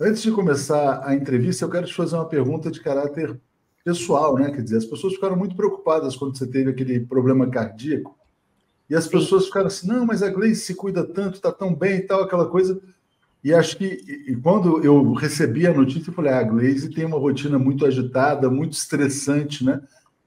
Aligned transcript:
Antes 0.00 0.22
de 0.22 0.32
começar 0.32 1.06
a 1.06 1.14
entrevista, 1.14 1.64
eu 1.64 1.70
quero 1.70 1.86
te 1.86 1.94
fazer 1.94 2.16
uma 2.16 2.28
pergunta 2.28 2.68
de 2.68 2.80
caráter 2.80 3.40
pessoal, 3.84 4.34
né? 4.34 4.50
Quer 4.50 4.62
dizer, 4.62 4.78
as 4.78 4.84
pessoas 4.84 5.14
ficaram 5.14 5.36
muito 5.36 5.54
preocupadas 5.54 6.16
quando 6.16 6.36
você 6.36 6.46
teve 6.46 6.70
aquele 6.70 6.98
problema 7.00 7.48
cardíaco. 7.48 8.18
E 8.90 8.94
as 8.94 9.06
pessoas 9.06 9.46
ficaram 9.46 9.68
assim, 9.68 9.86
não, 9.86 10.04
mas 10.04 10.22
a 10.22 10.30
Gleice 10.30 10.62
se 10.62 10.74
cuida 10.74 11.04
tanto, 11.04 11.34
está 11.36 11.52
tão 11.52 11.74
bem 11.74 11.98
e 11.98 12.02
tal, 12.02 12.22
aquela 12.22 12.46
coisa. 12.46 12.80
E 13.42 13.54
acho 13.54 13.76
que 13.76 13.84
e 13.84 14.34
quando 14.34 14.82
eu 14.82 15.12
recebi 15.12 15.66
a 15.66 15.72
notícia, 15.72 16.10
eu 16.10 16.14
falei, 16.14 16.32
ah, 16.32 16.40
a 16.40 16.42
Glaze 16.42 16.90
tem 16.90 17.04
uma 17.04 17.18
rotina 17.18 17.58
muito 17.58 17.86
agitada, 17.86 18.50
muito 18.50 18.72
estressante, 18.72 19.64
né? 19.64 19.80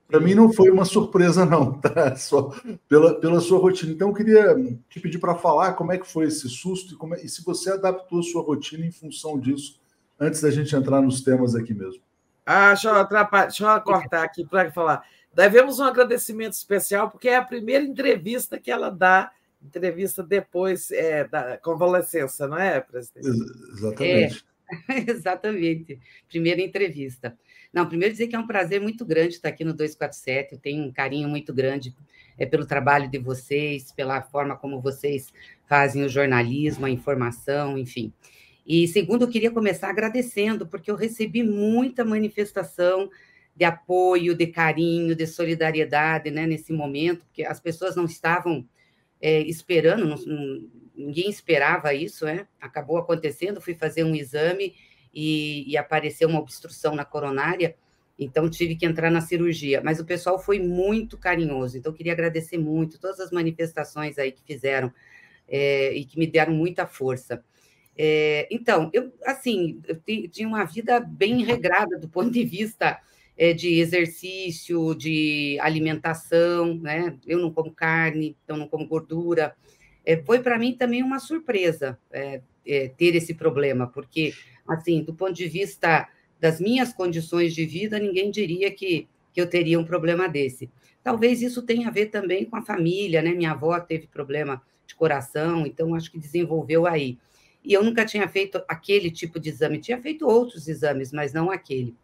Para 0.07 0.21
mim 0.21 0.33
não 0.33 0.51
foi 0.51 0.69
uma 0.69 0.85
surpresa, 0.85 1.45
não, 1.45 1.73
tá? 1.73 2.15
Só 2.17 2.53
pela, 2.87 3.19
pela 3.19 3.41
sua 3.41 3.59
rotina. 3.59 3.91
Então, 3.91 4.09
eu 4.09 4.13
queria 4.13 4.55
te 4.89 4.99
pedir 4.99 5.19
para 5.19 5.35
falar 5.35 5.73
como 5.73 5.91
é 5.91 5.97
que 5.97 6.07
foi 6.07 6.27
esse 6.27 6.47
susto 6.47 6.95
e, 6.95 7.13
é, 7.13 7.25
e 7.25 7.29
se 7.29 7.43
você 7.43 7.71
adaptou 7.71 8.19
a 8.19 8.23
sua 8.23 8.41
rotina 8.41 8.85
em 8.85 8.91
função 8.91 9.37
disso, 9.37 9.79
antes 10.19 10.41
da 10.41 10.49
gente 10.49 10.75
entrar 10.75 11.01
nos 11.01 11.21
temas 11.21 11.55
aqui 11.55 11.73
mesmo. 11.73 12.01
Ah, 12.45 12.69
deixa 12.69 12.87
eu, 12.87 12.95
atrapalhar, 12.95 13.47
deixa 13.47 13.65
eu 13.65 13.81
cortar 13.81 14.23
aqui 14.23 14.45
para 14.45 14.71
falar. 14.71 15.03
Devemos 15.33 15.79
um 15.79 15.83
agradecimento 15.83 16.53
especial, 16.53 17.11
porque 17.11 17.27
é 17.27 17.35
a 17.35 17.43
primeira 17.43 17.83
entrevista 17.83 18.57
que 18.57 18.71
ela 18.71 18.89
dá 18.89 19.31
entrevista 19.61 20.23
depois 20.23 20.89
é, 20.91 21.27
da 21.27 21.57
convalescença, 21.57 22.47
não 22.47 22.57
é, 22.57 22.79
presidente? 22.79 23.27
Exatamente. 23.27 24.45
É, 24.89 25.11
exatamente. 25.11 25.99
Primeira 26.29 26.61
entrevista. 26.61 27.37
Não, 27.77 27.85
primeiro 27.85 28.11
dizer 28.11 28.25
que 28.25 28.35
é 28.35 28.39
um 28.39 28.47
prazer 28.47 28.81
muito 28.81 29.05
grande 29.05 29.35
estar 29.35 29.49
aqui 29.49 29.63
no 29.63 29.71
247. 29.71 30.53
Eu 30.53 30.59
tenho 30.59 30.83
um 30.83 30.91
carinho 30.91 31.29
muito 31.29 31.53
grande 31.53 31.95
é, 32.35 32.43
pelo 32.43 32.65
trabalho 32.65 33.07
de 33.07 33.19
vocês, 33.19 33.91
pela 33.91 34.19
forma 34.19 34.57
como 34.57 34.81
vocês 34.81 35.31
fazem 35.67 36.03
o 36.03 36.09
jornalismo, 36.09 36.87
a 36.87 36.89
informação, 36.89 37.77
enfim. 37.77 38.11
E 38.65 38.87
segundo, 38.87 39.25
eu 39.25 39.29
queria 39.29 39.51
começar 39.51 39.91
agradecendo, 39.91 40.65
porque 40.65 40.89
eu 40.89 40.95
recebi 40.95 41.43
muita 41.43 42.03
manifestação 42.03 43.11
de 43.55 43.63
apoio, 43.63 44.33
de 44.33 44.47
carinho, 44.47 45.15
de 45.15 45.27
solidariedade 45.27 46.31
né, 46.31 46.47
nesse 46.47 46.73
momento, 46.73 47.25
porque 47.25 47.43
as 47.43 47.59
pessoas 47.59 47.95
não 47.95 48.05
estavam 48.05 48.67
é, 49.21 49.41
esperando, 49.41 50.03
não, 50.03 50.17
ninguém 50.95 51.29
esperava 51.29 51.93
isso, 51.93 52.25
né? 52.25 52.47
Acabou 52.59 52.97
acontecendo, 52.97 53.61
fui 53.61 53.75
fazer 53.75 54.03
um 54.03 54.15
exame 54.15 54.73
e, 55.19 55.63
e, 55.67 55.75
apareceu 55.75 56.29
uma 56.29 56.39
obstrução 56.39 56.93
na 56.93 57.03
coronária, 57.03 57.75
então 58.19 58.47
tive 58.47 58.75
que 58.75 58.85
entrar 58.85 59.09
na 59.09 59.19
cirurgia. 59.19 59.81
Mas 59.83 59.99
o 59.99 60.05
pessoal 60.05 60.37
foi 60.37 60.59
muito 60.59 61.17
carinhoso, 61.17 61.75
então 61.75 61.91
queria 61.91 62.13
agradecer 62.13 62.59
muito 62.59 62.99
todas 62.99 63.19
as 63.19 63.31
manifestações 63.31 64.19
aí 64.19 64.31
que 64.31 64.43
fizeram 64.43 64.93
é, 65.49 65.91
e 65.91 66.05
que 66.05 66.19
me 66.19 66.27
deram 66.27 66.53
muita 66.53 66.85
força. 66.85 67.43
É, 67.97 68.47
então, 68.51 68.91
eu 68.93 69.11
assim, 69.25 69.81
eu 69.87 69.99
tinha 70.29 70.47
uma 70.47 70.63
vida 70.65 70.99
bem 70.99 71.43
regrada 71.43 71.97
do 71.97 72.07
ponto 72.07 72.29
de 72.29 72.43
vista 72.43 73.01
é, 73.35 73.53
de 73.53 73.79
exercício, 73.79 74.93
de 74.93 75.57
alimentação, 75.59 76.75
né? 76.75 77.17
Eu 77.25 77.39
não 77.39 77.51
como 77.51 77.71
carne, 77.71 78.37
então 78.43 78.55
não 78.55 78.67
como 78.67 78.87
gordura. 78.87 79.55
É, 80.05 80.15
foi 80.17 80.41
para 80.43 80.59
mim 80.59 80.75
também 80.75 81.01
uma 81.01 81.17
surpresa 81.17 81.97
é, 82.11 82.41
é, 82.67 82.89
ter 82.89 83.15
esse 83.15 83.33
problema, 83.33 83.87
porque, 83.87 84.33
assim, 84.67 85.03
do 85.03 85.13
ponto 85.13 85.33
de 85.33 85.47
vista 85.47 86.07
das 86.39 86.59
minhas 86.59 86.93
condições 86.93 87.53
de 87.53 87.65
vida, 87.65 87.99
ninguém 87.99 88.29
diria 88.29 88.71
que, 88.71 89.07
que 89.33 89.41
eu 89.41 89.49
teria 89.49 89.79
um 89.79 89.85
problema 89.85 90.27
desse. 90.27 90.69
Talvez 91.03 91.41
isso 91.41 91.61
tenha 91.61 91.87
a 91.87 91.91
ver 91.91 92.07
também 92.07 92.45
com 92.45 92.55
a 92.57 92.61
família, 92.61 93.21
né? 93.21 93.31
Minha 93.31 93.51
avó 93.51 93.79
teve 93.79 94.07
problema 94.07 94.61
de 94.85 94.95
coração, 94.95 95.65
então 95.65 95.95
acho 95.95 96.11
que 96.11 96.19
desenvolveu 96.19 96.85
aí. 96.85 97.17
E 97.63 97.73
eu 97.73 97.83
nunca 97.83 98.05
tinha 98.05 98.27
feito 98.27 98.61
aquele 98.67 99.11
tipo 99.11 99.39
de 99.39 99.49
exame, 99.49 99.79
tinha 99.79 100.01
feito 100.01 100.27
outros 100.27 100.67
exames, 100.67 101.11
mas 101.11 101.33
não 101.33 101.51
aquele. 101.51 101.95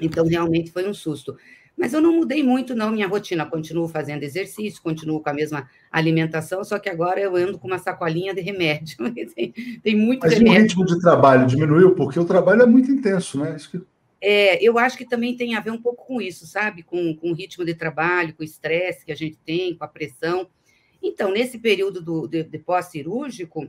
Então, 0.00 0.26
realmente 0.26 0.70
foi 0.70 0.88
um 0.88 0.94
susto. 0.94 1.36
Mas 1.78 1.92
eu 1.92 2.00
não 2.00 2.12
mudei 2.12 2.42
muito, 2.42 2.74
não, 2.74 2.90
minha 2.90 3.06
rotina. 3.06 3.46
Continuo 3.46 3.86
fazendo 3.86 4.24
exercício, 4.24 4.82
continuo 4.82 5.20
com 5.20 5.30
a 5.30 5.32
mesma 5.32 5.70
alimentação, 5.92 6.64
só 6.64 6.76
que 6.78 6.88
agora 6.88 7.20
eu 7.20 7.36
ando 7.36 7.56
com 7.56 7.68
uma 7.68 7.78
sacolinha 7.78 8.34
de 8.34 8.40
remédio. 8.40 8.96
tem, 9.34 9.54
tem 9.82 9.96
muito 9.96 10.22
Mas 10.22 10.34
remédio. 10.34 10.58
o 10.58 10.62
ritmo 10.62 10.84
de 10.84 11.00
trabalho 11.00 11.46
diminuiu? 11.46 11.94
Porque 11.94 12.18
o 12.18 12.24
trabalho 12.24 12.62
é 12.62 12.66
muito 12.66 12.90
intenso, 12.90 13.38
né? 13.38 13.54
Isso 13.56 13.70
que... 13.70 13.80
É, 14.20 14.60
eu 14.60 14.76
acho 14.76 14.98
que 14.98 15.04
também 15.04 15.36
tem 15.36 15.54
a 15.54 15.60
ver 15.60 15.70
um 15.70 15.80
pouco 15.80 16.04
com 16.04 16.20
isso, 16.20 16.44
sabe? 16.44 16.82
Com, 16.82 17.14
com 17.14 17.30
o 17.30 17.34
ritmo 17.34 17.64
de 17.64 17.74
trabalho, 17.74 18.34
com 18.34 18.42
o 18.42 18.44
estresse 18.44 19.06
que 19.06 19.12
a 19.12 19.16
gente 19.16 19.38
tem, 19.46 19.76
com 19.76 19.84
a 19.84 19.88
pressão. 19.88 20.48
Então, 21.00 21.30
nesse 21.30 21.58
período 21.58 22.02
do, 22.02 22.26
de, 22.26 22.42
de 22.42 22.58
pós-cirúrgico, 22.58 23.68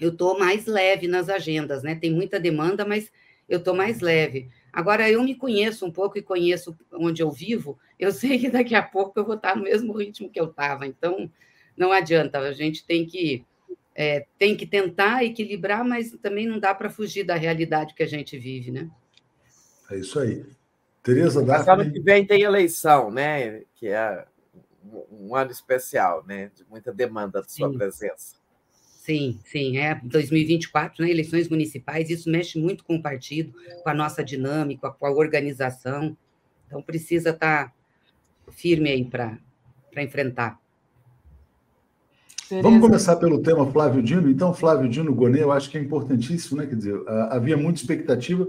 eu 0.00 0.08
estou 0.08 0.38
mais 0.38 0.64
leve 0.64 1.06
nas 1.06 1.28
agendas, 1.28 1.82
né? 1.82 1.94
Tem 1.94 2.10
muita 2.10 2.40
demanda, 2.40 2.86
mas 2.86 3.12
eu 3.46 3.58
estou 3.58 3.74
mais 3.74 4.00
leve. 4.00 4.48
Agora, 4.72 5.10
eu 5.10 5.22
me 5.22 5.34
conheço 5.34 5.84
um 5.84 5.90
pouco 5.90 6.16
e 6.16 6.22
conheço 6.22 6.76
onde 6.92 7.22
eu 7.22 7.30
vivo, 7.30 7.78
eu 7.98 8.10
sei 8.12 8.38
que 8.38 8.50
daqui 8.50 8.74
a 8.74 8.82
pouco 8.82 9.18
eu 9.18 9.24
vou 9.24 9.36
estar 9.36 9.56
no 9.56 9.64
mesmo 9.64 9.92
ritmo 9.92 10.30
que 10.30 10.40
eu 10.40 10.46
estava. 10.46 10.86
Então, 10.86 11.30
não 11.76 11.92
adianta, 11.92 12.38
a 12.38 12.52
gente 12.52 12.84
tem 12.86 13.04
que, 13.04 13.44
é, 13.94 14.26
tem 14.38 14.56
que 14.56 14.66
tentar 14.66 15.24
equilibrar, 15.24 15.84
mas 15.84 16.10
também 16.22 16.46
não 16.46 16.58
dá 16.58 16.74
para 16.74 16.88
fugir 16.88 17.24
da 17.24 17.34
realidade 17.34 17.94
que 17.94 18.02
a 18.02 18.08
gente 18.08 18.38
vive, 18.38 18.70
né? 18.70 18.90
É 19.90 19.98
isso 19.98 20.18
aí. 20.18 20.46
Tereza 21.02 21.44
Daphne... 21.44 21.72
Ano 21.72 21.92
que 21.92 22.00
vem 22.00 22.26
tem 22.26 22.42
eleição, 22.42 23.10
né? 23.10 23.62
Que 23.74 23.88
é 23.88 24.24
um 25.10 25.34
ano 25.34 25.50
especial, 25.50 26.24
né? 26.26 26.50
De 26.54 26.64
muita 26.64 26.92
demanda 26.92 27.42
da 27.42 27.48
sua 27.48 27.70
Sim. 27.70 27.76
presença. 27.76 28.41
Sim, 29.02 29.40
sim, 29.44 29.78
é 29.78 30.00
2024, 30.04 31.02
né, 31.02 31.10
eleições 31.10 31.48
municipais, 31.48 32.08
isso 32.08 32.30
mexe 32.30 32.56
muito 32.56 32.84
com 32.84 32.94
o 32.94 33.02
partido, 33.02 33.52
com 33.82 33.90
a 33.90 33.94
nossa 33.94 34.22
dinâmica, 34.22 34.92
com 34.92 35.04
a 35.04 35.10
organização, 35.10 36.16
então 36.68 36.80
precisa 36.80 37.30
estar 37.30 37.66
tá 37.66 37.72
firme 38.52 38.90
aí 38.90 39.04
para 39.04 39.40
enfrentar. 39.96 40.56
Vamos 42.62 42.80
começar 42.80 43.16
pelo 43.16 43.42
tema 43.42 43.68
Flávio 43.72 44.00
Dino. 44.00 44.30
Então, 44.30 44.54
Flávio 44.54 44.88
Dino 44.88 45.12
Gonê, 45.12 45.42
eu 45.42 45.50
acho 45.50 45.68
que 45.68 45.76
é 45.76 45.80
importantíssimo, 45.80 46.60
né? 46.60 46.66
Quer 46.66 46.76
dizer, 46.76 47.02
havia 47.30 47.56
muita 47.56 47.80
expectativa 47.80 48.46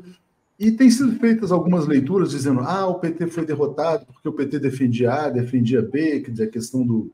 e 0.59 0.71
tem 0.71 0.91
sido 0.91 1.13
feitas 1.13 1.51
algumas 1.51 1.87
leituras 1.87 2.29
dizendo: 2.29 2.59
ah, 2.59 2.85
o 2.85 2.99
PT 2.99 3.25
foi 3.25 3.43
derrotado 3.43 4.05
porque 4.05 4.29
o 4.29 4.33
PT 4.33 4.59
defendia 4.59 5.13
A, 5.13 5.29
defendia 5.29 5.81
B, 5.81 6.19
quer 6.19 6.29
dizer, 6.29 6.43
a 6.43 6.51
questão 6.51 6.85
do, 6.85 7.11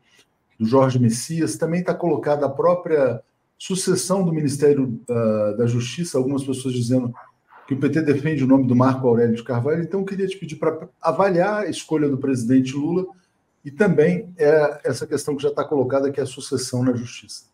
do 0.59 0.65
Jorge 0.65 0.99
Messias, 0.99 1.55
também 1.55 1.79
está 1.79 1.93
colocada 1.93 2.45
a 2.45 2.49
própria 2.49 3.21
sucessão 3.59 4.23
do 4.23 4.33
Ministério 4.33 4.99
uh, 5.09 5.57
da 5.57 5.67
Justiça, 5.67 6.17
algumas 6.17 6.43
pessoas 6.43 6.73
dizendo 6.73 7.13
que 7.67 7.73
o 7.73 7.79
PT 7.79 8.01
defende 8.01 8.43
o 8.43 8.47
nome 8.47 8.65
do 8.65 8.75
Marco 8.75 9.05
Aurélio 9.05 9.35
de 9.35 9.43
Carvalho, 9.43 9.83
então 9.83 9.99
eu 9.99 10.05
queria 10.05 10.25
te 10.25 10.37
pedir 10.37 10.55
para 10.55 10.87
avaliar 10.99 11.65
a 11.65 11.69
escolha 11.69 12.09
do 12.09 12.17
presidente 12.17 12.73
Lula 12.73 13.05
e 13.63 13.69
também 13.69 14.33
é 14.37 14.81
essa 14.85 15.05
questão 15.05 15.35
que 15.35 15.43
já 15.43 15.49
está 15.49 15.63
colocada, 15.63 16.09
que 16.09 16.19
é 16.19 16.23
a 16.23 16.25
sucessão 16.25 16.83
na 16.83 16.95
Justiça. 16.95 17.49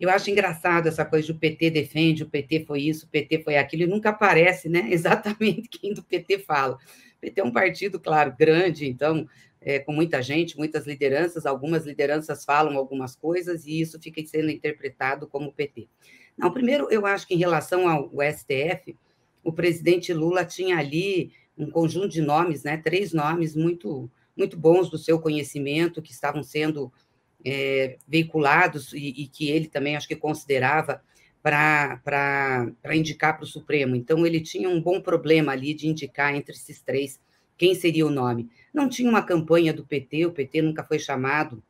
Eu 0.00 0.08
acho 0.10 0.30
engraçado 0.30 0.86
essa 0.86 1.04
coisa 1.04 1.32
do 1.32 1.38
PT 1.38 1.70
defende, 1.70 2.22
o 2.22 2.28
PT 2.28 2.64
foi 2.64 2.82
isso, 2.82 3.06
o 3.06 3.08
PT 3.08 3.42
foi 3.42 3.56
aquilo, 3.56 3.82
e 3.82 3.86
nunca 3.86 4.10
aparece 4.10 4.68
né, 4.68 4.88
exatamente 4.90 5.68
quem 5.68 5.92
do 5.92 6.02
PT 6.02 6.38
fala. 6.38 6.78
PT 7.24 7.40
é 7.40 7.44
um 7.44 7.52
partido, 7.52 7.98
claro, 7.98 8.34
grande, 8.38 8.86
então 8.86 9.26
é, 9.60 9.78
com 9.78 9.92
muita 9.92 10.20
gente, 10.20 10.58
muitas 10.58 10.86
lideranças, 10.86 11.46
algumas 11.46 11.86
lideranças 11.86 12.44
falam 12.44 12.76
algumas 12.76 13.16
coisas 13.16 13.64
e 13.66 13.80
isso 13.80 13.98
fica 13.98 14.24
sendo 14.26 14.50
interpretado 14.50 15.26
como 15.26 15.52
PT. 15.52 15.88
Não, 16.36 16.52
primeiro, 16.52 16.88
eu 16.90 17.06
acho 17.06 17.26
que 17.26 17.34
em 17.34 17.38
relação 17.38 17.88
ao 17.88 18.10
STF, 18.32 18.94
o 19.42 19.52
presidente 19.52 20.12
Lula 20.12 20.44
tinha 20.44 20.76
ali 20.76 21.32
um 21.56 21.70
conjunto 21.70 22.08
de 22.08 22.20
nomes, 22.20 22.62
né, 22.62 22.76
três 22.76 23.12
nomes 23.12 23.56
muito, 23.56 24.10
muito 24.36 24.56
bons 24.56 24.90
do 24.90 24.98
seu 24.98 25.18
conhecimento, 25.18 26.02
que 26.02 26.12
estavam 26.12 26.42
sendo 26.42 26.92
é, 27.44 27.96
veiculados 28.06 28.92
e, 28.92 29.22
e, 29.22 29.28
que 29.28 29.48
ele 29.48 29.68
também 29.68 29.96
acho 29.96 30.08
que 30.08 30.16
considerava 30.16 31.02
para 31.44 32.72
indicar 32.94 33.36
para 33.36 33.44
o 33.44 33.46
Supremo. 33.46 33.94
Então, 33.94 34.26
ele 34.26 34.40
tinha 34.40 34.66
um 34.66 34.80
bom 34.80 34.98
problema 34.98 35.52
ali 35.52 35.74
de 35.74 35.86
indicar 35.86 36.34
entre 36.34 36.54
esses 36.54 36.80
três 36.80 37.20
quem 37.58 37.74
seria 37.74 38.06
o 38.06 38.10
nome. 38.10 38.48
Não 38.72 38.88
tinha 38.88 39.10
uma 39.10 39.22
campanha 39.22 39.70
do 39.70 39.84
PT, 39.84 40.24
o 40.24 40.32
PT 40.32 40.62
nunca 40.62 40.82
foi 40.82 40.98
chamado 40.98 41.62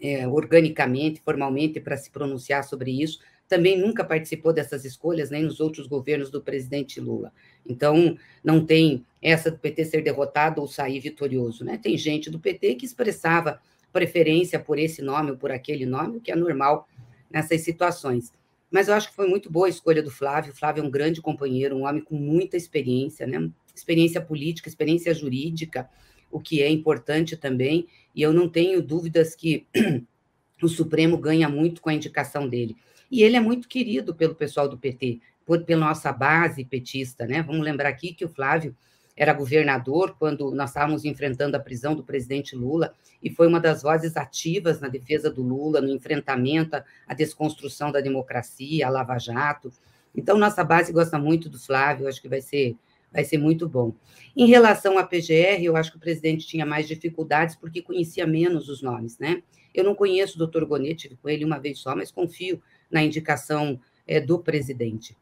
é, 0.00 0.26
organicamente, 0.26 1.20
formalmente, 1.22 1.80
para 1.80 1.98
se 1.98 2.10
pronunciar 2.10 2.64
sobre 2.64 3.02
isso. 3.02 3.20
Também 3.46 3.78
nunca 3.78 4.02
participou 4.02 4.54
dessas 4.54 4.86
escolhas, 4.86 5.28
nem 5.28 5.42
nos 5.42 5.60
outros 5.60 5.86
governos 5.86 6.30
do 6.30 6.40
presidente 6.40 6.98
Lula. 6.98 7.30
Então, 7.66 8.16
não 8.42 8.64
tem 8.64 9.04
essa 9.20 9.50
do 9.50 9.58
PT 9.58 9.84
ser 9.84 10.02
derrotado 10.02 10.62
ou 10.62 10.66
sair 10.66 10.98
vitorioso. 10.98 11.62
Né? 11.62 11.76
Tem 11.76 11.96
gente 11.98 12.30
do 12.30 12.40
PT 12.40 12.76
que 12.76 12.86
expressava 12.86 13.60
preferência 13.92 14.58
por 14.58 14.78
esse 14.78 15.02
nome 15.02 15.32
ou 15.32 15.36
por 15.36 15.52
aquele 15.52 15.84
nome, 15.84 16.16
o 16.16 16.20
que 16.22 16.32
é 16.32 16.36
normal 16.36 16.88
nessas 17.30 17.60
situações. 17.60 18.32
Mas 18.74 18.88
eu 18.88 18.94
acho 18.94 19.10
que 19.10 19.14
foi 19.14 19.28
muito 19.28 19.48
boa 19.48 19.68
a 19.68 19.70
escolha 19.70 20.02
do 20.02 20.10
Flávio. 20.10 20.52
O 20.52 20.56
Flávio 20.56 20.82
é 20.82 20.84
um 20.84 20.90
grande 20.90 21.22
companheiro, 21.22 21.76
um 21.76 21.86
homem 21.86 22.02
com 22.02 22.16
muita 22.16 22.56
experiência, 22.56 23.24
né? 23.24 23.48
experiência 23.72 24.20
política, 24.20 24.68
experiência 24.68 25.14
jurídica, 25.14 25.88
o 26.28 26.40
que 26.40 26.60
é 26.60 26.68
importante 26.68 27.36
também, 27.36 27.86
e 28.12 28.20
eu 28.20 28.32
não 28.32 28.48
tenho 28.48 28.82
dúvidas 28.82 29.36
que 29.36 29.64
o 30.60 30.66
Supremo 30.66 31.16
ganha 31.16 31.48
muito 31.48 31.80
com 31.80 31.88
a 31.88 31.94
indicação 31.94 32.48
dele. 32.48 32.74
E 33.08 33.22
ele 33.22 33.36
é 33.36 33.40
muito 33.40 33.68
querido 33.68 34.12
pelo 34.12 34.34
pessoal 34.34 34.68
do 34.68 34.76
PT. 34.76 35.20
por, 35.46 35.62
pela 35.62 35.86
nossa 35.86 36.12
base 36.12 36.64
petista, 36.64 37.28
né? 37.28 37.44
Vamos 37.44 37.64
lembrar 37.64 37.90
aqui 37.90 38.12
que 38.12 38.24
o 38.24 38.28
Flávio 38.28 38.74
era 39.16 39.32
governador 39.32 40.16
quando 40.18 40.50
nós 40.52 40.70
estávamos 40.70 41.04
enfrentando 41.04 41.56
a 41.56 41.60
prisão 41.60 41.94
do 41.94 42.02
presidente 42.02 42.56
Lula 42.56 42.94
e 43.22 43.30
foi 43.30 43.46
uma 43.46 43.60
das 43.60 43.82
vozes 43.82 44.16
ativas 44.16 44.80
na 44.80 44.88
defesa 44.88 45.30
do 45.30 45.42
Lula, 45.42 45.80
no 45.80 45.88
enfrentamento 45.88 46.82
à 47.06 47.14
desconstrução 47.14 47.92
da 47.92 48.00
democracia, 48.00 48.86
à 48.86 48.90
Lava 48.90 49.18
Jato. 49.18 49.72
Então, 50.14 50.36
nossa 50.36 50.62
base 50.62 50.92
gosta 50.92 51.18
muito 51.18 51.48
do 51.48 51.58
Flávio, 51.58 52.08
acho 52.08 52.20
que 52.20 52.28
vai 52.28 52.40
ser, 52.40 52.76
vai 53.12 53.24
ser 53.24 53.38
muito 53.38 53.68
bom. 53.68 53.94
Em 54.36 54.46
relação 54.46 54.98
à 54.98 55.04
PGR, 55.04 55.62
eu 55.62 55.76
acho 55.76 55.92
que 55.92 55.96
o 55.96 56.00
presidente 56.00 56.46
tinha 56.46 56.66
mais 56.66 56.86
dificuldades 56.86 57.56
porque 57.56 57.80
conhecia 57.80 58.26
menos 58.26 58.68
os 58.68 58.82
nomes, 58.82 59.18
né? 59.18 59.42
Eu 59.72 59.84
não 59.84 59.94
conheço 59.94 60.36
o 60.36 60.38
doutor 60.38 60.64
Gonet, 60.64 60.94
tive 60.94 61.16
com 61.16 61.28
ele 61.28 61.44
uma 61.44 61.58
vez 61.58 61.78
só, 61.78 61.96
mas 61.96 62.10
confio 62.10 62.62
na 62.90 63.02
indicação 63.02 63.80
é, 64.06 64.20
do 64.20 64.38
presidente. 64.38 65.16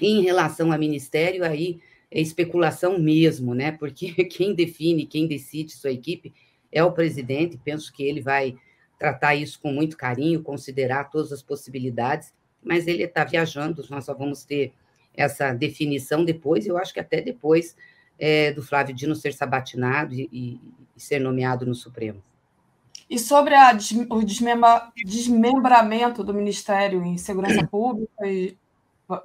Em 0.00 0.22
relação 0.22 0.72
ao 0.72 0.78
ministério, 0.78 1.44
aí 1.44 1.80
especulação 2.10 2.98
mesmo, 2.98 3.54
né? 3.54 3.72
Porque 3.72 4.12
quem 4.24 4.54
define, 4.54 5.06
quem 5.06 5.26
decide 5.26 5.72
sua 5.72 5.90
equipe 5.92 6.32
é 6.72 6.82
o 6.82 6.92
presidente. 6.92 7.60
Penso 7.62 7.92
que 7.92 8.02
ele 8.02 8.20
vai 8.20 8.56
tratar 8.98 9.34
isso 9.34 9.58
com 9.60 9.72
muito 9.72 9.96
carinho, 9.96 10.42
considerar 10.42 11.04
todas 11.04 11.32
as 11.32 11.42
possibilidades, 11.42 12.34
mas 12.62 12.86
ele 12.86 13.02
está 13.02 13.24
viajando, 13.24 13.84
nós 13.88 14.04
só 14.04 14.12
vamos 14.12 14.44
ter 14.44 14.74
essa 15.14 15.52
definição 15.52 16.24
depois, 16.24 16.66
eu 16.66 16.76
acho 16.76 16.92
que 16.92 17.00
até 17.00 17.20
depois 17.20 17.74
é, 18.18 18.52
do 18.52 18.62
Flávio 18.62 18.94
Dino 18.94 19.14
ser 19.14 19.32
sabatinado 19.32 20.14
e, 20.14 20.28
e, 20.30 20.60
e, 20.94 21.00
ser 21.00 21.18
nomeado 21.18 21.64
no 21.64 21.74
Supremo. 21.74 22.22
E 23.08 23.18
sobre 23.18 23.54
a, 23.54 23.76
o 24.10 24.22
desmembra, 24.22 24.92
desmembramento 25.04 26.22
do 26.22 26.34
Ministério 26.34 27.02
em 27.02 27.16
Segurança 27.16 27.66
Pública 27.66 28.26
e 28.26 28.56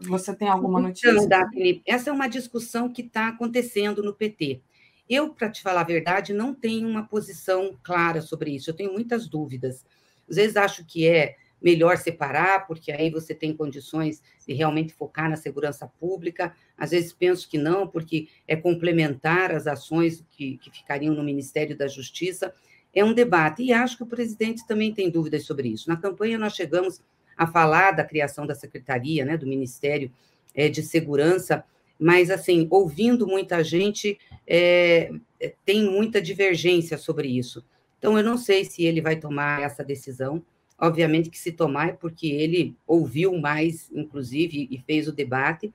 você 0.01 0.35
tem 0.35 0.47
alguma 0.47 0.79
então, 0.79 0.89
notícia? 0.89 1.11
Então, 1.11 1.27
Daphne, 1.27 1.81
essa 1.85 2.09
é 2.09 2.13
uma 2.13 2.27
discussão 2.27 2.91
que 2.91 3.01
está 3.01 3.27
acontecendo 3.29 4.01
no 4.01 4.13
PT. 4.13 4.61
Eu, 5.07 5.29
para 5.29 5.49
te 5.49 5.61
falar 5.61 5.81
a 5.81 5.85
verdade, 5.85 6.33
não 6.33 6.53
tenho 6.53 6.87
uma 6.87 7.07
posição 7.07 7.77
clara 7.83 8.21
sobre 8.21 8.55
isso. 8.55 8.69
Eu 8.69 8.75
tenho 8.75 8.91
muitas 8.91 9.27
dúvidas. 9.27 9.85
Às 10.27 10.37
vezes 10.37 10.57
acho 10.57 10.85
que 10.85 11.07
é 11.07 11.35
melhor 11.61 11.97
separar, 11.97 12.67
porque 12.67 12.91
aí 12.91 13.09
você 13.09 13.33
tem 13.33 13.55
condições 13.55 14.21
de 14.47 14.53
realmente 14.53 14.93
focar 14.93 15.29
na 15.29 15.35
segurança 15.35 15.87
pública. 15.99 16.55
Às 16.77 16.91
vezes 16.91 17.13
penso 17.13 17.49
que 17.49 17.57
não, 17.57 17.87
porque 17.87 18.27
é 18.47 18.55
complementar 18.55 19.51
as 19.51 19.67
ações 19.67 20.25
que, 20.31 20.57
que 20.57 20.71
ficariam 20.71 21.13
no 21.13 21.23
Ministério 21.23 21.77
da 21.77 21.87
Justiça. 21.87 22.53
É 22.93 23.03
um 23.03 23.13
debate. 23.13 23.63
E 23.63 23.73
acho 23.73 23.97
que 23.97 24.03
o 24.03 24.07
presidente 24.07 24.65
também 24.67 24.93
tem 24.93 25.09
dúvidas 25.09 25.43
sobre 25.45 25.69
isso. 25.69 25.87
Na 25.87 25.97
campanha, 25.97 26.37
nós 26.37 26.55
chegamos 26.55 27.01
a 27.37 27.47
falar 27.47 27.91
da 27.91 28.03
criação 28.03 28.45
da 28.45 28.55
secretaria, 28.55 29.25
né, 29.25 29.37
do 29.37 29.47
Ministério 29.47 30.11
é, 30.53 30.69
de 30.69 30.81
Segurança, 30.81 31.63
mas, 31.99 32.29
assim, 32.29 32.67
ouvindo 32.69 33.25
muita 33.25 33.63
gente, 33.63 34.17
é, 34.45 35.11
é, 35.39 35.53
tem 35.65 35.89
muita 35.89 36.21
divergência 36.21 36.97
sobre 36.97 37.27
isso. 37.27 37.63
Então, 37.97 38.17
eu 38.17 38.23
não 38.23 38.37
sei 38.37 38.65
se 38.65 38.83
ele 38.83 39.01
vai 39.01 39.15
tomar 39.15 39.61
essa 39.61 39.83
decisão. 39.83 40.43
Obviamente 40.77 41.29
que 41.29 41.39
se 41.39 41.53
tomar 41.53 41.89
é 41.89 41.93
porque 41.93 42.27
ele 42.27 42.75
ouviu 42.85 43.37
mais, 43.37 43.89
inclusive, 43.93 44.67
e 44.69 44.77
fez 44.79 45.07
o 45.07 45.13
debate. 45.13 45.73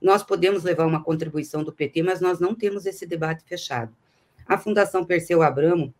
Nós 0.00 0.22
podemos 0.22 0.62
levar 0.62 0.86
uma 0.86 1.02
contribuição 1.02 1.64
do 1.64 1.72
PT, 1.72 2.02
mas 2.02 2.20
nós 2.20 2.38
não 2.38 2.54
temos 2.54 2.84
esse 2.84 3.06
debate 3.06 3.44
fechado. 3.44 3.94
A 4.46 4.58
Fundação 4.58 5.04
Perseu 5.04 5.42
Abramo 5.42 5.94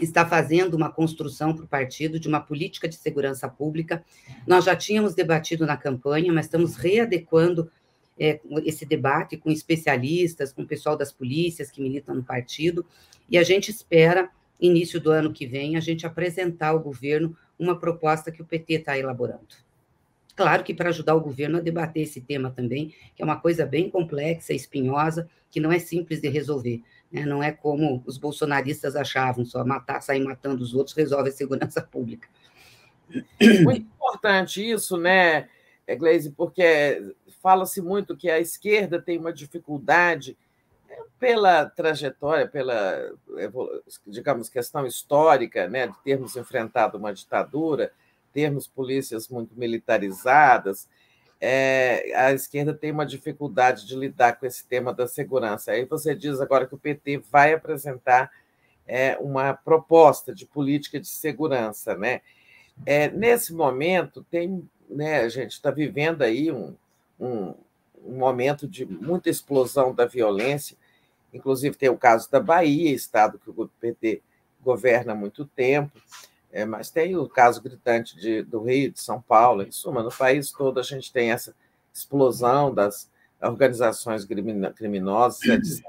está 0.00 0.26
fazendo 0.26 0.74
uma 0.74 0.90
construção 0.90 1.54
para 1.54 1.64
o 1.64 1.68
partido 1.68 2.20
de 2.20 2.28
uma 2.28 2.40
política 2.40 2.88
de 2.88 2.96
segurança 2.96 3.48
pública. 3.48 4.04
Nós 4.46 4.64
já 4.64 4.76
tínhamos 4.76 5.14
debatido 5.14 5.64
na 5.64 5.76
campanha, 5.76 6.32
mas 6.32 6.46
estamos 6.46 6.76
readequando 6.76 7.70
é, 8.18 8.40
esse 8.64 8.84
debate 8.84 9.36
com 9.36 9.50
especialistas, 9.50 10.52
com 10.52 10.62
o 10.62 10.66
pessoal 10.66 10.96
das 10.96 11.12
polícias 11.12 11.70
que 11.70 11.80
militam 11.80 12.14
no 12.14 12.24
partido, 12.24 12.84
e 13.28 13.36
a 13.36 13.42
gente 13.42 13.70
espera, 13.70 14.30
início 14.60 15.00
do 15.00 15.10
ano 15.10 15.32
que 15.32 15.46
vem, 15.46 15.76
a 15.76 15.80
gente 15.80 16.06
apresentar 16.06 16.68
ao 16.68 16.80
governo 16.80 17.36
uma 17.58 17.78
proposta 17.78 18.30
que 18.30 18.42
o 18.42 18.44
PT 18.44 18.74
está 18.74 18.98
elaborando. 18.98 19.66
Claro 20.34 20.62
que 20.62 20.74
para 20.74 20.90
ajudar 20.90 21.14
o 21.14 21.20
governo 21.20 21.56
a 21.56 21.62
debater 21.62 22.02
esse 22.02 22.20
tema 22.20 22.50
também, 22.50 22.94
que 23.14 23.22
é 23.22 23.24
uma 23.24 23.40
coisa 23.40 23.64
bem 23.64 23.88
complexa, 23.88 24.52
espinhosa, 24.52 25.28
que 25.50 25.58
não 25.58 25.72
é 25.72 25.78
simples 25.78 26.20
de 26.20 26.28
resolver. 26.28 26.82
Né? 27.10 27.24
Não 27.24 27.42
é 27.42 27.52
como 27.52 28.02
os 28.06 28.18
bolsonaristas 28.18 28.96
achavam, 28.96 29.44
só 29.44 29.64
matar, 29.64 30.00
sair 30.00 30.22
matando 30.22 30.62
os 30.62 30.74
outros 30.74 30.96
resolve 30.96 31.30
a 31.30 31.32
segurança 31.32 31.80
pública. 31.90 32.28
Muito 33.62 33.86
importante 33.86 34.68
isso, 34.68 34.96
né, 34.96 35.48
Gleise, 35.96 36.30
porque 36.30 37.14
fala-se 37.40 37.80
muito 37.80 38.16
que 38.16 38.28
a 38.28 38.40
esquerda 38.40 39.00
tem 39.00 39.18
uma 39.18 39.32
dificuldade 39.32 40.36
né, 40.88 40.96
pela 41.18 41.66
trajetória, 41.66 42.48
pela, 42.48 43.12
digamos, 44.04 44.48
questão 44.48 44.84
histórica, 44.84 45.68
né, 45.68 45.86
de 45.86 45.96
termos 46.02 46.34
enfrentado 46.34 46.98
uma 46.98 47.14
ditadura, 47.14 47.92
termos 48.32 48.66
polícias 48.66 49.28
muito 49.28 49.56
militarizadas, 49.56 50.88
é, 51.40 52.12
a 52.14 52.32
esquerda 52.32 52.72
tem 52.72 52.90
uma 52.90 53.04
dificuldade 53.04 53.86
de 53.86 53.94
lidar 53.94 54.38
com 54.38 54.46
esse 54.46 54.66
tema 54.66 54.92
da 54.92 55.06
segurança. 55.06 55.72
Aí 55.72 55.84
você 55.84 56.14
diz 56.14 56.40
agora 56.40 56.66
que 56.66 56.74
o 56.74 56.78
PT 56.78 57.18
vai 57.30 57.52
apresentar 57.52 58.30
é, 58.86 59.16
uma 59.20 59.52
proposta 59.52 60.34
de 60.34 60.46
política 60.46 60.98
de 61.00 61.08
segurança, 61.08 61.96
né? 61.96 62.20
É, 62.84 63.08
nesse 63.10 63.54
momento 63.54 64.24
tem, 64.30 64.68
né, 64.88 65.20
a 65.20 65.28
gente 65.28 65.52
está 65.52 65.70
vivendo 65.70 66.22
aí 66.22 66.52
um, 66.52 66.74
um, 67.18 67.54
um, 68.04 68.18
momento 68.18 68.68
de 68.68 68.84
muita 68.84 69.30
explosão 69.30 69.94
da 69.94 70.04
violência, 70.04 70.76
inclusive 71.32 71.76
tem 71.76 71.88
o 71.88 71.96
caso 71.96 72.30
da 72.30 72.38
Bahia, 72.38 72.94
estado 72.94 73.38
que 73.38 73.48
o 73.48 73.68
PT 73.80 74.22
governa 74.62 75.12
há 75.12 75.16
muito 75.16 75.46
tempo. 75.46 75.90
É, 76.56 76.64
mas 76.64 76.90
tem 76.90 77.14
o 77.14 77.28
caso 77.28 77.60
gritante 77.60 78.16
de, 78.16 78.42
do 78.42 78.62
Rio, 78.62 78.90
de 78.90 78.98
São 78.98 79.20
Paulo, 79.20 79.62
em 79.62 79.70
suma, 79.70 80.02
no 80.02 80.10
país 80.10 80.50
todo 80.50 80.80
a 80.80 80.82
gente 80.82 81.12
tem 81.12 81.30
essa 81.30 81.54
explosão 81.92 82.72
das 82.72 83.10
organizações 83.42 84.24
criminosas, 84.74 85.42
etc. 85.44 85.84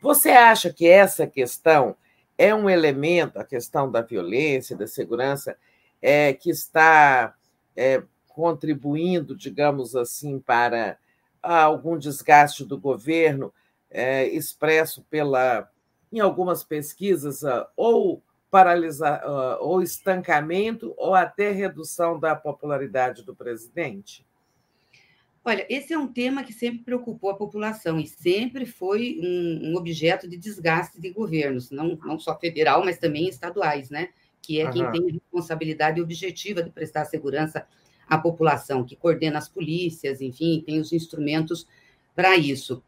Você 0.00 0.30
acha 0.30 0.72
que 0.72 0.88
essa 0.88 1.26
questão 1.26 1.94
é 2.38 2.54
um 2.54 2.70
elemento, 2.70 3.38
a 3.38 3.44
questão 3.44 3.90
da 3.90 4.00
violência, 4.00 4.74
da 4.74 4.86
segurança, 4.86 5.54
é, 6.00 6.32
que 6.32 6.48
está 6.48 7.34
é, 7.76 8.02
contribuindo, 8.26 9.36
digamos 9.36 9.94
assim, 9.94 10.38
para 10.38 10.96
algum 11.42 11.98
desgaste 11.98 12.64
do 12.64 12.78
governo, 12.78 13.52
é, 13.90 14.26
expresso 14.28 15.04
pela, 15.10 15.70
em 16.10 16.20
algumas 16.20 16.64
pesquisas, 16.64 17.42
ou 17.76 18.22
paralisar 18.50 19.22
ou 19.60 19.80
estancamento 19.82 20.92
ou 20.96 21.14
até 21.14 21.50
redução 21.52 22.18
da 22.18 22.34
popularidade 22.34 23.22
do 23.22 23.34
presidente? 23.34 24.26
Olha, 25.42 25.64
esse 25.70 25.92
é 25.92 25.98
um 25.98 26.06
tema 26.06 26.44
que 26.44 26.52
sempre 26.52 26.84
preocupou 26.84 27.30
a 27.30 27.36
população 27.36 27.98
e 27.98 28.06
sempre 28.06 28.66
foi 28.66 29.18
um, 29.22 29.70
um 29.70 29.76
objeto 29.76 30.28
de 30.28 30.36
desgaste 30.36 31.00
de 31.00 31.10
governos, 31.10 31.70
não, 31.70 31.96
não 32.04 32.18
só 32.18 32.38
federal, 32.38 32.84
mas 32.84 32.98
também 32.98 33.26
estaduais, 33.26 33.88
né? 33.88 34.10
Que 34.42 34.60
é 34.60 34.70
quem 34.70 34.90
tem 34.90 35.08
a 35.08 35.12
responsabilidade 35.12 36.00
objetiva 36.00 36.62
de 36.62 36.70
prestar 36.70 37.06
segurança 37.06 37.66
à 38.06 38.18
população, 38.18 38.84
que 38.84 38.96
coordena 38.96 39.38
as 39.38 39.48
polícias, 39.48 40.20
enfim, 40.20 40.62
tem 40.66 40.78
os 40.78 40.92
instrumentos 40.92 41.66
para 42.14 42.36
isso. 42.36 42.82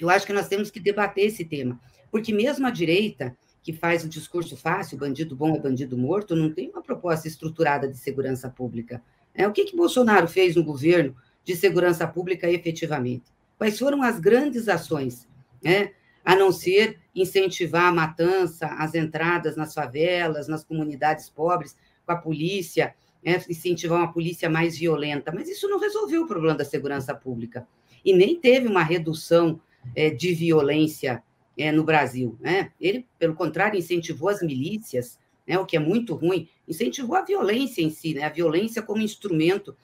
Eu 0.00 0.08
acho 0.08 0.26
que 0.26 0.32
nós 0.32 0.48
temos 0.48 0.70
que 0.70 0.78
debater 0.78 1.26
esse 1.26 1.44
tema, 1.44 1.80
porque 2.12 2.32
mesmo 2.32 2.66
a 2.66 2.70
direita 2.70 3.36
que 3.62 3.72
faz 3.72 4.04
o 4.04 4.08
discurso 4.08 4.56
fácil, 4.56 4.98
bandido 4.98 5.36
bom 5.36 5.54
é 5.54 5.58
bandido 5.58 5.96
morto, 5.96 6.34
não 6.34 6.50
tem 6.50 6.70
uma 6.70 6.82
proposta 6.82 7.28
estruturada 7.28 7.86
de 7.86 7.96
segurança 7.96 8.48
pública. 8.48 9.02
É, 9.34 9.46
o 9.46 9.52
que, 9.52 9.64
que 9.64 9.76
Bolsonaro 9.76 10.26
fez 10.26 10.56
no 10.56 10.64
governo 10.64 11.14
de 11.44 11.54
segurança 11.54 12.06
pública 12.06 12.50
efetivamente? 12.50 13.24
Quais 13.58 13.78
foram 13.78 14.02
as 14.02 14.18
grandes 14.18 14.68
ações? 14.68 15.28
Né? 15.62 15.92
A 16.24 16.34
não 16.34 16.50
ser 16.50 16.98
incentivar 17.14 17.84
a 17.84 17.92
matança, 17.92 18.66
as 18.66 18.94
entradas 18.94 19.56
nas 19.56 19.74
favelas, 19.74 20.48
nas 20.48 20.64
comunidades 20.64 21.28
pobres, 21.28 21.76
com 22.06 22.12
a 22.12 22.16
polícia, 22.16 22.94
né? 23.22 23.42
incentivar 23.48 23.98
uma 23.98 24.12
polícia 24.12 24.48
mais 24.48 24.78
violenta. 24.78 25.30
Mas 25.32 25.48
isso 25.48 25.68
não 25.68 25.78
resolveu 25.78 26.22
o 26.22 26.26
problema 26.26 26.56
da 26.56 26.64
segurança 26.64 27.14
pública. 27.14 27.66
E 28.02 28.14
nem 28.14 28.40
teve 28.40 28.66
uma 28.66 28.82
redução 28.82 29.60
é, 29.94 30.08
de 30.08 30.32
violência 30.32 31.22
é, 31.60 31.70
no 31.70 31.84
Brasil. 31.84 32.36
Né? 32.40 32.72
Ele, 32.80 33.06
pelo 33.18 33.34
contrário, 33.34 33.78
incentivou 33.78 34.28
as 34.28 34.40
milícias, 34.40 35.18
né, 35.46 35.58
o 35.58 35.66
que 35.66 35.76
é 35.76 35.80
muito 35.80 36.14
ruim, 36.14 36.48
incentivou 36.66 37.16
a 37.16 37.22
violência 37.22 37.82
em 37.82 37.90
si, 37.90 38.14
né, 38.14 38.22
a 38.22 38.30
violência 38.30 38.80
como 38.82 39.02
instrumento 39.02 39.76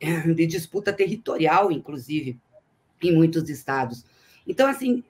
é, 0.00 0.20
de 0.32 0.46
disputa 0.46 0.92
territorial, 0.92 1.70
inclusive, 1.70 2.38
em 3.02 3.14
muitos 3.14 3.48
estados. 3.50 4.04
Então, 4.46 4.66
assim, 4.66 5.04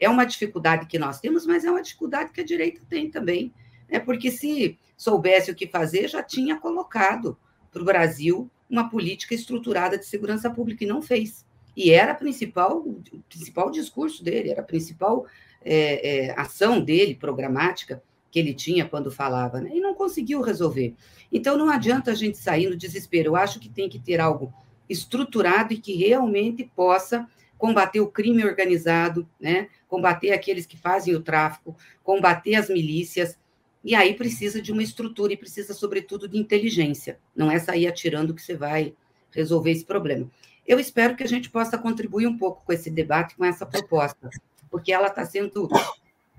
é 0.00 0.08
uma 0.08 0.24
dificuldade 0.24 0.86
que 0.86 0.98
nós 0.98 1.20
temos, 1.20 1.46
mas 1.46 1.64
é 1.64 1.70
uma 1.70 1.82
dificuldade 1.82 2.32
que 2.32 2.40
a 2.40 2.44
direita 2.44 2.80
tem 2.88 3.08
também, 3.08 3.52
né? 3.88 4.00
porque 4.00 4.30
se 4.30 4.76
soubesse 4.96 5.50
o 5.50 5.54
que 5.54 5.66
fazer, 5.66 6.08
já 6.08 6.22
tinha 6.22 6.56
colocado 6.56 7.38
para 7.70 7.82
o 7.82 7.84
Brasil 7.84 8.50
uma 8.68 8.88
política 8.88 9.34
estruturada 9.34 9.96
de 9.96 10.06
segurança 10.06 10.50
pública, 10.50 10.84
e 10.84 10.86
não 10.86 11.00
fez. 11.00 11.44
E 11.82 11.92
era 11.92 12.14
principal, 12.14 12.80
o 12.80 13.02
principal 13.26 13.70
discurso 13.70 14.22
dele, 14.22 14.50
era 14.50 14.60
a 14.60 14.64
principal 14.64 15.24
é, 15.64 16.26
é, 16.26 16.30
ação 16.38 16.78
dele, 16.78 17.14
programática, 17.14 18.02
que 18.30 18.38
ele 18.38 18.52
tinha 18.52 18.84
quando 18.84 19.10
falava, 19.10 19.62
né? 19.62 19.70
e 19.72 19.80
não 19.80 19.94
conseguiu 19.94 20.42
resolver. 20.42 20.94
Então, 21.32 21.56
não 21.56 21.70
adianta 21.70 22.10
a 22.10 22.14
gente 22.14 22.36
sair 22.36 22.68
no 22.68 22.76
desespero. 22.76 23.30
Eu 23.30 23.36
acho 23.36 23.58
que 23.58 23.70
tem 23.70 23.88
que 23.88 23.98
ter 23.98 24.20
algo 24.20 24.52
estruturado 24.90 25.72
e 25.72 25.78
que 25.78 25.94
realmente 25.94 26.70
possa 26.76 27.26
combater 27.56 28.00
o 28.00 28.08
crime 28.08 28.44
organizado, 28.44 29.26
né? 29.40 29.68
combater 29.88 30.32
aqueles 30.32 30.66
que 30.66 30.76
fazem 30.76 31.14
o 31.14 31.22
tráfico, 31.22 31.74
combater 32.04 32.56
as 32.56 32.68
milícias. 32.68 33.38
E 33.82 33.94
aí 33.94 34.12
precisa 34.12 34.60
de 34.60 34.70
uma 34.70 34.82
estrutura 34.82 35.32
e 35.32 35.36
precisa, 35.38 35.72
sobretudo, 35.72 36.28
de 36.28 36.36
inteligência. 36.36 37.18
Não 37.34 37.50
é 37.50 37.58
sair 37.58 37.86
atirando 37.86 38.34
que 38.34 38.42
você 38.42 38.54
vai 38.54 38.92
resolver 39.30 39.70
esse 39.70 39.86
problema. 39.86 40.30
Eu 40.66 40.78
espero 40.78 41.16
que 41.16 41.22
a 41.22 41.28
gente 41.28 41.50
possa 41.50 41.76
contribuir 41.78 42.26
um 42.26 42.36
pouco 42.36 42.62
com 42.64 42.72
esse 42.72 42.90
debate, 42.90 43.36
com 43.36 43.44
essa 43.44 43.66
proposta, 43.66 44.30
porque 44.70 44.92
ela 44.92 45.08
está 45.08 45.24
sendo 45.24 45.68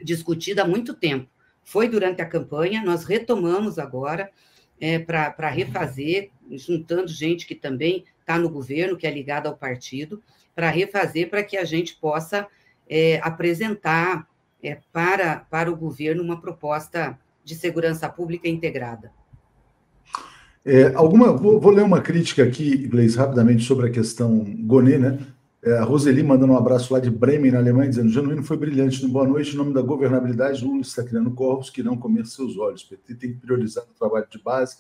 discutida 0.02 0.64
há 0.64 0.68
muito 0.68 0.94
tempo. 0.94 1.30
Foi 1.64 1.88
durante 1.88 2.22
a 2.22 2.26
campanha, 2.26 2.84
nós 2.84 3.04
retomamos 3.04 3.78
agora 3.78 4.32
é, 4.80 4.98
para 4.98 5.50
refazer, 5.50 6.32
juntando 6.50 7.08
gente 7.08 7.46
que 7.46 7.56
também 7.56 8.04
está 8.20 8.38
no 8.38 8.50
governo, 8.50 8.98
que 8.98 9.06
é 9.06 9.12
ligada 9.12 9.48
ao 9.48 9.56
partido, 9.56 10.22
para 10.56 10.70
refazer 10.70 11.30
para 11.30 11.44
que 11.44 11.58
a 11.58 11.64
gente 11.64 11.96
possa 11.96 12.48
é, 12.90 13.20
apresentar 13.24 14.28
é, 14.64 14.80
para, 14.92 15.46
para 15.50 15.72
o 15.72 15.76
governo 15.76 16.24
uma 16.24 16.40
proposta 16.40 17.18
de 17.44 17.56
segurança 17.56 18.08
pública 18.10 18.48
integrada. 18.48 19.12
É, 20.64 20.94
alguma, 20.94 21.36
vou, 21.36 21.60
vou, 21.60 21.72
ler 21.72 21.84
uma 21.84 22.02
crítica 22.02 22.44
aqui, 22.44 22.88
Gleis, 22.88 23.16
rapidamente 23.16 23.64
sobre 23.64 23.88
a 23.88 23.92
questão 23.92 24.44
Gonê, 24.60 24.98
né? 24.98 25.20
É, 25.64 25.78
a 25.78 25.84
Roseli 25.84 26.24
mandando 26.24 26.54
um 26.54 26.58
abraço 26.58 26.94
lá 26.94 27.00
de 27.00 27.10
Bremen, 27.10 27.52
na 27.52 27.60
Alemanha, 27.60 27.90
dizendo: 27.90 28.10
Genuíno 28.10 28.44
foi 28.44 28.58
brilhante. 28.58 29.06
Boa 29.08 29.28
noite. 29.28 29.54
Em 29.54 29.58
nome 29.58 29.74
da 29.74 29.82
governabilidade, 29.82 30.64
Lula 30.64 30.82
está 30.82 31.04
criando 31.04 31.32
corpos 31.32 31.70
que 31.70 31.84
não 31.84 31.98
comer 31.98 32.26
seus 32.26 32.58
olhos. 32.58 32.84
O 32.84 32.90
PT 32.90 33.16
tem 33.16 33.34
que 33.34 33.40
priorizar 33.40 33.84
o 33.84 33.94
trabalho 33.98 34.26
de 34.30 34.42
base, 34.42 34.78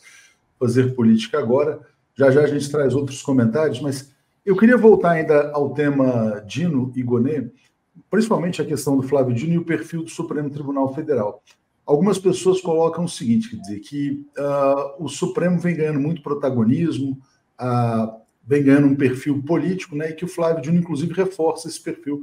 fazer 0.59 0.95
política 0.95 1.39
agora. 1.39 1.79
Já 2.15 2.29
já 2.31 2.41
a 2.41 2.47
gente 2.47 2.69
traz 2.69 2.95
outros 2.95 3.21
comentários, 3.21 3.79
mas 3.79 4.11
eu 4.45 4.55
queria 4.55 4.77
voltar 4.77 5.11
ainda 5.11 5.51
ao 5.51 5.73
tema 5.73 6.43
Dino 6.47 6.91
e 6.95 7.03
Gonê, 7.03 7.47
principalmente 8.09 8.61
a 8.61 8.65
questão 8.65 8.97
do 8.97 9.03
Flávio 9.03 9.35
Dino 9.35 9.53
e 9.53 9.57
o 9.59 9.65
perfil 9.65 10.03
do 10.03 10.09
Supremo 10.09 10.49
Tribunal 10.49 10.93
Federal. 10.93 11.43
Algumas 11.85 12.17
pessoas 12.17 12.61
colocam 12.61 13.05
o 13.05 13.09
seguinte: 13.09 13.49
quer 13.49 13.57
dizer, 13.57 13.79
que 13.79 14.25
uh, 14.37 15.03
o 15.03 15.07
Supremo 15.09 15.59
vem 15.59 15.75
ganhando 15.75 15.99
muito 15.99 16.21
protagonismo, 16.21 17.19
uh, 17.59 18.21
vem 18.45 18.63
ganhando 18.63 18.87
um 18.87 18.95
perfil 18.95 19.41
político, 19.41 19.95
né, 19.95 20.09
e 20.09 20.13
que 20.13 20.25
o 20.25 20.27
Flávio 20.27 20.61
Dino, 20.61 20.79
inclusive, 20.79 21.13
reforça 21.13 21.67
esse 21.67 21.79
perfil 21.79 22.21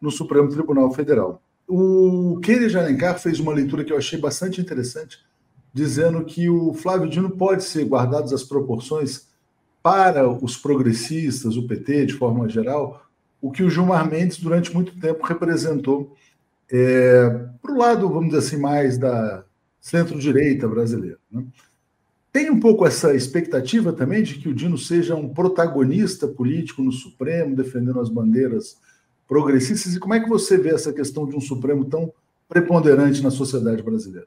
no 0.00 0.10
Supremo 0.10 0.48
Tribunal 0.48 0.92
Federal. 0.92 1.42
O 1.68 2.38
Keire 2.42 2.68
de 2.68 2.76
Alencar 2.76 3.18
fez 3.18 3.38
uma 3.38 3.52
leitura 3.52 3.84
que 3.84 3.92
eu 3.92 3.96
achei 3.96 4.18
bastante 4.18 4.60
interessante, 4.60 5.18
dizendo 5.72 6.24
que 6.24 6.48
o 6.48 6.74
Flávio 6.74 7.08
Dino 7.08 7.30
pode 7.30 7.64
ser, 7.64 7.84
guardados 7.84 8.32
as 8.32 8.42
proporções, 8.42 9.28
para 9.82 10.28
os 10.28 10.56
progressistas, 10.56 11.56
o 11.56 11.66
PT 11.66 12.06
de 12.06 12.14
forma 12.14 12.48
geral, 12.48 13.04
o 13.40 13.50
que 13.50 13.64
o 13.64 13.70
Gilmar 13.70 14.08
Mendes 14.08 14.38
durante 14.38 14.72
muito 14.72 14.98
tempo 15.00 15.26
representou 15.26 16.14
é, 16.70 17.48
para 17.60 17.72
o 17.72 17.78
lado, 17.78 18.08
vamos 18.08 18.30
dizer 18.30 18.38
assim, 18.38 18.56
mais 18.56 18.98
da 18.98 19.44
centro-direita 19.80 20.68
brasileira. 20.68 21.18
Né? 21.30 21.44
Tem 22.32 22.50
um 22.50 22.58
pouco 22.58 22.86
essa 22.86 23.14
expectativa 23.14 23.92
também 23.92 24.22
de 24.22 24.36
que 24.36 24.48
o 24.48 24.54
Dino 24.54 24.78
seja 24.78 25.14
um 25.14 25.28
protagonista 25.28 26.26
político 26.26 26.82
no 26.82 26.92
Supremo, 26.92 27.54
defendendo 27.54 28.00
as 28.00 28.08
bandeiras 28.08 28.78
progressistas. 29.28 29.94
E 29.94 30.00
como 30.00 30.14
é 30.14 30.20
que 30.20 30.28
você 30.28 30.56
vê 30.56 30.70
essa 30.70 30.92
questão 30.92 31.28
de 31.28 31.36
um 31.36 31.40
Supremo 31.40 31.84
tão 31.84 32.12
preponderante 32.48 33.22
na 33.22 33.30
sociedade 33.30 33.82
brasileira? 33.82 34.26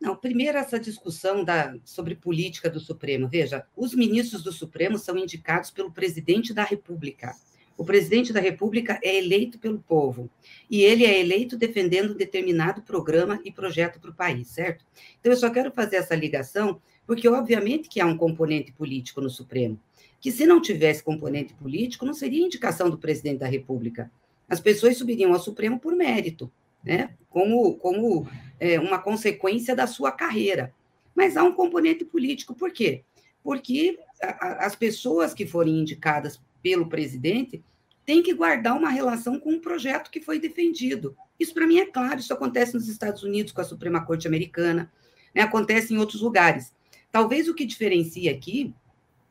Não, 0.00 0.16
primeiro 0.16 0.56
essa 0.56 0.80
discussão 0.80 1.44
da, 1.44 1.74
sobre 1.84 2.14
política 2.14 2.70
do 2.70 2.80
Supremo. 2.80 3.28
Veja, 3.28 3.66
os 3.76 3.94
ministros 3.94 4.42
do 4.42 4.50
Supremo 4.50 4.98
são 4.98 5.16
indicados 5.18 5.70
pelo 5.70 5.92
presidente 5.92 6.54
da 6.54 6.64
República. 6.64 7.34
O 7.80 7.84
presidente 7.84 8.30
da 8.30 8.40
República 8.40 9.00
é 9.02 9.16
eleito 9.16 9.58
pelo 9.58 9.78
povo 9.78 10.28
e 10.68 10.82
ele 10.82 11.06
é 11.06 11.18
eleito 11.18 11.56
defendendo 11.56 12.14
determinado 12.14 12.82
programa 12.82 13.40
e 13.42 13.50
projeto 13.50 13.98
para 13.98 14.10
o 14.10 14.14
país, 14.14 14.48
certo? 14.48 14.84
Então 15.18 15.32
eu 15.32 15.38
só 15.38 15.48
quero 15.48 15.72
fazer 15.72 15.96
essa 15.96 16.14
ligação 16.14 16.78
porque, 17.06 17.26
obviamente, 17.26 17.88
que 17.88 17.98
há 17.98 18.04
um 18.04 18.18
componente 18.18 18.70
político 18.70 19.22
no 19.22 19.30
Supremo, 19.30 19.80
que 20.20 20.30
se 20.30 20.44
não 20.44 20.60
tivesse 20.60 21.02
componente 21.02 21.54
político, 21.54 22.04
não 22.04 22.12
seria 22.12 22.44
indicação 22.44 22.90
do 22.90 22.98
presidente 22.98 23.38
da 23.38 23.46
República. 23.46 24.12
As 24.46 24.60
pessoas 24.60 24.98
subiriam 24.98 25.32
ao 25.32 25.40
Supremo 25.40 25.80
por 25.80 25.96
mérito, 25.96 26.52
né? 26.84 27.14
como, 27.30 27.76
como 27.76 28.28
é, 28.60 28.78
uma 28.78 28.98
consequência 28.98 29.74
da 29.74 29.86
sua 29.86 30.12
carreira. 30.12 30.74
Mas 31.14 31.34
há 31.34 31.42
um 31.42 31.54
componente 31.54 32.04
político, 32.04 32.54
por 32.54 32.72
quê? 32.72 33.04
Porque 33.42 33.98
a, 34.22 34.26
a, 34.26 34.66
as 34.66 34.76
pessoas 34.76 35.32
que 35.32 35.46
forem 35.46 35.80
indicadas 35.80 36.38
pelo 36.62 36.88
presidente 36.88 37.62
têm 38.04 38.22
que 38.22 38.34
guardar 38.34 38.76
uma 38.76 38.90
relação 38.90 39.38
com 39.38 39.54
o 39.54 39.60
projeto 39.60 40.10
que 40.10 40.20
foi 40.20 40.38
defendido. 40.38 41.16
Isso, 41.38 41.54
para 41.54 41.66
mim, 41.66 41.78
é 41.78 41.86
claro, 41.86 42.20
isso 42.20 42.32
acontece 42.32 42.74
nos 42.74 42.88
Estados 42.88 43.22
Unidos 43.22 43.52
com 43.52 43.60
a 43.60 43.64
Suprema 43.64 44.04
Corte 44.04 44.26
Americana, 44.26 44.90
né? 45.34 45.42
acontece 45.42 45.94
em 45.94 45.98
outros 45.98 46.20
lugares. 46.20 46.74
Talvez 47.12 47.48
o 47.48 47.54
que 47.54 47.64
diferencia 47.64 48.30
aqui 48.30 48.74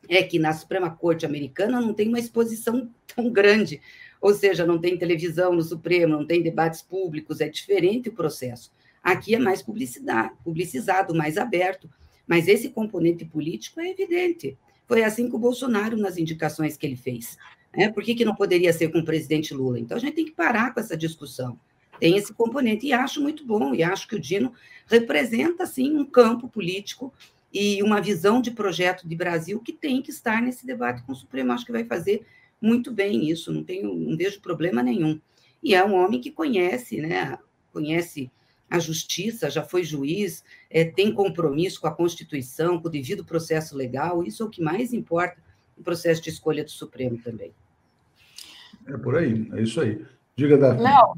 é 0.08 0.24
que 0.24 0.40
na 0.40 0.54
Suprema 0.54 0.90
Corte 0.90 1.26
Americana 1.26 1.80
não 1.80 1.94
tem 1.94 2.08
uma 2.08 2.20
exposição 2.20 2.90
tão 3.16 3.30
grande, 3.30 3.82
ou 4.22 4.34
seja, 4.34 4.66
não 4.66 4.80
tem 4.80 4.98
televisão 4.98 5.54
no 5.54 5.62
Supremo, 5.62 6.18
não 6.18 6.26
tem 6.26 6.42
debates 6.42 6.82
públicos, 6.82 7.42
é 7.42 7.48
diferente 7.48 8.10
o 8.10 8.14
processo. 8.14 8.72
Aqui 9.04 9.36
é 9.36 9.40
mais 9.40 9.62
publicidade, 9.62 10.34
publicizado, 10.44 11.16
mais 11.16 11.38
aberto, 11.38 11.90
mas 12.28 12.48
esse 12.48 12.70
componente 12.70 13.26
político 13.26 13.80
é 13.80 13.90
evidente. 13.90 14.58
Foi 14.90 15.04
assim 15.04 15.30
com 15.30 15.38
o 15.38 15.40
Bolsonaro 15.40 15.96
nas 15.96 16.18
indicações 16.18 16.76
que 16.76 16.84
ele 16.84 16.96
fez. 16.96 17.38
Né? 17.78 17.90
Por 17.90 18.04
que, 18.04 18.16
que 18.16 18.26
não 18.26 18.34
poderia 18.34 18.74
ser 18.74 18.90
com 18.90 18.98
o 18.98 19.06
presidente 19.06 19.54
Lula? 19.54 19.80
Então 19.80 19.96
a 19.96 20.00
gente 20.00 20.16
tem 20.16 20.26
que 20.26 20.32
parar 20.32 20.74
com 20.74 20.80
essa 20.80 20.98
discussão. 20.98 21.60
Tem 22.00 22.18
esse 22.18 22.34
componente, 22.34 22.88
e 22.88 22.94
acho 22.94 23.22
muito 23.22 23.46
bom, 23.46 23.76
e 23.76 23.84
acho 23.84 24.08
que 24.08 24.16
o 24.16 24.20
Dino 24.20 24.52
representa, 24.88 25.68
sim, 25.68 25.96
um 25.96 26.04
campo 26.06 26.50
político 26.50 27.14
e 27.54 27.84
uma 27.84 28.02
visão 28.02 28.42
de 28.42 28.50
projeto 28.50 29.08
de 29.08 29.16
Brasil 29.16 29.60
que 29.60 29.74
tem 29.74 30.02
que 30.02 30.10
estar 30.10 30.42
nesse 30.42 30.66
debate 30.66 31.04
com 31.04 31.12
o 31.12 31.16
Supremo. 31.16 31.52
Acho 31.52 31.68
que 31.68 31.72
vai 31.72 31.84
fazer 31.84 32.26
muito 32.60 32.92
bem 32.92 33.30
isso, 33.30 33.54
não, 33.54 33.64
tenho, 33.64 33.94
não 33.94 34.18
vejo 34.18 34.42
problema 34.42 34.82
nenhum. 34.82 35.22
E 35.62 35.76
é 35.76 35.86
um 35.86 35.94
homem 35.94 36.20
que 36.20 36.32
conhece, 36.32 37.00
né? 37.00 37.38
Conhece 37.72 38.32
a 38.70 38.80
justiça, 38.80 39.50
já 39.50 39.64
foi 39.64 39.84
juiz, 39.84 40.44
é, 40.70 40.86
tem 40.86 41.14
compromisso 41.14 41.82
com 41.82 41.88
a 41.88 41.96
Constituição, 41.96 42.80
com 42.80 42.88
o 42.88 42.92
devido 42.92 43.26
processo 43.26 43.76
legal, 43.76 44.24
isso 44.24 44.44
é 44.44 44.46
o 44.46 44.50
que 44.50 44.62
mais 44.62 44.94
importa 44.94 45.38
no 45.78 45.84
processo 45.84 46.22
de 46.22 46.30
escolha 46.30 46.64
do 46.64 46.70
Supremo 46.70 47.18
também. 47.18 47.52
É 48.86 48.98
por 48.98 49.18
aí, 49.18 49.50
é 49.54 49.62
isso 49.62 49.82
aí. 49.82 50.06
Diga, 50.36 50.58
Davi. 50.58 50.82
Léo, 50.82 51.16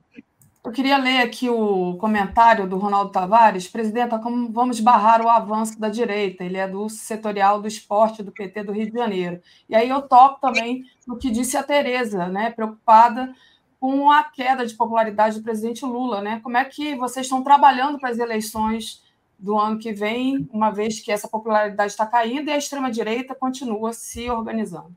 eu 0.63 0.72
queria 0.72 0.98
ler 0.98 1.22
aqui 1.22 1.50
o 1.50 1.96
comentário 1.98 2.67
do 2.67 2.77
Ronaldo 2.77 3.12
Tavares. 3.12 3.67
Presidenta, 3.67 4.20
como 4.20 4.51
vamos 4.51 4.79
barrar 4.79 5.22
o 5.22 5.29
avanço 5.29 5.79
da 5.79 5.89
direita? 5.89 6.43
Ele 6.43 6.58
é 6.58 6.67
do 6.67 6.88
setorial 6.88 7.62
do 7.62 7.67
esporte 7.67 8.22
do 8.22 8.31
PT 8.31 8.63
do 8.63 8.72
Rio 8.72 8.91
de 8.91 8.98
Janeiro. 8.98 9.41
E 9.67 9.75
aí 9.75 9.89
eu 9.89 10.03
toco 10.03 10.39
também 10.39 10.86
no 11.08 11.17
que 11.17 11.31
disse 11.31 11.58
a 11.58 11.63
Tereza, 11.63 12.27
né, 12.27 12.51
preocupada 12.51 13.34
com 13.81 14.11
a 14.11 14.23
queda 14.23 14.63
de 14.63 14.75
popularidade 14.75 15.39
do 15.39 15.43
presidente 15.43 15.83
Lula. 15.83 16.21
Né? 16.21 16.39
Como 16.43 16.55
é 16.55 16.63
que 16.63 16.95
vocês 16.95 17.25
estão 17.25 17.43
trabalhando 17.43 18.00
para 18.00 18.11
as 18.11 18.19
eleições 18.19 19.03
do 19.39 19.57
ano 19.57 19.79
que 19.79 19.91
vem, 19.91 20.47
uma 20.53 20.69
vez 20.69 21.00
que 21.00 21.11
essa 21.11 21.27
popularidade 21.27 21.91
está 21.91 22.05
caindo 22.05 22.47
e 22.47 22.51
a 22.51 22.57
extrema-direita 22.59 23.33
continua 23.33 23.91
se 23.91 24.29
organizando? 24.29 24.95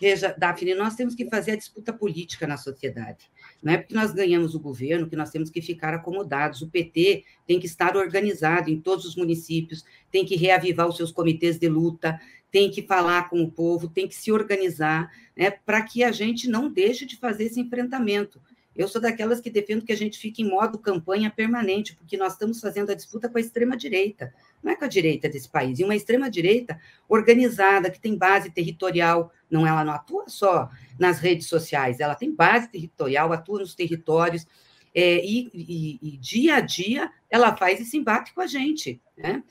Veja, 0.00 0.34
Daphne, 0.36 0.74
nós 0.74 0.96
temos 0.96 1.14
que 1.14 1.30
fazer 1.30 1.52
a 1.52 1.56
disputa 1.56 1.92
política 1.92 2.48
na 2.48 2.56
sociedade. 2.56 3.30
Não 3.62 3.72
é 3.72 3.78
porque 3.78 3.94
nós 3.94 4.12
ganhamos 4.12 4.56
o 4.56 4.60
governo 4.60 5.08
que 5.08 5.14
nós 5.14 5.30
temos 5.30 5.48
que 5.48 5.62
ficar 5.62 5.94
acomodados. 5.94 6.62
O 6.62 6.68
PT 6.68 7.22
tem 7.46 7.60
que 7.60 7.66
estar 7.66 7.96
organizado 7.96 8.68
em 8.68 8.80
todos 8.80 9.04
os 9.04 9.14
municípios, 9.14 9.84
tem 10.10 10.26
que 10.26 10.34
reavivar 10.34 10.88
os 10.88 10.96
seus 10.96 11.12
comitês 11.12 11.60
de 11.60 11.68
luta, 11.68 12.20
tem 12.54 12.70
que 12.70 12.82
falar 12.82 13.28
com 13.28 13.42
o 13.42 13.50
povo, 13.50 13.88
tem 13.88 14.06
que 14.06 14.14
se 14.14 14.30
organizar, 14.30 15.10
né, 15.36 15.50
para 15.50 15.82
que 15.82 16.04
a 16.04 16.12
gente 16.12 16.48
não 16.48 16.70
deixe 16.70 17.04
de 17.04 17.16
fazer 17.16 17.46
esse 17.46 17.58
enfrentamento. 17.58 18.40
Eu 18.76 18.86
sou 18.86 19.00
daquelas 19.00 19.40
que 19.40 19.50
defendo 19.50 19.84
que 19.84 19.92
a 19.92 19.96
gente 19.96 20.16
fique 20.16 20.40
em 20.40 20.48
modo 20.48 20.78
campanha 20.78 21.32
permanente, 21.32 21.96
porque 21.96 22.16
nós 22.16 22.34
estamos 22.34 22.60
fazendo 22.60 22.92
a 22.92 22.94
disputa 22.94 23.28
com 23.28 23.38
a 23.38 23.40
extrema-direita, 23.40 24.32
não 24.62 24.70
é 24.70 24.76
com 24.76 24.84
a 24.84 24.88
direita 24.88 25.28
desse 25.28 25.48
país, 25.48 25.80
e 25.80 25.84
uma 25.84 25.96
extrema-direita 25.96 26.80
organizada, 27.08 27.90
que 27.90 27.98
tem 27.98 28.16
base 28.16 28.48
territorial, 28.50 29.32
não 29.50 29.66
ela 29.66 29.84
não 29.84 29.92
atua 29.92 30.28
só 30.28 30.70
nas 30.96 31.18
redes 31.18 31.48
sociais, 31.48 31.98
ela 31.98 32.14
tem 32.14 32.32
base 32.32 32.68
territorial, 32.68 33.32
atua 33.32 33.58
nos 33.58 33.74
territórios, 33.74 34.46
é, 34.94 35.26
e, 35.26 35.50
e, 35.52 35.98
e, 36.00 36.16
dia 36.18 36.54
a 36.54 36.60
dia 36.60 37.10
ela 37.28 37.56
faz 37.56 37.80
esse 37.80 37.96
embate 37.96 38.32
com 38.32 38.40
a 38.40 38.46
gente. 38.46 39.02
Né? 39.18 39.42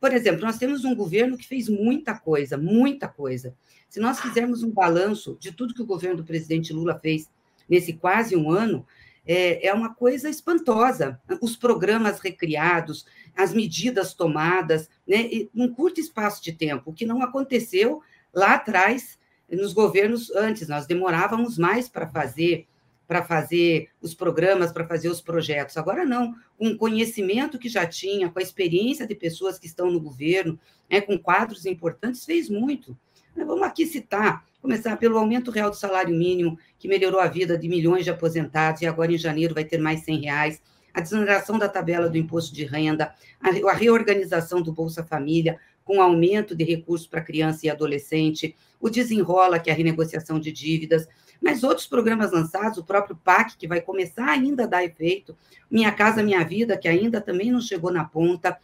Por 0.00 0.12
exemplo, 0.12 0.42
nós 0.42 0.58
temos 0.58 0.84
um 0.84 0.94
governo 0.94 1.36
que 1.36 1.46
fez 1.46 1.68
muita 1.68 2.14
coisa, 2.14 2.56
muita 2.56 3.08
coisa. 3.08 3.54
Se 3.88 4.00
nós 4.00 4.20
fizermos 4.20 4.62
um 4.62 4.70
balanço 4.70 5.36
de 5.40 5.52
tudo 5.52 5.74
que 5.74 5.82
o 5.82 5.86
governo 5.86 6.18
do 6.18 6.24
presidente 6.24 6.72
Lula 6.72 6.98
fez 6.98 7.30
nesse 7.68 7.92
quase 7.92 8.36
um 8.36 8.50
ano, 8.50 8.86
é, 9.26 9.66
é 9.66 9.74
uma 9.74 9.94
coisa 9.94 10.28
espantosa. 10.28 11.20
Os 11.40 11.56
programas 11.56 12.20
recriados, 12.20 13.06
as 13.36 13.52
medidas 13.52 14.14
tomadas, 14.14 14.88
né, 15.06 15.28
num 15.52 15.72
curto 15.72 16.00
espaço 16.00 16.42
de 16.42 16.52
tempo, 16.52 16.90
o 16.90 16.94
que 16.94 17.06
não 17.06 17.22
aconteceu 17.22 18.02
lá 18.32 18.54
atrás, 18.54 19.18
nos 19.50 19.72
governos 19.72 20.30
antes. 20.30 20.68
Nós 20.68 20.86
demorávamos 20.86 21.58
mais 21.58 21.88
para 21.88 22.08
fazer 22.08 22.66
para 23.06 23.22
fazer 23.22 23.88
os 24.00 24.14
programas, 24.14 24.72
para 24.72 24.86
fazer 24.86 25.08
os 25.08 25.20
projetos. 25.20 25.76
Agora 25.76 26.04
não, 26.04 26.34
com 26.58 26.68
o 26.68 26.76
conhecimento 26.76 27.58
que 27.58 27.68
já 27.68 27.86
tinha, 27.86 28.28
com 28.28 28.38
a 28.38 28.42
experiência 28.42 29.06
de 29.06 29.14
pessoas 29.14 29.58
que 29.58 29.66
estão 29.66 29.90
no 29.90 30.00
governo, 30.00 30.58
né, 30.90 31.00
com 31.00 31.18
quadros 31.18 31.66
importantes, 31.66 32.24
fez 32.24 32.48
muito. 32.48 32.96
Vamos 33.36 33.62
aqui 33.62 33.86
citar, 33.86 34.44
começar 34.62 34.96
pelo 34.96 35.18
aumento 35.18 35.50
real 35.50 35.70
do 35.70 35.76
salário 35.76 36.16
mínimo, 36.16 36.58
que 36.78 36.88
melhorou 36.88 37.20
a 37.20 37.26
vida 37.26 37.56
de 37.56 37.68
milhões 37.68 38.04
de 38.04 38.10
aposentados, 38.10 38.82
e 38.82 38.86
agora 38.86 39.12
em 39.12 39.18
janeiro 39.18 39.54
vai 39.54 39.64
ter 39.64 39.78
mais 39.78 40.00
100 40.00 40.20
reais, 40.22 40.62
a 40.92 41.00
desoneração 41.00 41.58
da 41.58 41.68
tabela 41.68 42.08
do 42.08 42.16
imposto 42.16 42.54
de 42.54 42.64
renda, 42.64 43.14
a 43.40 43.72
reorganização 43.74 44.62
do 44.62 44.72
Bolsa 44.72 45.04
Família, 45.04 45.60
com 45.84 46.00
aumento 46.00 46.54
de 46.54 46.64
recursos 46.64 47.06
para 47.06 47.20
criança 47.20 47.66
e 47.66 47.70
adolescente, 47.70 48.56
o 48.80 48.88
desenrola, 48.88 49.58
que 49.58 49.70
é 49.70 49.72
a 49.72 49.76
renegociação 49.76 50.40
de 50.40 50.50
dívidas, 50.50 51.06
mas 51.40 51.62
outros 51.62 51.86
programas 51.86 52.32
lançados, 52.32 52.78
o 52.78 52.84
próprio 52.84 53.16
PAC, 53.16 53.56
que 53.56 53.68
vai 53.68 53.80
começar 53.80 54.28
ainda 54.28 54.64
a 54.64 54.66
dar 54.66 54.84
efeito, 54.84 55.36
Minha 55.70 55.92
Casa 55.92 56.22
Minha 56.22 56.44
Vida, 56.44 56.76
que 56.76 56.88
ainda 56.88 57.20
também 57.20 57.50
não 57.50 57.60
chegou 57.60 57.92
na 57.92 58.04
ponta, 58.04 58.58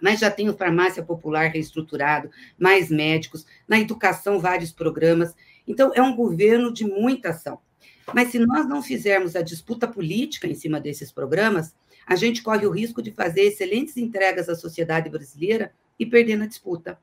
mas 0.00 0.20
já 0.20 0.30
tem 0.30 0.48
o 0.48 0.56
Farmácia 0.56 1.02
Popular 1.02 1.50
reestruturado, 1.50 2.30
mais 2.58 2.90
médicos, 2.90 3.46
na 3.68 3.78
educação, 3.78 4.38
vários 4.38 4.72
programas. 4.72 5.34
Então, 5.66 5.92
é 5.94 6.02
um 6.02 6.16
governo 6.16 6.72
de 6.72 6.84
muita 6.84 7.30
ação. 7.30 7.58
Mas 8.14 8.28
se 8.28 8.38
nós 8.38 8.68
não 8.68 8.82
fizermos 8.82 9.36
a 9.36 9.42
disputa 9.42 9.86
política 9.86 10.46
em 10.46 10.54
cima 10.54 10.80
desses 10.80 11.12
programas, 11.12 11.74
a 12.06 12.16
gente 12.16 12.42
corre 12.42 12.66
o 12.66 12.70
risco 12.70 13.00
de 13.02 13.12
fazer 13.12 13.42
excelentes 13.42 13.96
entregas 13.96 14.48
à 14.48 14.54
sociedade 14.54 15.08
brasileira 15.08 15.72
e 15.98 16.06
perder 16.06 16.36
na 16.36 16.46
disputa. 16.46 16.98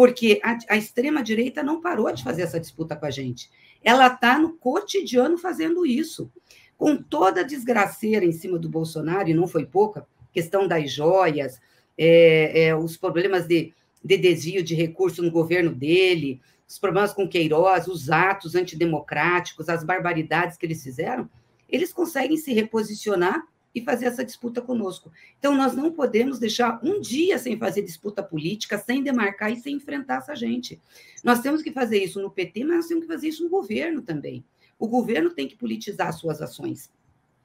Porque 0.00 0.40
a, 0.42 0.56
a 0.70 0.76
extrema-direita 0.76 1.62
não 1.62 1.80
parou 1.80 2.10
de 2.12 2.24
fazer 2.24 2.42
essa 2.42 2.58
disputa 2.58 2.96
com 2.96 3.06
a 3.06 3.10
gente 3.10 3.50
ela 3.82 4.06
está 4.08 4.38
no 4.38 4.52
cotidiano 4.54 5.38
fazendo 5.38 5.86
isso. 5.86 6.30
Com 6.76 6.96
toda 6.96 7.40
a 7.40 7.44
desgraceira 7.44 8.24
em 8.24 8.32
cima 8.32 8.58
do 8.58 8.68
Bolsonaro, 8.68 9.28
e 9.28 9.34
não 9.34 9.46
foi 9.46 9.66
pouca, 9.66 10.06
questão 10.32 10.66
das 10.66 10.90
joias, 10.90 11.60
é, 11.96 12.66
é, 12.66 12.76
os 12.76 12.96
problemas 12.96 13.46
de, 13.46 13.74
de 14.02 14.16
desvio 14.16 14.62
de 14.62 14.74
recursos 14.74 15.24
no 15.24 15.30
governo 15.30 15.74
dele, 15.74 16.40
os 16.66 16.78
problemas 16.78 17.12
com 17.12 17.28
Queiroz, 17.28 17.86
os 17.86 18.10
atos 18.10 18.54
antidemocráticos, 18.54 19.68
as 19.68 19.84
barbaridades 19.84 20.56
que 20.56 20.64
eles 20.64 20.82
fizeram, 20.82 21.28
eles 21.68 21.92
conseguem 21.92 22.36
se 22.36 22.52
reposicionar 22.52 23.46
e 23.74 23.80
fazer 23.80 24.06
essa 24.06 24.24
disputa 24.24 24.60
conosco. 24.60 25.12
Então, 25.38 25.54
nós 25.54 25.74
não 25.74 25.92
podemos 25.92 26.38
deixar 26.38 26.80
um 26.82 27.00
dia 27.00 27.38
sem 27.38 27.56
fazer 27.56 27.82
disputa 27.82 28.22
política, 28.22 28.78
sem 28.78 29.02
demarcar 29.02 29.52
e 29.52 29.60
sem 29.60 29.76
enfrentar 29.76 30.18
essa 30.18 30.34
gente. 30.34 30.80
Nós 31.22 31.40
temos 31.40 31.62
que 31.62 31.70
fazer 31.70 32.02
isso 32.02 32.20
no 32.20 32.30
PT, 32.30 32.64
mas 32.64 32.76
nós 32.76 32.86
temos 32.86 33.04
que 33.04 33.12
fazer 33.12 33.28
isso 33.28 33.44
no 33.44 33.50
governo 33.50 34.02
também. 34.02 34.44
O 34.78 34.88
governo 34.88 35.30
tem 35.30 35.46
que 35.46 35.56
politizar 35.56 36.12
suas 36.12 36.40
ações, 36.40 36.90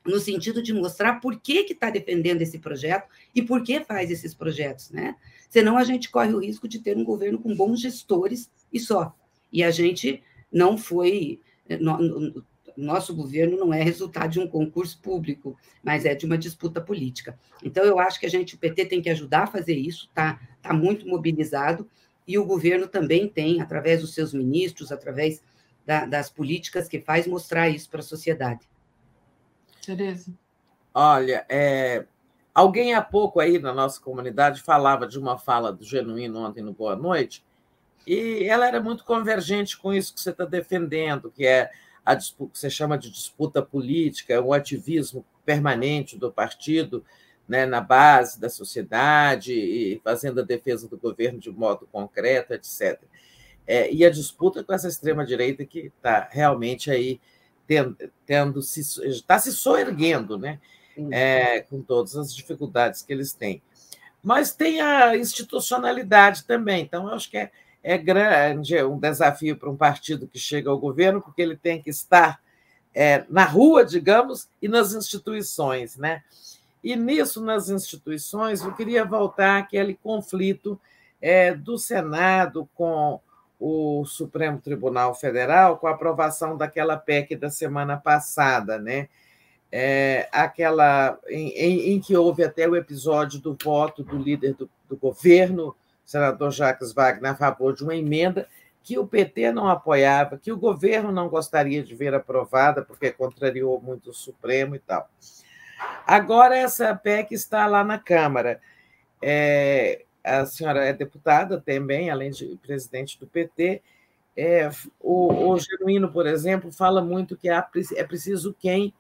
no 0.06 0.20
sentido 0.20 0.62
de 0.62 0.74
mostrar 0.74 1.20
por 1.20 1.40
que 1.40 1.66
está 1.70 1.90
defendendo 1.90 2.42
esse 2.42 2.60
projeto 2.60 3.10
e 3.34 3.42
por 3.42 3.64
que 3.64 3.84
faz 3.84 4.10
esses 4.10 4.34
projetos, 4.34 4.92
né? 4.92 5.16
Senão 5.50 5.78
a 5.78 5.84
gente 5.84 6.10
corre 6.10 6.34
o 6.34 6.40
risco 6.40 6.68
de 6.68 6.80
ter 6.80 6.96
um 6.96 7.04
governo 7.04 7.40
com 7.40 7.56
bons 7.56 7.82
gestores 7.82 8.50
e 8.72 8.80
só. 8.80 9.16
E 9.52 9.64
a 9.64 9.72
gente 9.72 10.22
não 10.52 10.78
foi 10.78 11.40
nosso 12.78 13.16
governo 13.16 13.58
não 13.58 13.74
é 13.74 13.82
resultado 13.82 14.32
de 14.32 14.40
um 14.40 14.48
concurso 14.48 15.00
público, 15.02 15.58
mas 15.84 16.06
é 16.06 16.14
de 16.16 16.26
uma 16.26 16.38
disputa 16.38 16.82
política. 16.82 17.38
Então, 17.64 17.84
eu 17.84 18.00
acho 18.00 18.20
que 18.20 18.26
a 18.26 18.30
gente, 18.30 18.56
o 18.56 18.58
PT, 18.58 18.86
tem 18.86 19.02
que 19.02 19.10
ajudar 19.10 19.44
a 19.44 19.48
fazer 19.48 19.76
isso, 19.76 20.08
está 20.08 20.40
tá 20.62 20.74
muito 20.74 21.08
mobilizado, 21.08 21.90
e 22.28 22.38
o 22.38 22.46
governo 22.46 22.88
também 22.88 23.28
tem, 23.28 23.62
através 23.62 24.02
dos 24.02 24.14
seus 24.14 24.34
ministros, 24.34 24.92
através 24.92 25.44
da, 25.86 26.06
das 26.06 26.30
políticas 26.30 26.88
que 26.88 27.00
faz, 27.00 27.28
mostrar 27.28 27.70
isso 27.70 27.90
para 27.90 28.00
a 28.00 28.04
sociedade. 28.04 28.68
Tereza. 29.86 30.34
Olha, 30.94 31.46
é, 31.48 32.06
alguém 32.54 32.94
há 32.94 33.02
pouco 33.02 33.40
aí 33.40 33.60
na 33.60 33.74
nossa 33.74 34.02
comunidade 34.02 34.62
falava 34.62 35.08
de 35.08 35.20
uma 35.20 35.38
fala 35.38 35.72
do 35.72 35.84
Genuíno 35.84 36.40
ontem 36.40 36.64
no 36.64 36.74
Boa 36.74 36.96
Noite, 36.96 37.44
e 38.08 38.44
ela 38.44 38.68
era 38.68 38.82
muito 38.82 39.04
convergente 39.04 39.78
com 39.78 39.94
isso 39.94 40.14
que 40.14 40.22
você 40.22 40.30
está 40.30 40.46
defendendo, 40.46 41.32
que 41.32 41.46
é 41.46 41.72
a 42.06 42.14
disputa, 42.14 42.52
que 42.54 42.60
você 42.60 42.70
chama 42.70 42.98
de 42.98 43.10
disputa 43.10 43.62
política, 43.62 44.42
o 44.42 44.54
ativismo 44.54 45.26
permanente 45.44 46.18
do 46.18 46.32
partido 46.32 47.04
né, 47.48 47.66
na 47.66 47.82
base 47.82 48.40
da 48.40 48.50
sociedade 48.50 49.54
e 49.54 50.00
fazendo 50.04 50.42
a 50.42 50.44
defesa 50.44 50.88
do 50.88 50.98
governo 50.98 51.40
de 51.40 51.52
modo 51.52 51.88
concreto, 51.92 52.54
etc. 52.54 53.02
É, 53.68 53.92
e 53.92 54.06
a 54.06 54.10
disputa 54.10 54.64
com 54.64 54.74
essa 54.74 54.88
extrema-direita 54.88 55.66
que 55.66 55.92
está 55.96 56.28
realmente 56.32 56.92
aí 56.92 57.20
tendo, 57.68 57.98
tendo 58.26 58.62
se, 58.62 58.82
está 59.08 59.40
se 59.40 59.52
soerguendo, 59.52 60.38
né? 60.38 60.60
É, 61.12 61.60
com 61.62 61.82
todas 61.82 62.16
as 62.16 62.34
dificuldades 62.34 63.02
que 63.02 63.12
eles 63.12 63.34
têm. 63.34 63.62
Mas 64.24 64.54
tem 64.54 64.80
a 64.80 65.18
institucionalidade 65.18 66.46
também, 66.46 66.84
então 66.84 67.08
eu 67.10 67.14
acho 67.14 67.30
que 67.30 67.38
é, 67.38 67.52
é 67.88 68.00
grande, 68.00 68.76
é 68.76 68.84
um 68.84 68.98
desafio 68.98 69.56
para 69.56 69.70
um 69.70 69.78
partido 69.78 70.28
que 70.28 70.40
chega 70.40 70.72
ao 70.72 70.80
governo, 70.80 71.22
porque 71.22 71.40
ele 71.40 71.56
tem 71.56 71.80
que 71.80 71.92
estar 71.92 72.42
é, 72.96 73.24
na 73.30 73.46
rua, 73.46 73.86
digamos, 73.86 74.50
e 74.60 74.68
nas 74.68 74.94
instituições. 74.94 75.96
Né? 75.96 76.24
E 76.84 76.96
nisso, 76.96 77.40
nas 77.44 77.70
instituições, 77.70 78.64
eu 78.64 78.74
queria 78.74 79.06
voltar 79.06 79.60
àquele 79.60 79.94
conflito 79.94 80.82
é, 81.22 81.54
do 81.54 81.78
Senado 81.78 82.68
com 82.74 83.20
o 83.60 84.04
Supremo 84.06 84.60
Tribunal 84.60 85.14
Federal, 85.14 85.78
com 85.78 85.86
a 85.86 85.92
aprovação 85.92 86.58
daquela 86.58 86.98
PEC 86.98 87.36
da 87.36 87.52
semana 87.52 87.98
passada, 87.98 88.80
né? 88.80 89.08
É, 89.72 90.28
aquela 90.32 91.20
em, 91.28 91.50
em, 91.50 91.94
em, 91.94 92.00
que 92.00 92.16
houve 92.16 92.44
até 92.44 92.68
o 92.68 92.76
episódio 92.76 93.40
do 93.40 93.58
voto 93.62 94.04
do 94.04 94.18
líder 94.18 94.54
do, 94.54 94.70
do 94.88 94.96
governo 94.96 95.76
senador 96.06 96.52
Jacques 96.52 96.94
Wagner 96.94 97.32
a 97.32 97.36
favor 97.36 97.74
de 97.74 97.84
uma 97.84 97.96
emenda 97.96 98.48
que 98.84 99.00
o 99.00 99.08
PT 99.08 99.52
não 99.52 99.68
apoiava, 99.68 100.38
que 100.38 100.52
o 100.52 100.58
governo 100.58 101.12
não 101.12 101.28
gostaria 101.28 101.82
de 101.84 101.96
ver 101.96 102.14
aprovada, 102.14 102.84
porque 102.84 103.12
contrariou 103.12 103.82
muito 103.82 104.12
o 104.12 104.14
Supremo 104.14 104.76
e 104.76 104.80
tal. 104.80 105.10
Agora, 106.06 106.56
essa 106.56 106.94
PEC 106.94 107.34
está 107.34 107.66
lá 107.66 107.84
na 107.84 107.98
Câmara. 107.98 108.62
É, 109.20 110.04
a 110.24 110.46
senhora 110.46 110.86
é 110.86 110.94
deputada 110.94 111.60
também, 111.60 112.12
além 112.12 112.30
de 112.30 112.60
presidente 112.62 113.20
do 113.20 113.26
PT. 113.26 113.82
É, 114.38 114.70
o, 115.00 115.50
o 115.50 115.58
Genuíno, 115.58 116.12
por 116.12 116.28
exemplo, 116.28 116.72
fala 116.72 117.02
muito 117.02 117.36
que 117.36 117.50
há, 117.50 117.68
é 117.96 118.04
preciso 118.04 118.56
quem 118.60 118.94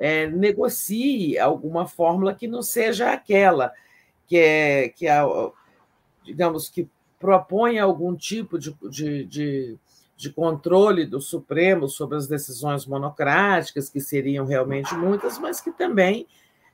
é, 0.00 0.26
negocie 0.26 1.38
alguma 1.38 1.86
fórmula 1.86 2.34
que 2.34 2.48
não 2.48 2.62
seja 2.62 3.12
aquela 3.12 3.72
que 4.26 4.36
é 4.36 4.88
que 4.90 5.08
a, 5.08 5.24
digamos, 6.28 6.68
que 6.68 6.88
propõe 7.18 7.78
algum 7.78 8.14
tipo 8.14 8.58
de, 8.58 8.76
de, 8.90 9.24
de, 9.24 9.76
de, 10.16 10.30
controle 10.30 11.06
do 11.06 11.20
Supremo 11.20 11.88
sobre 11.88 12.18
as 12.18 12.28
decisões 12.28 12.86
monocráticas, 12.86 13.88
que 13.88 14.00
seriam 14.00 14.44
realmente 14.44 14.94
muitas, 14.94 15.38
mas 15.38 15.60
que 15.60 15.72
também 15.72 16.26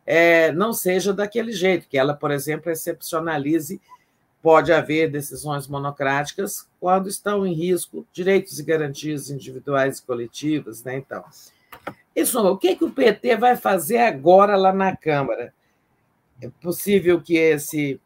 é, 0.05 0.53
não 0.53 0.73
seja 0.73 1.15
daquele 1.15 1.53
jeito, 1.53 1.89
que 1.89 1.97
ela, 1.97 2.15
por 2.15 2.31
exemplo, 2.31 2.71
excepcionalize. 2.71 3.81
Pode 4.43 4.71
haver 4.75 5.11
decisões 5.11 5.67
monocráticas 5.67 6.69
quando 6.79 7.09
estão 7.09 7.47
em 7.47 7.55
risco 7.55 8.07
direitos 8.13 8.59
e 8.59 8.63
garantias 8.63 9.31
individuais 9.31 9.99
e 9.99 10.03
coletivas, 10.03 10.85
né? 10.85 10.99
Então, 10.99 11.25
isso, 12.15 12.39
o 12.47 12.59
que, 12.59 12.69
é 12.69 12.77
que 12.77 12.85
o 12.85 12.91
PT 12.91 13.37
vai 13.37 13.57
fazer 13.57 13.99
agora 13.99 14.55
lá 14.55 14.71
na 14.71 14.95
Câmara? 14.95 15.55
É 16.43 16.51
possível 16.61 17.23
que 17.23 17.37
esse 17.37 17.99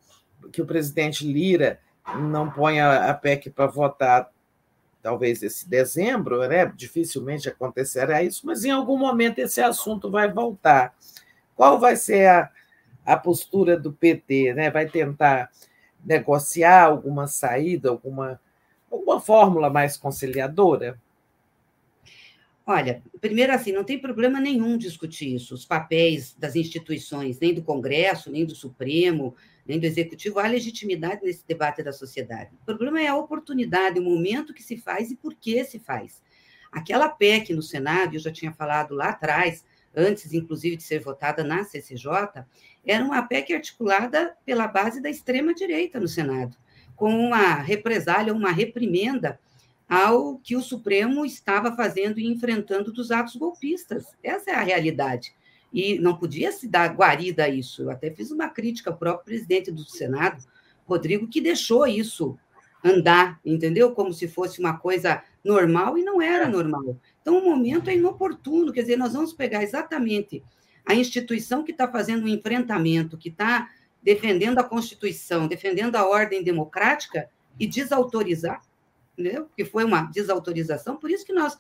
que 0.53 0.63
o 0.63 0.67
presidente 0.67 1.27
Lira 1.27 1.81
não 2.17 2.51
ponha 2.51 3.11
a 3.11 3.15
PEC 3.15 3.51
para 3.51 3.67
votar, 3.67 4.31
talvez 5.03 5.43
esse 5.43 5.69
dezembro, 5.69 6.47
né? 6.49 6.67
dificilmente 6.75 7.49
acontecerá 7.49 8.23
isso, 8.23 8.47
mas 8.47 8.65
em 8.65 8.71
algum 8.71 8.97
momento 8.97 9.39
esse 9.39 9.61
assunto 9.61 10.11
vai 10.11 10.31
voltar. 10.31 10.95
Qual 11.55 11.79
vai 11.79 11.97
ser 11.97 12.29
a, 12.29 12.51
a 13.05 13.17
postura 13.17 13.79
do 13.79 13.93
PT? 13.93 14.55
Né? 14.55 14.71
Vai 14.71 14.89
tentar 14.89 15.51
negociar 16.05 16.85
alguma 16.85 17.27
saída, 17.27 17.91
alguma, 17.91 18.41
alguma 18.91 19.21
fórmula 19.21 19.69
mais 19.69 19.97
conciliadora? 19.97 21.01
Olha, 22.67 23.03
primeiro 23.19 23.55
assim, 23.55 23.73
não 23.73 23.83
tem 23.83 23.99
problema 23.99 24.39
nenhum 24.39 24.77
discutir 24.77 25.35
isso, 25.35 25.55
os 25.55 25.65
papéis 25.65 26.37
das 26.39 26.55
instituições, 26.55 27.41
nem 27.41 27.55
do 27.55 27.63
Congresso, 27.63 28.31
nem 28.31 28.45
do 28.45 28.55
Supremo, 28.55 29.35
nem 29.69 29.79
do 29.79 29.85
Executivo, 29.85 30.39
há 30.39 30.47
legitimidade 30.47 31.23
nesse 31.23 31.47
debate 31.47 31.83
da 31.83 31.93
sociedade. 31.93 32.51
O 32.63 32.65
problema 32.65 33.03
é 33.03 33.07
a 33.07 33.17
oportunidade, 33.17 34.01
o 34.01 34.03
momento 34.03 34.55
que 34.55 34.63
se 34.63 34.79
faz 34.79 35.11
e 35.11 35.17
por 35.17 35.35
que 35.35 35.63
se 35.65 35.79
faz. 35.79 36.23
Aquela 36.73 37.09
PEC 37.09 37.53
no 37.53 37.63
Senado, 37.63 38.17
eu 38.17 38.21
já 38.21 38.33
tinha 38.33 38.51
falado 38.51 38.95
lá 38.95 39.11
atrás, 39.11 39.65
antes, 39.95 40.33
inclusive, 40.33 40.77
de 40.77 40.83
ser 40.83 41.01
votada 41.01 41.45
na 41.45 41.65
CCJ, 41.65 42.45
era 42.85 43.05
uma 43.05 43.23
PEC 43.23 43.53
articulada 43.53 44.35
pela 44.45 44.67
base 44.67 45.03
da 45.03 45.11
extrema-direita 45.11 46.01
no 46.01 46.09
Senado, 46.09 46.57
com 46.97 47.15
uma 47.15 47.57
represália, 47.57 48.33
uma 48.33 48.51
reprimenda 48.51 49.39
ao 49.87 50.39
que 50.39 50.57
o 50.57 50.63
Supremo 50.63 51.25
estava 51.25 51.75
fazendo 51.75 52.19
e 52.19 52.27
enfrentando 52.27 52.93
dos 52.93 53.11
atos 53.11 53.37
golpistas. 53.37 54.07
Essa 54.23 54.51
é 54.51 54.55
a 54.55 54.63
realidade. 54.63 55.35
E 55.73 55.99
não 55.99 56.17
podia 56.17 56.51
se 56.51 56.67
dar 56.67 56.95
guarida 56.95 57.45
a 57.45 57.49
isso. 57.49 57.83
Eu 57.83 57.91
até 57.91 58.11
fiz 58.11 58.31
uma 58.31 58.49
crítica 58.49 58.91
ao 58.91 58.97
próprio 58.97 59.25
presidente 59.25 59.71
do 59.71 59.85
Senado, 59.85 60.45
Rodrigo, 60.87 61.29
que 61.29 61.41
deixou 61.41 61.87
isso 61.87 62.39
andar, 62.83 63.39
entendeu? 63.45 63.93
Como 63.93 64.13
se 64.13 64.27
fosse 64.27 64.61
uma 64.61 64.79
coisa 64.79 65.23
normal 65.45 65.99
e 65.99 66.03
não 66.03 66.23
era 66.23 66.49
normal. 66.49 66.97
Então, 67.21 67.39
o 67.39 67.45
momento 67.45 67.91
é 67.91 67.97
inoportuno, 67.97 68.73
quer 68.73 68.83
dizer, 68.83 68.97
nós 68.97 69.13
vamos 69.13 69.33
pegar 69.33 69.63
exatamente 69.63 70.43
a 70.87 70.95
instituição 70.95 71.63
que 71.63 71.73
está 71.73 71.87
fazendo 71.87 72.25
um 72.25 72.29
enfrentamento, 72.29 73.19
que 73.19 73.29
está 73.29 73.69
defendendo 74.03 74.59
a 74.59 74.65
Constituição, 74.65 75.47
defendendo 75.47 75.97
a 75.97 76.09
ordem 76.09 76.43
democrática 76.43 77.29
e 77.61 77.67
desautorizar 77.67 78.63
entendeu? 79.19 79.47
Porque 79.47 79.65
foi 79.65 79.85
uma 79.85 80.03
desautorização, 80.03 80.97
por 80.97 81.11
isso 81.11 81.27
que 81.27 81.33
nós 81.33 81.55
é, 81.55 81.59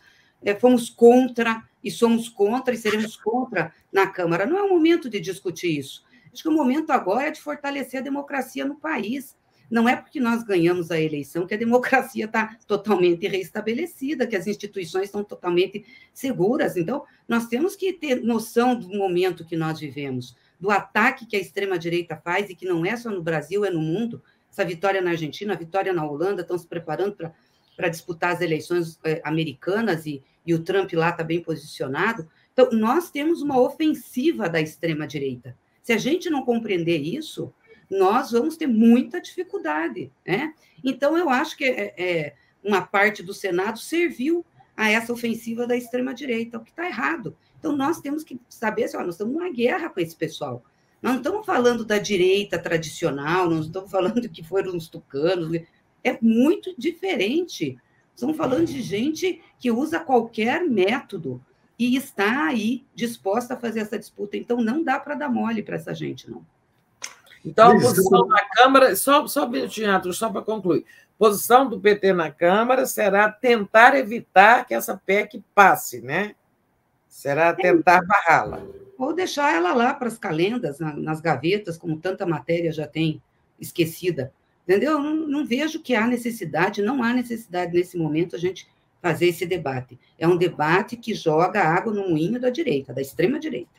fomos 0.60 0.90
contra 0.90 1.62
e 1.82 1.90
somos 1.90 2.28
contra 2.28 2.74
e 2.74 2.76
seremos 2.76 3.16
contra 3.16 3.72
na 3.92 4.06
Câmara. 4.06 4.46
Não 4.46 4.58
é 4.58 4.62
o 4.62 4.68
momento 4.68 5.08
de 5.08 5.20
discutir 5.20 5.78
isso. 5.78 6.04
Acho 6.32 6.42
que 6.42 6.48
o 6.48 6.52
momento 6.52 6.90
agora 6.90 7.28
é 7.28 7.30
de 7.30 7.40
fortalecer 7.40 8.00
a 8.00 8.02
democracia 8.02 8.64
no 8.64 8.76
país. 8.76 9.36
Não 9.70 9.88
é 9.88 9.94
porque 9.94 10.18
nós 10.18 10.42
ganhamos 10.42 10.90
a 10.90 10.98
eleição 10.98 11.46
que 11.46 11.54
a 11.54 11.58
democracia 11.58 12.24
está 12.24 12.56
totalmente 12.66 13.28
reestabelecida, 13.28 14.26
que 14.26 14.36
as 14.36 14.46
instituições 14.46 15.06
estão 15.06 15.22
totalmente 15.22 15.84
seguras. 16.12 16.76
Então, 16.76 17.04
nós 17.26 17.46
temos 17.48 17.76
que 17.76 17.92
ter 17.92 18.22
noção 18.22 18.74
do 18.74 18.88
momento 18.88 19.44
que 19.44 19.56
nós 19.56 19.78
vivemos, 19.78 20.34
do 20.58 20.70
ataque 20.70 21.26
que 21.26 21.36
a 21.36 21.40
extrema-direita 21.40 22.16
faz, 22.16 22.48
e 22.48 22.54
que 22.54 22.66
não 22.66 22.84
é 22.84 22.96
só 22.96 23.10
no 23.10 23.22
Brasil, 23.22 23.64
é 23.64 23.70
no 23.70 23.80
mundo. 23.80 24.22
Essa 24.50 24.64
vitória 24.64 25.02
na 25.02 25.10
Argentina, 25.10 25.52
a 25.52 25.56
vitória 25.56 25.92
na 25.92 26.04
Holanda, 26.04 26.40
estão 26.40 26.56
se 26.56 26.66
preparando 26.66 27.14
para 27.14 27.32
para 27.78 27.88
disputar 27.88 28.32
as 28.32 28.40
eleições 28.40 28.98
eh, 29.04 29.20
americanas 29.22 30.04
e, 30.04 30.20
e 30.44 30.52
o 30.52 30.58
Trump 30.64 30.92
lá 30.94 31.10
está 31.10 31.22
bem 31.22 31.40
posicionado. 31.40 32.28
Então, 32.52 32.70
nós 32.72 33.08
temos 33.08 33.40
uma 33.40 33.56
ofensiva 33.56 34.48
da 34.48 34.60
extrema-direita. 34.60 35.56
Se 35.80 35.92
a 35.92 35.96
gente 35.96 36.28
não 36.28 36.44
compreender 36.44 36.98
isso, 36.98 37.54
nós 37.88 38.32
vamos 38.32 38.56
ter 38.56 38.66
muita 38.66 39.20
dificuldade. 39.20 40.10
Né? 40.26 40.52
Então, 40.82 41.16
eu 41.16 41.30
acho 41.30 41.56
que 41.56 41.66
é, 41.66 41.94
é 41.96 42.34
uma 42.64 42.82
parte 42.82 43.22
do 43.22 43.32
Senado 43.32 43.78
serviu 43.78 44.44
a 44.76 44.90
essa 44.90 45.12
ofensiva 45.12 45.64
da 45.64 45.76
extrema-direita, 45.76 46.58
o 46.58 46.64
que 46.64 46.70
está 46.70 46.84
errado. 46.84 47.36
Então, 47.60 47.76
nós 47.76 48.00
temos 48.00 48.24
que 48.24 48.40
saber, 48.48 48.84
assim, 48.84 48.96
ó, 48.96 49.04
nós 49.04 49.14
estamos 49.14 49.34
numa 49.34 49.52
guerra 49.52 49.88
com 49.88 50.00
esse 50.00 50.16
pessoal. 50.16 50.64
Nós 51.00 51.12
não 51.12 51.20
estamos 51.20 51.46
falando 51.46 51.84
da 51.84 51.98
direita 51.98 52.58
tradicional, 52.58 53.48
não 53.48 53.60
estamos 53.60 53.88
falando 53.88 54.28
que 54.28 54.42
foram 54.42 54.76
os 54.76 54.88
tucanos, 54.88 55.60
é 56.02 56.18
muito 56.20 56.74
diferente. 56.78 57.78
Estamos 58.14 58.36
falando 58.36 58.66
de 58.66 58.82
gente 58.82 59.42
que 59.58 59.70
usa 59.70 60.00
qualquer 60.00 60.64
método 60.64 61.40
e 61.78 61.96
está 61.96 62.46
aí 62.46 62.84
disposta 62.94 63.54
a 63.54 63.56
fazer 63.56 63.80
essa 63.80 63.98
disputa. 63.98 64.36
Então, 64.36 64.60
não 64.60 64.82
dá 64.82 64.98
para 64.98 65.14
dar 65.14 65.28
mole 65.28 65.62
para 65.62 65.76
essa 65.76 65.94
gente, 65.94 66.28
não. 66.28 66.44
Então, 67.44 67.70
a 67.70 67.80
posição 67.80 68.26
da 68.26 68.44
Câmara, 68.56 68.96
só, 68.96 69.26
só 69.26 69.48
minutinho, 69.48 70.12
só 70.12 70.28
para 70.30 70.42
concluir. 70.42 70.84
Posição 71.16 71.68
do 71.68 71.80
PT 71.80 72.12
na 72.12 72.30
Câmara 72.30 72.86
será 72.86 73.30
tentar 73.30 73.96
evitar 73.96 74.66
que 74.66 74.74
essa 74.74 74.96
PEC 74.96 75.42
passe, 75.54 76.00
né? 76.00 76.34
Será 77.08 77.52
tentar 77.54 78.04
barrá-la. 78.04 78.62
Ou 78.98 79.12
deixar 79.12 79.54
ela 79.54 79.72
lá 79.72 79.94
para 79.94 80.08
as 80.08 80.18
calendas, 80.18 80.78
nas 80.78 81.20
gavetas, 81.20 81.78
como 81.78 81.98
tanta 81.98 82.26
matéria 82.26 82.72
já 82.72 82.86
tem 82.86 83.22
esquecida. 83.60 84.32
Entendeu? 84.68 84.98
Não, 84.98 85.26
não 85.26 85.46
vejo 85.46 85.80
que 85.80 85.94
há 85.94 86.06
necessidade, 86.06 86.82
não 86.82 87.02
há 87.02 87.14
necessidade 87.14 87.72
nesse 87.72 87.96
momento 87.96 88.36
a 88.36 88.38
gente 88.38 88.68
fazer 89.00 89.28
esse 89.28 89.46
debate. 89.46 89.98
É 90.18 90.28
um 90.28 90.36
debate 90.36 90.94
que 90.94 91.14
joga 91.14 91.62
água 91.62 91.90
no 91.90 92.10
moinho 92.10 92.38
da 92.38 92.50
direita, 92.50 92.92
da 92.92 93.00
extrema-direita. 93.00 93.70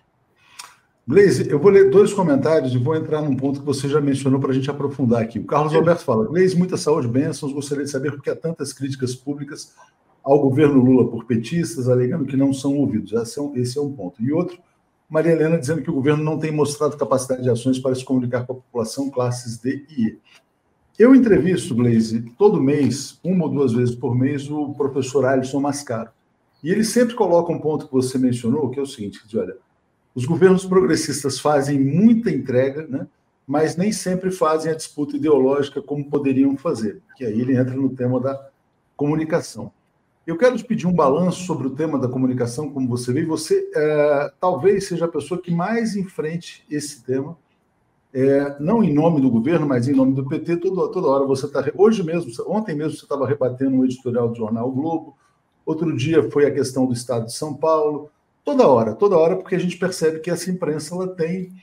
Gleise, 1.07 1.47
eu 1.47 1.59
vou 1.59 1.69
ler 1.69 1.91
dois 1.91 2.11
comentários 2.11 2.73
e 2.73 2.79
vou 2.79 2.95
entrar 2.95 3.21
num 3.21 3.35
ponto 3.35 3.59
que 3.59 3.65
você 3.65 3.87
já 3.87 4.01
mencionou 4.01 4.39
para 4.39 4.49
a 4.49 4.53
gente 4.53 4.69
aprofundar 4.69 5.21
aqui. 5.21 5.37
O 5.37 5.43
Carlos 5.43 5.75
Alberto 5.75 6.03
fala: 6.03 6.25
Gleise, 6.25 6.57
muita 6.57 6.75
saúde, 6.75 7.07
bênçãos. 7.07 7.53
Gostaria 7.53 7.83
de 7.83 7.91
saber 7.91 8.11
por 8.11 8.23
que 8.23 8.29
há 8.31 8.35
tantas 8.35 8.73
críticas 8.73 9.13
públicas 9.13 9.75
ao 10.23 10.39
governo 10.39 10.83
Lula 10.83 11.07
por 11.07 11.25
petistas, 11.25 11.87
alegando 11.87 12.25
que 12.25 12.35
não 12.35 12.51
são 12.51 12.75
ouvidos. 12.75 13.13
Esse 13.13 13.37
é 13.37 13.41
um, 13.43 13.55
esse 13.55 13.77
é 13.77 13.81
um 13.81 13.91
ponto. 13.91 14.21
E 14.23 14.31
outro, 14.31 14.57
Maria 15.07 15.33
Helena 15.33 15.59
dizendo 15.59 15.83
que 15.83 15.89
o 15.91 15.93
governo 15.93 16.23
não 16.23 16.39
tem 16.39 16.51
mostrado 16.51 16.97
capacidade 16.97 17.43
de 17.43 17.49
ações 17.49 17.77
para 17.77 17.93
se 17.93 18.03
comunicar 18.03 18.45
com 18.45 18.53
a 18.53 18.55
população 18.55 19.09
classes 19.11 19.59
D 19.59 19.85
e 19.89 20.03
E. 20.03 20.19
Eu 20.99 21.15
entrevisto, 21.15 21.73
Glaze, 21.73 22.19
todo 22.37 22.61
mês, 22.61 23.17
uma 23.23 23.45
ou 23.45 23.49
duas 23.49 23.71
vezes 23.71 23.95
por 23.95 24.13
mês, 24.13 24.51
o 24.51 24.73
professor 24.73 25.25
Alisson 25.25 25.61
Mascaro. 25.61 26.09
E 26.61 26.69
ele 26.69 26.83
sempre 26.83 27.15
coloca 27.15 27.53
um 27.53 27.57
ponto 27.57 27.87
que 27.87 27.93
você 27.93 28.17
mencionou, 28.17 28.69
que 28.69 28.77
é 28.77 28.81
o 28.81 28.85
seguinte: 28.85 29.21
diz, 29.25 29.33
olha, 29.33 29.55
os 30.13 30.25
governos 30.25 30.65
progressistas 30.65 31.39
fazem 31.39 31.79
muita 31.79 32.29
entrega, 32.29 32.85
né, 32.85 33.07
mas 33.47 33.77
nem 33.77 33.93
sempre 33.93 34.29
fazem 34.29 34.73
a 34.73 34.75
disputa 34.75 35.15
ideológica 35.15 35.81
como 35.81 36.03
poderiam 36.03 36.57
fazer. 36.57 37.01
Que 37.15 37.23
aí 37.23 37.39
ele 37.39 37.55
entra 37.55 37.75
no 37.75 37.95
tema 37.95 38.19
da 38.19 38.49
comunicação. 38.97 39.71
Eu 40.27 40.37
quero 40.37 40.57
te 40.57 40.65
pedir 40.65 40.85
um 40.85 40.93
balanço 40.93 41.45
sobre 41.45 41.65
o 41.65 41.75
tema 41.75 41.97
da 41.97 42.09
comunicação, 42.09 42.69
como 42.69 42.89
você 42.89 43.13
vê. 43.13 43.23
Você 43.23 43.71
é, 43.73 44.33
talvez 44.37 44.87
seja 44.87 45.05
a 45.05 45.07
pessoa 45.07 45.41
que 45.41 45.49
mais 45.49 45.95
enfrente 45.95 46.65
esse 46.69 47.01
tema 47.03 47.37
é, 48.13 48.55
não 48.59 48.83
em 48.83 48.93
nome 48.93 49.21
do 49.21 49.29
governo, 49.29 49.67
mas 49.67 49.87
em 49.87 49.93
nome 49.93 50.13
do 50.15 50.27
PT, 50.27 50.57
toda, 50.57 50.91
toda 50.91 51.07
hora 51.07 51.25
você 51.25 51.45
está. 51.45 51.63
Hoje 51.75 52.03
mesmo, 52.03 52.31
ontem 52.47 52.75
mesmo, 52.75 52.97
você 52.97 53.05
estava 53.05 53.27
rebatendo 53.27 53.75
um 53.75 53.85
editorial 53.85 54.29
do 54.29 54.35
jornal 54.35 54.67
o 54.67 54.71
Globo, 54.71 55.17
outro 55.65 55.95
dia 55.95 56.29
foi 56.31 56.45
a 56.45 56.53
questão 56.53 56.85
do 56.85 56.93
Estado 56.93 57.25
de 57.25 57.33
São 57.33 57.53
Paulo, 57.53 58.09
toda 58.43 58.67
hora, 58.67 58.95
toda 58.95 59.17
hora, 59.17 59.35
porque 59.35 59.55
a 59.55 59.59
gente 59.59 59.77
percebe 59.77 60.19
que 60.19 60.31
essa 60.31 60.49
imprensa 60.49 60.95
ela 60.95 61.07
tem, 61.07 61.53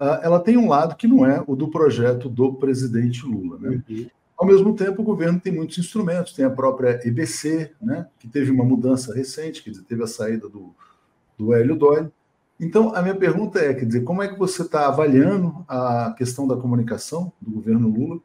uh, 0.00 0.18
ela 0.22 0.40
tem 0.40 0.56
um 0.56 0.68
lado 0.68 0.96
que 0.96 1.06
não 1.06 1.24
é 1.24 1.42
o 1.46 1.54
do 1.54 1.68
projeto 1.68 2.28
do 2.28 2.54
presidente 2.54 3.24
Lula. 3.24 3.58
Né? 3.60 3.82
Uhum. 3.88 4.06
Ao 4.36 4.44
mesmo 4.44 4.74
tempo, 4.74 5.00
o 5.00 5.04
governo 5.04 5.38
tem 5.38 5.52
muitos 5.52 5.78
instrumentos, 5.78 6.32
tem 6.32 6.44
a 6.44 6.50
própria 6.50 7.00
EBC, 7.06 7.70
né, 7.80 8.08
que 8.18 8.26
teve 8.26 8.50
uma 8.50 8.64
mudança 8.64 9.14
recente, 9.14 9.62
dizer, 9.64 9.84
teve 9.84 10.02
a 10.02 10.08
saída 10.08 10.48
do, 10.48 10.74
do 11.38 11.54
Hélio 11.54 11.76
Doyle. 11.76 12.10
Então, 12.58 12.94
a 12.94 13.02
minha 13.02 13.14
pergunta 13.14 13.58
é, 13.58 13.74
quer 13.74 13.84
dizer, 13.84 14.02
como 14.02 14.22
é 14.22 14.28
que 14.28 14.38
você 14.38 14.62
está 14.62 14.86
avaliando 14.86 15.64
a 15.68 16.14
questão 16.16 16.46
da 16.46 16.56
comunicação 16.56 17.32
do 17.40 17.50
governo 17.50 17.88
Lula 17.88 18.20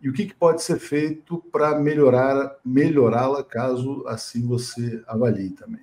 e 0.00 0.08
o 0.08 0.12
que, 0.12 0.26
que 0.26 0.34
pode 0.34 0.62
ser 0.62 0.78
feito 0.78 1.42
para 1.52 1.78
melhorar 1.78 2.56
melhorá-la, 2.64 3.42
caso 3.42 4.04
assim 4.06 4.46
você 4.46 5.02
avalie 5.06 5.50
também? 5.50 5.80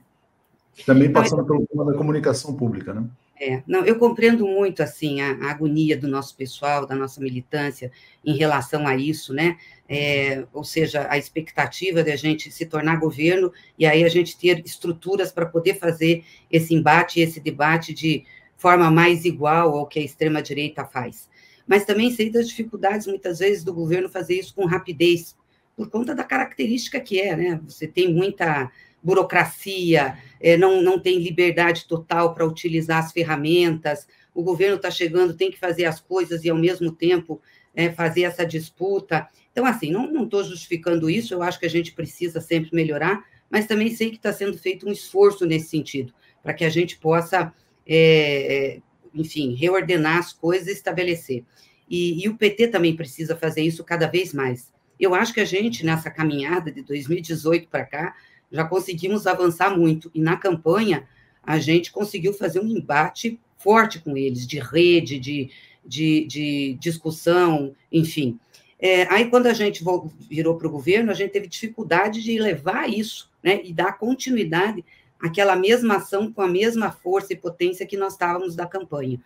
Também 0.85 1.11
passando 1.11 1.45
pelo 1.45 1.65
tema 1.67 1.85
da 1.85 1.93
comunicação 1.93 2.55
pública, 2.55 2.93
né? 2.93 3.07
É, 3.39 3.63
não, 3.65 3.83
eu 3.83 3.97
compreendo 3.97 4.45
muito 4.45 4.83
assim 4.83 5.19
a, 5.19 5.31
a, 5.47 5.49
agonia 5.49 5.97
do 5.97 6.07
nosso 6.07 6.35
pessoal, 6.37 6.85
da 6.85 6.93
nossa 6.93 7.19
militância 7.19 7.91
em 8.23 8.37
relação 8.37 8.87
a 8.87 8.95
isso, 8.95 9.33
né? 9.33 9.57
É, 9.93 10.45
ou 10.53 10.63
seja, 10.63 11.05
a 11.09 11.17
expectativa 11.17 12.01
de 12.01 12.11
a 12.11 12.15
gente 12.15 12.49
se 12.49 12.65
tornar 12.65 12.95
governo 12.95 13.51
e 13.77 13.85
aí 13.85 14.05
a 14.05 14.07
gente 14.07 14.37
ter 14.37 14.63
estruturas 14.65 15.33
para 15.33 15.45
poder 15.45 15.79
fazer 15.79 16.23
esse 16.49 16.73
embate, 16.73 17.19
esse 17.19 17.41
debate 17.41 17.93
de 17.93 18.23
forma 18.55 18.89
mais 18.89 19.25
igual 19.25 19.77
ao 19.77 19.85
que 19.85 19.99
a 19.99 20.01
extrema 20.01 20.41
direita 20.41 20.85
faz. 20.85 21.29
Mas 21.67 21.83
também 21.83 22.09
sei 22.09 22.29
das 22.29 22.47
dificuldades 22.47 23.05
muitas 23.05 23.39
vezes 23.39 23.65
do 23.65 23.73
governo 23.73 24.07
fazer 24.07 24.39
isso 24.39 24.55
com 24.55 24.65
rapidez, 24.65 25.35
por 25.75 25.89
conta 25.89 26.15
da 26.15 26.23
característica 26.23 26.97
que 26.97 27.19
é, 27.19 27.35
né? 27.35 27.61
Você 27.65 27.85
tem 27.85 28.13
muita 28.13 28.71
burocracia, 29.03 30.17
é, 30.39 30.55
não, 30.55 30.81
não 30.81 30.99
tem 30.99 31.19
liberdade 31.19 31.85
total 31.85 32.33
para 32.33 32.45
utilizar 32.45 32.99
as 32.99 33.11
ferramentas, 33.11 34.07
o 34.33 34.41
governo 34.41 34.77
está 34.77 34.89
chegando, 34.89 35.35
tem 35.35 35.51
que 35.51 35.59
fazer 35.59 35.83
as 35.83 35.99
coisas 35.99 36.45
e, 36.45 36.49
ao 36.49 36.57
mesmo 36.57 36.93
tempo, 36.93 37.41
é, 37.75 37.91
fazer 37.91 38.23
essa 38.23 38.45
disputa. 38.45 39.27
Então, 39.51 39.65
assim, 39.65 39.91
não 39.91 40.23
estou 40.23 40.43
justificando 40.43 41.09
isso, 41.09 41.33
eu 41.33 41.43
acho 41.43 41.59
que 41.59 41.65
a 41.65 41.69
gente 41.69 41.91
precisa 41.91 42.39
sempre 42.39 42.69
melhorar, 42.73 43.23
mas 43.49 43.67
também 43.67 43.93
sei 43.93 44.09
que 44.09 44.15
está 44.15 44.31
sendo 44.31 44.57
feito 44.57 44.87
um 44.87 44.91
esforço 44.91 45.45
nesse 45.45 45.67
sentido, 45.67 46.13
para 46.41 46.53
que 46.53 46.63
a 46.63 46.69
gente 46.69 46.97
possa, 46.97 47.53
é, 47.85 48.75
é, 48.75 48.81
enfim, 49.13 49.53
reordenar 49.53 50.17
as 50.19 50.31
coisas 50.31 50.67
e 50.67 50.71
estabelecer. 50.71 51.43
E, 51.89 52.23
e 52.23 52.29
o 52.29 52.37
PT 52.37 52.69
também 52.69 52.95
precisa 52.95 53.35
fazer 53.35 53.61
isso 53.61 53.83
cada 53.83 54.07
vez 54.07 54.33
mais. 54.33 54.71
Eu 54.97 55.13
acho 55.13 55.33
que 55.33 55.41
a 55.41 55.45
gente, 55.45 55.85
nessa 55.85 56.09
caminhada 56.09 56.71
de 56.71 56.81
2018 56.81 57.67
para 57.67 57.83
cá, 57.83 58.15
já 58.49 58.63
conseguimos 58.63 59.27
avançar 59.27 59.75
muito. 59.75 60.09
E 60.13 60.21
na 60.21 60.37
campanha, 60.37 61.07
a 61.43 61.59
gente 61.59 61.91
conseguiu 61.91 62.33
fazer 62.33 62.59
um 62.59 62.67
embate 62.67 63.39
forte 63.57 63.99
com 63.99 64.15
eles, 64.15 64.47
de 64.47 64.59
rede, 64.59 65.19
de, 65.19 65.49
de, 65.85 66.25
de 66.25 66.77
discussão, 66.79 67.75
enfim. 67.91 68.39
É, 68.81 69.03
aí, 69.13 69.29
quando 69.29 69.45
a 69.45 69.53
gente 69.53 69.83
virou 70.27 70.57
para 70.57 70.67
o 70.67 70.71
governo, 70.71 71.11
a 71.11 71.13
gente 71.13 71.29
teve 71.29 71.47
dificuldade 71.47 72.23
de 72.23 72.39
levar 72.39 72.89
isso, 72.89 73.29
né, 73.43 73.61
e 73.63 73.71
dar 73.71 73.99
continuidade 73.99 74.83
àquela 75.19 75.55
mesma 75.55 75.97
ação 75.97 76.33
com 76.33 76.41
a 76.41 76.47
mesma 76.47 76.91
força 76.91 77.31
e 77.31 77.35
potência 77.35 77.85
que 77.85 77.95
nós 77.95 78.13
estávamos 78.13 78.55
da 78.55 78.65
campanha. 78.65 79.21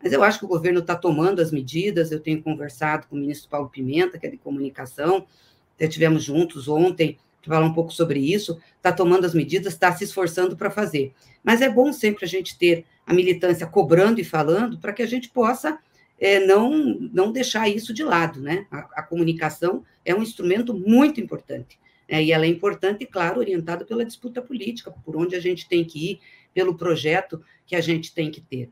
Mas 0.00 0.12
eu 0.12 0.22
acho 0.22 0.38
que 0.38 0.44
o 0.44 0.48
governo 0.48 0.78
está 0.78 0.94
tomando 0.94 1.42
as 1.42 1.50
medidas, 1.50 2.12
eu 2.12 2.20
tenho 2.20 2.40
conversado 2.40 3.08
com 3.08 3.16
o 3.16 3.18
ministro 3.18 3.50
Paulo 3.50 3.68
Pimenta, 3.68 4.16
que 4.16 4.26
é 4.28 4.30
de 4.30 4.38
comunicação, 4.38 5.26
até 5.74 5.88
tivemos 5.88 6.22
juntos 6.22 6.68
ontem, 6.68 7.18
para 7.42 7.54
falar 7.56 7.66
um 7.66 7.74
pouco 7.74 7.92
sobre 7.92 8.20
isso, 8.20 8.60
está 8.76 8.92
tomando 8.92 9.24
as 9.24 9.34
medidas, 9.34 9.72
está 9.72 9.92
se 9.92 10.04
esforçando 10.04 10.56
para 10.56 10.70
fazer. 10.70 11.12
Mas 11.42 11.60
é 11.60 11.68
bom 11.68 11.92
sempre 11.92 12.24
a 12.24 12.28
gente 12.28 12.56
ter 12.56 12.84
a 13.04 13.12
militância 13.12 13.66
cobrando 13.66 14.20
e 14.20 14.24
falando 14.24 14.78
para 14.78 14.92
que 14.92 15.02
a 15.02 15.06
gente 15.06 15.30
possa 15.30 15.78
é, 16.20 16.38
não, 16.38 16.70
não 17.12 17.32
deixar 17.32 17.66
isso 17.68 17.94
de 17.94 18.04
lado, 18.04 18.42
né? 18.42 18.66
A, 18.70 18.78
a 18.96 19.02
comunicação 19.02 19.82
é 20.04 20.14
um 20.14 20.22
instrumento 20.22 20.74
muito 20.74 21.18
importante, 21.18 21.80
né? 22.06 22.22
e 22.22 22.30
ela 22.30 22.44
é 22.44 22.48
importante, 22.48 23.06
claro, 23.06 23.40
orientada 23.40 23.86
pela 23.86 24.04
disputa 24.04 24.42
política, 24.42 24.90
por 24.90 25.16
onde 25.16 25.34
a 25.34 25.40
gente 25.40 25.66
tem 25.66 25.82
que 25.82 26.12
ir, 26.12 26.20
pelo 26.52 26.76
projeto 26.76 27.42
que 27.64 27.74
a 27.74 27.80
gente 27.80 28.12
tem 28.12 28.30
que 28.30 28.40
ter. 28.40 28.68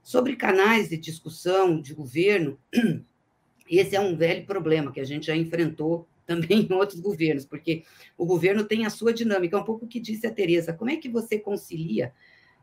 Sobre 0.00 0.36
canais 0.36 0.90
de 0.90 0.96
discussão 0.96 1.80
de 1.80 1.92
governo, 1.92 2.56
esse 3.68 3.96
é 3.96 4.00
um 4.00 4.16
velho 4.16 4.46
problema 4.46 4.92
que 4.92 5.00
a 5.00 5.04
gente 5.04 5.26
já 5.26 5.34
enfrentou 5.34 6.06
também 6.24 6.68
em 6.70 6.72
outros 6.72 7.00
governos, 7.00 7.44
porque 7.44 7.82
o 8.16 8.24
governo 8.24 8.62
tem 8.62 8.86
a 8.86 8.90
sua 8.90 9.12
dinâmica, 9.12 9.56
é 9.56 9.60
um 9.60 9.64
pouco 9.64 9.86
o 9.86 9.88
que 9.88 9.98
disse 9.98 10.24
a 10.24 10.30
Tereza, 10.30 10.72
como 10.72 10.90
é 10.90 10.96
que 10.96 11.08
você 11.08 11.36
concilia 11.36 12.12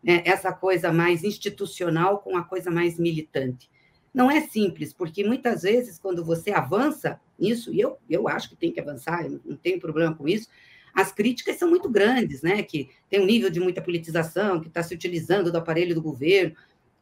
né, 0.02 0.24
essa 0.26 0.54
coisa 0.54 0.94
mais 0.94 1.26
institucional 1.26 2.20
com 2.20 2.38
a 2.38 2.44
coisa 2.44 2.72
mais 2.72 2.98
militante? 2.98 3.70
Não 4.14 4.30
é 4.30 4.42
simples, 4.42 4.92
porque 4.94 5.24
muitas 5.24 5.62
vezes, 5.62 6.00
quando 6.00 6.24
você 6.24 6.52
avança 6.52 7.20
nisso, 7.38 7.74
e 7.74 7.80
eu, 7.80 7.98
eu 8.10 8.28
acho 8.28 8.50
que 8.50 8.56
tem 8.56 8.72
que 8.72 8.80
avançar, 8.80 9.26
eu 9.26 9.40
não 9.46 9.56
tenho 9.56 9.80
problema 9.80 10.16
com 10.16 10.28
isso, 10.28 10.48
as 10.94 11.12
críticas 11.12 11.58
são 11.58 11.70
muito 11.70 11.90
grandes, 11.90 12.42
né? 12.42 12.64
Que 12.64 12.90
tem 13.10 13.22
um 13.22 13.26
nível 13.26 13.50
de 13.50 13.60
muita 13.60 13.82
politização, 13.82 14.60
que 14.60 14.68
está 14.68 14.82
se 14.82 14.94
utilizando 14.94 15.52
do 15.52 15.58
aparelho 15.58 15.96
do 15.96 16.02
governo. 16.02 16.56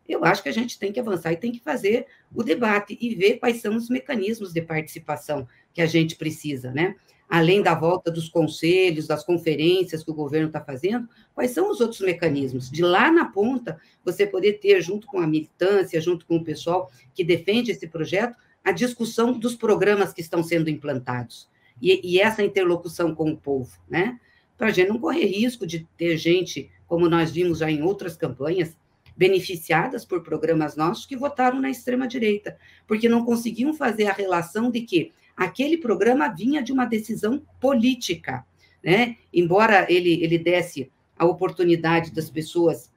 Eu 0.07 0.23
acho 0.23 0.43
que 0.43 0.49
a 0.49 0.53
gente 0.53 0.77
tem 0.77 0.91
que 0.91 0.99
avançar 0.99 1.31
e 1.33 1.37
tem 1.37 1.51
que 1.51 1.59
fazer 1.59 2.05
o 2.33 2.43
debate 2.43 2.97
e 2.99 3.15
ver 3.15 3.37
quais 3.37 3.61
são 3.61 3.75
os 3.75 3.89
mecanismos 3.89 4.53
de 4.53 4.61
participação 4.61 5.47
que 5.73 5.81
a 5.81 5.85
gente 5.85 6.15
precisa, 6.15 6.71
né? 6.71 6.95
Além 7.29 7.61
da 7.61 7.75
volta 7.75 8.09
dos 8.09 8.29
conselhos, 8.29 9.07
das 9.07 9.23
conferências 9.23 10.03
que 10.03 10.11
o 10.11 10.13
governo 10.13 10.47
está 10.47 10.61
fazendo, 10.61 11.09
quais 11.33 11.51
são 11.51 11.69
os 11.69 11.81
outros 11.81 11.99
mecanismos? 11.99 12.71
De 12.71 12.81
lá 12.81 13.11
na 13.11 13.25
ponta, 13.25 13.79
você 14.03 14.25
poder 14.25 14.53
ter, 14.53 14.81
junto 14.81 15.05
com 15.07 15.19
a 15.19 15.27
militância, 15.27 15.99
junto 15.99 16.25
com 16.25 16.37
o 16.37 16.43
pessoal 16.43 16.89
que 17.13 17.25
defende 17.25 17.71
esse 17.71 17.87
projeto, 17.87 18.37
a 18.63 18.71
discussão 18.71 19.37
dos 19.37 19.55
programas 19.55 20.13
que 20.13 20.21
estão 20.21 20.41
sendo 20.41 20.69
implantados. 20.69 21.49
E, 21.81 21.99
e 22.03 22.19
essa 22.19 22.43
interlocução 22.43 23.13
com 23.13 23.31
o 23.31 23.37
povo, 23.37 23.77
né? 23.89 24.19
Para 24.57 24.67
a 24.67 24.71
gente 24.71 24.89
não 24.89 24.99
correr 24.99 25.25
risco 25.25 25.67
de 25.67 25.87
ter 25.97 26.17
gente, 26.17 26.71
como 26.87 27.09
nós 27.09 27.31
vimos 27.31 27.59
já 27.59 27.69
em 27.69 27.81
outras 27.81 28.15
campanhas, 28.15 28.75
beneficiadas 29.17 30.05
por 30.05 30.21
programas 30.21 30.75
nossos 30.75 31.05
que 31.05 31.17
votaram 31.17 31.59
na 31.59 31.69
extrema-direita, 31.69 32.57
porque 32.85 33.09
não 33.09 33.25
conseguiam 33.25 33.73
fazer 33.73 34.05
a 34.05 34.13
relação 34.13 34.69
de 34.69 34.81
que 34.81 35.11
aquele 35.37 35.77
programa 35.77 36.27
vinha 36.27 36.63
de 36.63 36.73
uma 36.73 36.85
decisão 36.85 37.45
política, 37.61 38.43
né? 38.83 39.17
Embora 39.31 39.85
ele, 39.87 40.23
ele 40.23 40.39
desse 40.39 40.91
a 41.15 41.25
oportunidade 41.25 42.11
das 42.11 42.29
pessoas 42.29 42.91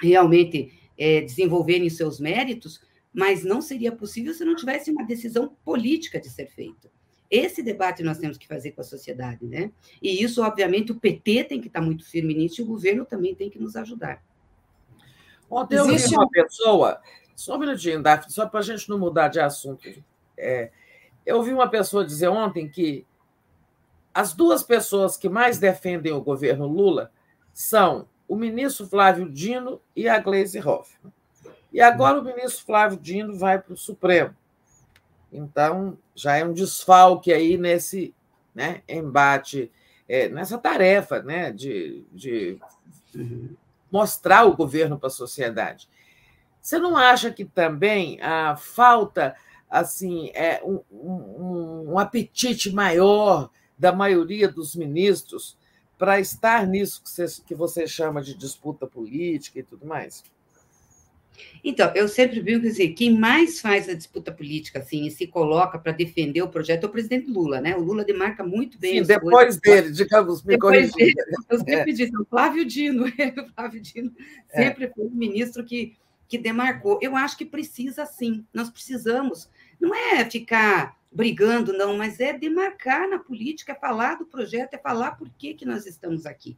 realmente 0.00 0.72
é, 0.96 1.20
desenvolverem 1.20 1.90
seus 1.90 2.20
méritos, 2.20 2.80
mas 3.12 3.44
não 3.44 3.60
seria 3.60 3.92
possível 3.92 4.32
se 4.32 4.44
não 4.44 4.54
tivesse 4.54 4.90
uma 4.90 5.04
decisão 5.04 5.56
política 5.64 6.20
de 6.20 6.30
ser 6.30 6.46
feita. 6.46 6.90
Esse 7.30 7.62
debate 7.62 8.02
nós 8.02 8.18
temos 8.18 8.38
que 8.38 8.46
fazer 8.46 8.72
com 8.72 8.80
a 8.80 8.84
sociedade, 8.84 9.44
né? 9.46 9.72
E 10.00 10.22
isso, 10.22 10.42
obviamente, 10.42 10.92
o 10.92 11.00
PT 11.00 11.44
tem 11.44 11.60
que 11.60 11.68
estar 11.68 11.80
muito 11.80 12.08
firme 12.08 12.34
nisso 12.34 12.60
e 12.60 12.64
o 12.64 12.66
governo 12.66 13.04
também 13.04 13.34
tem 13.34 13.50
que 13.50 13.58
nos 13.58 13.74
ajudar. 13.76 14.22
Ontem 15.50 15.76
eu 15.76 15.86
vi 15.86 16.14
uma 16.14 16.28
pessoa, 16.28 17.00
só 17.34 17.56
um 17.56 17.58
minutinho, 17.58 18.02
Daphne, 18.02 18.32
só 18.32 18.46
para 18.46 18.60
a 18.60 18.62
gente 18.62 18.88
não 18.88 18.98
mudar 18.98 19.28
de 19.28 19.40
assunto. 19.40 19.88
É, 20.36 20.70
eu 21.24 21.36
ouvi 21.36 21.52
uma 21.52 21.68
pessoa 21.68 22.04
dizer 22.04 22.28
ontem 22.28 22.68
que 22.68 23.06
as 24.12 24.32
duas 24.32 24.62
pessoas 24.62 25.16
que 25.16 25.28
mais 25.28 25.58
defendem 25.58 26.12
o 26.12 26.20
governo 26.20 26.66
Lula 26.66 27.10
são 27.52 28.08
o 28.28 28.36
ministro 28.36 28.86
Flávio 28.86 29.28
Dino 29.30 29.80
e 29.94 30.08
a 30.08 30.18
Gleisi 30.18 30.58
Hoffmann. 30.58 31.12
E 31.72 31.80
agora 31.80 32.20
o 32.20 32.24
ministro 32.24 32.64
Flávio 32.64 32.98
Dino 32.98 33.36
vai 33.36 33.58
para 33.60 33.74
o 33.74 33.76
Supremo. 33.76 34.34
Então, 35.32 35.98
já 36.14 36.36
é 36.36 36.44
um 36.44 36.52
desfalque 36.52 37.32
aí 37.32 37.58
nesse 37.58 38.14
né, 38.54 38.82
embate, 38.88 39.70
é, 40.08 40.28
nessa 40.28 40.56
tarefa 40.56 41.20
né, 41.22 41.50
de, 41.50 42.04
de 42.12 42.60
mostrar 43.90 44.44
o 44.44 44.56
governo 44.56 44.96
para 44.96 45.08
a 45.08 45.10
sociedade. 45.10 45.88
Você 46.60 46.78
não 46.78 46.96
acha 46.96 47.32
que 47.32 47.44
também 47.44 48.20
a 48.22 48.56
falta 48.56 49.36
assim, 49.74 50.30
é 50.34 50.62
um, 50.64 50.80
um, 50.90 51.92
um 51.92 51.98
apetite 51.98 52.72
maior 52.72 53.50
da 53.78 53.92
maioria 53.92 54.48
dos 54.48 54.76
ministros 54.76 55.58
para 55.98 56.20
estar 56.20 56.66
nisso 56.66 57.02
que 57.02 57.10
você, 57.10 57.42
que 57.44 57.54
você 57.54 57.86
chama 57.86 58.22
de 58.22 58.34
disputa 58.34 58.86
política 58.86 59.58
e 59.58 59.62
tudo 59.62 59.86
mais? 59.86 60.22
Então, 61.64 61.90
eu 61.94 62.06
sempre 62.08 62.40
brinco 62.40 62.60
dizer, 62.60 62.90
quem 62.90 63.18
mais 63.18 63.60
faz 63.60 63.88
a 63.88 63.94
disputa 63.94 64.30
política 64.30 64.78
assim 64.78 65.06
e 65.06 65.10
se 65.10 65.26
coloca 65.26 65.78
para 65.78 65.92
defender 65.92 66.42
o 66.42 66.48
projeto 66.48 66.84
é 66.84 66.86
o 66.86 66.90
presidente 66.90 67.30
Lula, 67.30 67.60
né? 67.60 67.76
O 67.76 67.80
Lula 67.80 68.04
demarca 68.04 68.44
muito 68.44 68.78
bem. 68.78 68.98
Sim, 68.98 69.08
depois 69.08 69.32
coisas. 69.32 69.60
dele, 69.60 69.90
digamos, 69.90 70.44
me 70.44 70.54
depois 70.54 70.92
dele, 70.92 71.14
Eu 71.50 71.58
sempre 71.58 71.90
é. 71.90 71.94
disse, 71.94 72.16
o 72.16 72.24
Flávio 72.24 72.64
Dino, 72.64 73.06
o 73.42 73.54
Flávio 73.54 73.80
Dino 73.80 74.12
sempre 74.54 74.84
é. 74.84 74.90
foi 74.90 75.06
o 75.06 75.10
ministro 75.10 75.64
que, 75.64 75.96
que 76.28 76.38
demarcou. 76.38 76.98
Eu 77.02 77.16
acho 77.16 77.36
que 77.36 77.44
precisa 77.44 78.06
sim, 78.06 78.44
nós 78.52 78.70
precisamos 78.70 79.48
não 79.80 79.94
é 79.94 80.24
ficar 80.28 80.96
brigando, 81.10 81.72
não, 81.72 81.96
mas 81.96 82.18
é 82.18 82.32
demarcar 82.32 83.08
na 83.08 83.18
política, 83.18 83.72
é 83.72 83.74
falar 83.74 84.16
do 84.16 84.26
projeto, 84.26 84.74
é 84.74 84.78
falar 84.78 85.12
por 85.12 85.30
que, 85.30 85.54
que 85.54 85.64
nós 85.64 85.86
estamos 85.86 86.26
aqui. 86.26 86.56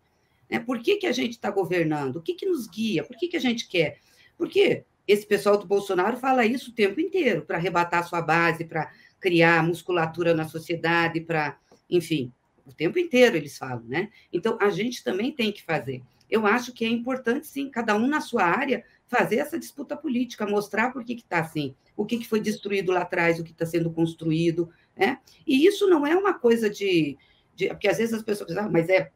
Né? 0.50 0.58
Por 0.58 0.80
que, 0.80 0.96
que 0.96 1.06
a 1.06 1.12
gente 1.12 1.32
está 1.32 1.50
governando? 1.50 2.16
O 2.16 2.22
que, 2.22 2.34
que 2.34 2.46
nos 2.46 2.66
guia? 2.66 3.04
Por 3.04 3.16
que, 3.16 3.28
que 3.28 3.36
a 3.36 3.40
gente 3.40 3.68
quer? 3.68 3.98
Porque 4.38 4.84
esse 5.06 5.26
pessoal 5.26 5.58
do 5.58 5.66
Bolsonaro 5.66 6.16
fala 6.16 6.46
isso 6.46 6.70
o 6.70 6.74
tempo 6.74 7.00
inteiro, 7.00 7.42
para 7.42 7.58
arrebatar 7.58 8.06
sua 8.08 8.22
base, 8.22 8.64
para 8.64 8.90
criar 9.20 9.62
musculatura 9.62 10.34
na 10.34 10.48
sociedade, 10.48 11.20
para, 11.20 11.58
enfim, 11.88 12.32
o 12.64 12.72
tempo 12.72 12.98
inteiro 12.98 13.36
eles 13.36 13.56
falam, 13.56 13.84
né? 13.86 14.10
Então, 14.32 14.58
a 14.60 14.70
gente 14.70 15.04
também 15.04 15.32
tem 15.32 15.52
que 15.52 15.62
fazer. 15.62 16.02
Eu 16.28 16.46
acho 16.46 16.72
que 16.72 16.84
é 16.84 16.88
importante, 16.88 17.46
sim, 17.46 17.70
cada 17.70 17.94
um 17.94 18.08
na 18.08 18.20
sua 18.20 18.44
área, 18.44 18.84
fazer 19.08 19.36
essa 19.36 19.58
disputa 19.58 19.96
política, 19.96 20.46
mostrar 20.46 20.92
por 20.92 21.04
que 21.04 21.14
está 21.14 21.40
assim, 21.40 21.74
o 21.96 22.04
que, 22.04 22.18
que 22.18 22.28
foi 22.28 22.40
destruído 22.40 22.92
lá 22.92 23.02
atrás, 23.02 23.38
o 23.38 23.44
que 23.44 23.52
está 23.52 23.64
sendo 23.64 23.90
construído. 23.90 24.68
Né? 24.96 25.18
E 25.46 25.66
isso 25.66 25.88
não 25.88 26.06
é 26.06 26.16
uma 26.16 26.34
coisa 26.34 26.68
de, 26.68 27.16
de. 27.54 27.68
Porque 27.68 27.88
às 27.88 27.98
vezes 27.98 28.14
as 28.14 28.22
pessoas 28.22 28.48
dizem, 28.48 28.62
ah, 28.62 28.68
mas 28.68 28.88
é 28.88 29.10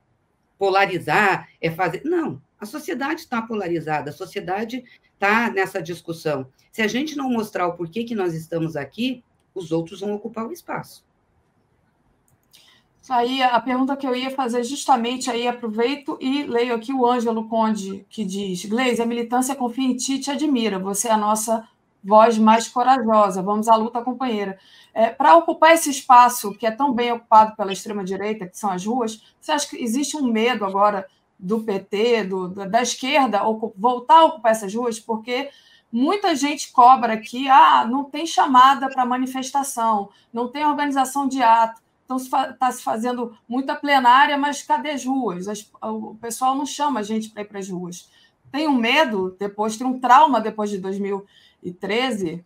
polarizar, 0.58 1.48
é 1.60 1.70
fazer. 1.70 2.02
Não, 2.04 2.40
a 2.58 2.66
sociedade 2.66 3.20
está 3.20 3.42
polarizada, 3.42 4.10
a 4.10 4.12
sociedade 4.12 4.84
está 5.14 5.50
nessa 5.50 5.82
discussão. 5.82 6.50
Se 6.70 6.82
a 6.82 6.86
gente 6.86 7.16
não 7.16 7.30
mostrar 7.30 7.66
o 7.66 7.74
porquê 7.74 8.04
que 8.04 8.14
nós 8.14 8.34
estamos 8.34 8.76
aqui, 8.76 9.24
os 9.54 9.72
outros 9.72 10.00
vão 10.00 10.14
ocupar 10.14 10.46
o 10.46 10.52
espaço. 10.52 11.04
Aí 13.10 13.42
a 13.42 13.60
pergunta 13.60 13.96
que 13.96 14.06
eu 14.06 14.14
ia 14.14 14.30
fazer 14.30 14.62
justamente 14.62 15.28
aí, 15.28 15.48
aproveito 15.48 16.16
e 16.20 16.44
leio 16.44 16.72
aqui 16.76 16.92
o 16.92 17.04
Ângelo 17.04 17.48
Conde, 17.48 18.06
que 18.08 18.24
diz: 18.24 18.64
Gleise, 18.64 19.02
a 19.02 19.06
militância 19.06 19.56
confia 19.56 19.84
em 19.84 19.96
ti 19.96 20.20
te 20.20 20.30
admira. 20.30 20.78
Você 20.78 21.08
é 21.08 21.10
a 21.10 21.16
nossa 21.16 21.68
voz 22.04 22.38
mais 22.38 22.68
corajosa. 22.68 23.42
Vamos 23.42 23.66
à 23.66 23.74
luta, 23.74 24.00
companheira. 24.00 24.60
É, 24.94 25.08
Para 25.10 25.36
ocupar 25.36 25.74
esse 25.74 25.90
espaço 25.90 26.54
que 26.54 26.64
é 26.64 26.70
tão 26.70 26.92
bem 26.92 27.10
ocupado 27.10 27.56
pela 27.56 27.72
extrema-direita, 27.72 28.46
que 28.46 28.56
são 28.56 28.70
as 28.70 28.86
ruas, 28.86 29.20
você 29.40 29.50
acha 29.50 29.68
que 29.68 29.82
existe 29.82 30.16
um 30.16 30.30
medo 30.30 30.64
agora 30.64 31.04
do 31.36 31.64
PT, 31.64 32.24
do, 32.24 32.48
da 32.48 32.80
esquerda, 32.80 33.42
voltar 33.76 34.18
a 34.20 34.24
ocupar 34.26 34.52
essas 34.52 34.72
ruas? 34.72 35.00
Porque 35.00 35.50
muita 35.90 36.36
gente 36.36 36.70
cobra 36.70 37.14
aqui: 37.14 37.48
ah, 37.48 37.84
não 37.84 38.04
tem 38.04 38.24
chamada 38.24 38.88
para 38.88 39.04
manifestação, 39.04 40.10
não 40.32 40.46
tem 40.46 40.64
organização 40.64 41.26
de 41.26 41.42
ato. 41.42 41.89
Está 42.16 42.72
se 42.72 42.82
fazendo 42.82 43.36
muita 43.48 43.74
plenária, 43.74 44.36
mas 44.36 44.62
cadê 44.62 44.90
as 44.90 45.04
ruas? 45.04 45.48
As, 45.48 45.70
o 45.82 46.14
pessoal 46.20 46.54
não 46.54 46.66
chama 46.66 47.00
a 47.00 47.02
gente 47.02 47.30
para 47.30 47.42
ir 47.42 47.46
para 47.46 47.58
as 47.58 47.68
ruas. 47.68 48.10
Tem 48.50 48.66
um 48.66 48.76
medo 48.76 49.36
depois, 49.38 49.76
tem 49.76 49.86
um 49.86 49.98
trauma 49.98 50.40
depois 50.40 50.70
de 50.70 50.78
2013? 50.78 52.44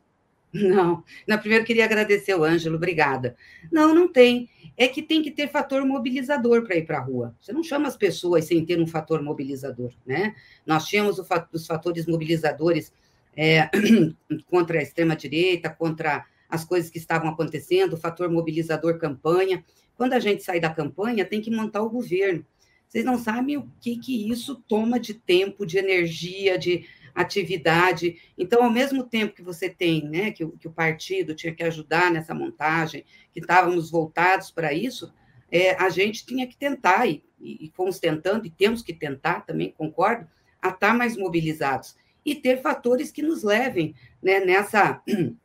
Não, 0.55 1.03
na 1.27 1.37
primeiro 1.37 1.65
queria 1.65 1.85
agradecer 1.85 2.33
o 2.35 2.45
Ângelo, 2.45 2.77
obrigada. 2.77 3.37
Não, 3.73 3.93
não 3.93 4.07
tem. 4.07 4.49
É 4.77 4.87
que 4.87 5.03
tem 5.03 5.21
que 5.21 5.31
ter 5.31 5.49
fator 5.49 5.85
mobilizador 5.85 6.63
para 6.63 6.77
ir 6.77 6.87
para 6.87 6.99
a 6.99 7.01
rua. 7.01 7.35
Você 7.41 7.53
não 7.53 7.63
chama 7.63 7.89
as 7.89 7.97
pessoas 7.97 8.45
sem 8.45 8.65
ter 8.65 8.81
um 8.81 8.87
fator 8.87 9.21
mobilizador, 9.21 9.93
né? 10.07 10.35
Nós 10.65 10.87
tínhamos 10.87 11.19
os 11.53 11.67
fatores 11.67 12.07
mobilizadores 12.07 12.93
é, 13.37 13.69
contra 14.47 14.79
a 14.79 14.83
extrema-direita, 14.83 15.71
contra 15.71 16.25
as 16.55 16.65
coisas 16.65 16.91
que 16.91 16.99
estavam 16.99 17.29
acontecendo, 17.29 17.95
o 17.95 17.99
fator 17.99 18.31
mobilizador 18.31 18.99
campanha. 18.99 19.65
Quando 19.97 20.13
a 20.13 20.21
gente 20.21 20.43
sai 20.43 20.61
da 20.61 20.71
campanha, 20.71 21.25
tem 21.25 21.41
que 21.41 21.51
montar 21.51 21.83
o 21.83 21.91
governo. 21.91 22.45
Vocês 22.89 23.05
não 23.05 23.19
sabem 23.19 23.57
o 23.57 23.69
que, 23.81 23.99
que 23.99 24.31
isso 24.31 24.63
toma 24.69 25.01
de 25.01 25.15
tempo, 25.15 25.67
de 25.67 25.79
energia, 25.79 26.57
de 26.57 26.87
atividade. 27.15 28.17
Então, 28.39 28.63
ao 28.63 28.71
mesmo 28.71 29.05
tempo 29.05 29.35
que 29.35 29.43
você 29.43 29.69
tem, 29.69 30.05
né, 30.05 30.31
que, 30.31 30.47
que 30.47 30.69
o 30.69 30.73
partido 30.73 31.35
tinha 31.35 31.55
que 31.55 31.63
ajudar 31.63 32.11
nessa 32.11 32.35
montagem, 32.35 33.05
que 33.33 33.41
estávamos 33.41 33.91
voltados 33.91 34.51
para 34.51 34.73
isso, 34.73 35.13
é, 35.51 35.75
a 35.75 35.89
gente 35.89 36.25
tinha 36.25 36.47
que 36.47 36.57
tentar, 36.57 37.07
e, 37.07 37.23
e 37.41 37.71
fomos 37.75 37.99
tentando, 37.99 38.47
e 38.47 38.51
temos 38.51 38.83
que 38.83 38.93
tentar 38.93 39.41
também, 39.41 39.73
concordo, 39.73 40.27
a 40.61 40.71
estar 40.71 40.95
mais 40.95 41.17
mobilizados 41.17 41.97
e 42.25 42.35
ter 42.35 42.63
fatores 42.63 43.11
que 43.11 43.23
nos 43.23 43.43
levem 43.43 43.95
né, 44.23 44.41
nessa, 44.41 45.03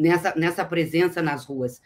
nessa, 0.00 0.34
nessa 0.34 0.64
presença 0.64 1.20
nas 1.20 1.44
ruas. 1.44 1.80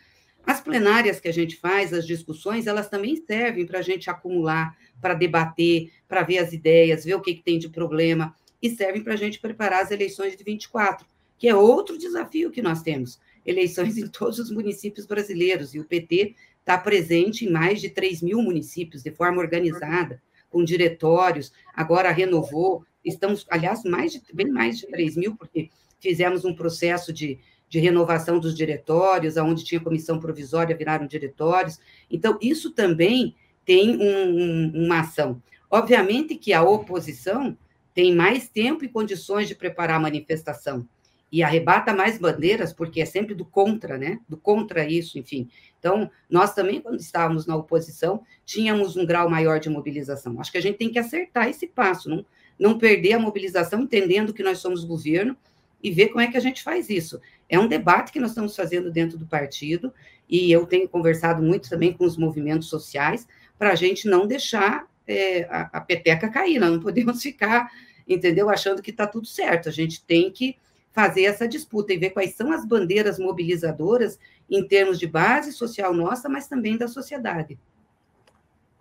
As 0.47 0.61
plenárias 0.61 1.19
que 1.19 1.29
a 1.29 1.33
gente 1.33 1.57
faz, 1.57 1.93
as 1.93 2.07
discussões, 2.07 2.67
elas 2.67 2.89
também 2.89 3.17
servem 3.17 3.67
para 3.67 3.81
a 3.81 3.83
gente 3.83 4.09
acumular, 4.09 4.77
para 5.01 5.15
debater, 5.15 5.91
para 6.07 6.23
ver 6.23 6.39
as 6.39 6.53
ideias, 6.53 7.05
ver 7.05 7.15
o 7.15 7.21
que, 7.21 7.35
que 7.35 7.43
tem 7.43 7.59
de 7.59 7.69
problema 7.69 8.35
e 8.63 8.71
servem 8.71 9.03
para 9.03 9.15
a 9.15 9.17
gente 9.17 9.41
preparar 9.41 9.83
as 9.83 9.91
eleições 9.91 10.37
de 10.37 10.45
24, 10.45 11.07
que 11.39 11.49
é 11.49 11.55
outro 11.55 11.99
desafio 11.99 12.51
que 12.51 12.63
nós 12.63 12.83
temos. 12.83 13.21
Eleições 13.45 13.99
em 13.99 14.07
todos 14.07 14.39
os 14.39 14.51
municípios 14.51 15.05
brasileiros, 15.07 15.75
e 15.75 15.81
o 15.81 15.85
PT 15.85 16.35
está 16.61 16.79
presente 16.79 17.45
em 17.45 17.51
mais 17.51 17.81
de 17.81 17.91
3 17.91 18.23
mil 18.23 18.41
municípios, 18.41 19.03
de 19.03 19.11
forma 19.11 19.43
organizada, 19.43 20.23
com 20.49 20.65
diretórios, 20.65 21.53
agora 21.75 22.11
renovou, 22.11 22.87
estamos, 23.05 23.45
aliás, 23.51 23.83
mais 23.85 24.13
de, 24.13 24.23
bem 24.33 24.49
mais 24.49 24.79
de 24.79 24.87
3 24.87 25.17
mil, 25.17 25.37
porque 25.37 25.69
fizemos 26.01 26.45
um 26.45 26.55
processo 26.55 27.13
de, 27.13 27.39
de 27.75 27.81
renovação 27.81 28.39
dos 28.39 28.55
diretórios, 28.55 29.37
onde 29.37 29.65
tinha 29.65 29.81
comissão 29.81 30.21
provisória, 30.21 30.77
viraram 30.77 31.09
diretórios. 31.09 31.81
Então, 32.09 32.39
isso 32.41 32.71
também 32.71 33.35
tem 33.65 33.97
um, 33.97 34.29
um, 34.29 34.85
uma 34.85 35.01
ação. 35.01 35.43
Obviamente 35.69 36.37
que 36.37 36.53
a 36.53 36.63
oposição 36.63 37.59
tem 37.93 38.15
mais 38.15 38.49
tempo 38.49 38.85
e 38.85 38.89
condições 38.89 39.49
de 39.49 39.57
preparar 39.57 39.97
a 39.97 40.01
manifestação 40.01 40.87
e 41.33 41.43
arrebata 41.43 41.93
mais 41.93 42.17
bandeiras, 42.17 42.73
porque 42.73 43.01
é 43.01 43.05
sempre 43.05 43.35
do 43.35 43.45
contra, 43.45 43.99
né? 43.99 44.21
Do 44.29 44.37
contra 44.37 44.89
isso, 44.89 45.19
enfim. 45.19 45.49
Então, 45.81 46.09
nós 46.31 46.55
também, 46.55 46.81
quando 46.81 47.01
estávamos 47.01 47.45
na 47.45 47.57
oposição, 47.57 48.23
tínhamos 48.47 48.97
um 48.97 49.05
grau 49.05 49.29
maior 49.29 49.59
de 49.59 49.69
mobilização. 49.69 50.41
Acho 50.41 50.53
que 50.53 50.59
a 50.59 50.63
gente 50.63 50.79
tem 50.79 50.93
que 50.93 50.99
acertar 51.01 51.49
esse 51.49 51.67
passo, 51.67 52.09
não, 52.09 52.25
não 52.57 52.79
perder 52.79 53.15
a 53.15 53.19
mobilização, 53.19 53.81
entendendo 53.81 54.33
que 54.33 54.45
nós 54.45 54.59
somos 54.59 54.85
governo 54.85 55.37
e 55.85 55.91
ver 55.91 56.09
como 56.09 56.23
é 56.23 56.27
que 56.27 56.37
a 56.39 56.41
gente 56.41 56.63
faz 56.63 56.89
isso. 56.89 57.21
É 57.47 57.59
um 57.59 57.69
debate 57.69 58.11
que 58.11 58.19
nós 58.19 58.31
estamos 58.31 58.57
fazendo 58.57 58.91
dentro 58.91 59.19
do 59.19 59.27
partido, 59.27 59.93
e 60.27 60.51
eu 60.51 60.65
tenho 60.65 60.89
conversado 60.89 61.43
muito 61.43 61.69
também 61.69 61.93
com 61.93 62.07
os 62.07 62.17
movimentos 62.17 62.69
sociais, 62.69 63.29
para 63.59 63.73
a 63.73 63.75
gente 63.75 64.09
não 64.09 64.27
deixar 64.27 64.87
é, 65.07 65.45
a, 65.45 65.69
a 65.75 65.81
peteca 65.83 66.31
cair, 66.31 66.59
nós 66.59 66.71
não 66.71 66.81
podemos 66.81 67.21
ficar, 67.23 67.71
entendeu, 68.09 68.49
achando 68.49 68.81
que 68.81 68.91
está 68.91 69.07
tudo 69.07 69.27
certo. 69.27 69.69
A 69.69 69.73
gente 69.73 70.03
tem 70.03 70.31
que 70.31 70.57
fazer 70.91 71.25
essa 71.25 71.47
disputa 71.47 71.93
e 71.93 71.99
ver 71.99 72.11
quais 72.11 72.35
são 72.35 72.51
as 72.51 72.65
bandeiras 72.65 73.19
mobilizadoras 73.19 74.19
em 74.51 74.67
termos 74.67 74.99
de 74.99 75.07
base 75.07 75.53
social 75.53 75.93
nossa, 75.93 76.31
mas 76.31 76.49
também 76.49 76.79
da 76.79 76.89
sociedade. 76.89 77.59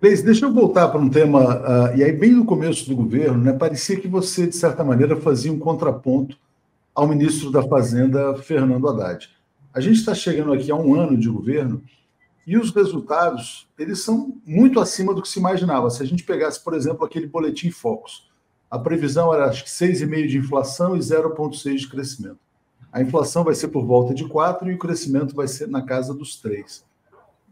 Leis, 0.02 0.22
deixa 0.22 0.46
eu 0.46 0.54
voltar 0.54 0.88
para 0.88 1.02
um 1.02 1.10
tema, 1.10 1.58
uh, 1.58 1.98
e 1.98 2.04
aí 2.04 2.13
bem 2.13 2.32
no 2.32 2.46
começo 2.46 2.88
do 2.88 2.96
governo, 2.96 3.44
né, 3.44 3.52
parecia 3.52 4.00
que 4.00 4.08
você, 4.08 4.48
de 4.48 4.56
certa 4.56 4.84
maneira, 4.86 5.18
fazia 5.18 5.52
um 5.52 5.60
contraponto 5.60 6.38
ao 6.93 7.08
ministro 7.08 7.49
da 7.49 7.63
Fazenda, 7.63 8.36
Fernando 8.36 8.88
Haddad. 8.88 9.29
A 9.73 9.82
gente 9.82 9.97
está 9.97 10.13
chegando 10.13 10.53
aqui 10.53 10.71
a 10.71 10.75
um 10.75 10.93
ano 10.93 11.17
de 11.17 11.27
governo 11.27 11.84
e 12.45 12.58
os 12.58 12.71
resultados, 12.71 13.67
eles 13.79 14.03
são 14.03 14.38
muito 14.45 14.79
acima 14.79 15.13
do 15.13 15.21
que 15.21 15.29
se 15.29 15.39
imaginava. 15.39 15.89
Se 15.89 16.03
a 16.03 16.06
gente 16.06 16.23
pegasse, 16.23 16.63
por 16.63 16.73
exemplo, 16.73 17.06
aquele 17.06 17.25
boletim 17.25 17.71
Focus, 17.71 18.29
a 18.69 18.77
previsão 18.77 19.34
era 19.34 19.45
acho 19.45 19.63
que 19.63 19.69
6,5 19.69 20.27
de 20.27 20.38
inflação 20.38 20.95
e 20.95 20.99
0,6 20.99 21.75
de 21.75 21.89
crescimento. 21.89 22.39
A 22.91 23.01
inflação 23.01 23.43
vai 23.43 23.56
ser 23.56 23.69
por 23.69 23.86
volta 23.86 24.13
de 24.13 24.27
4 24.27 24.69
e 24.69 24.75
o 24.75 24.77
crescimento 24.77 25.34
vai 25.34 25.47
ser 25.47 25.67
na 25.67 25.82
casa 25.82 26.13
dos 26.13 26.36
3. 26.39 26.86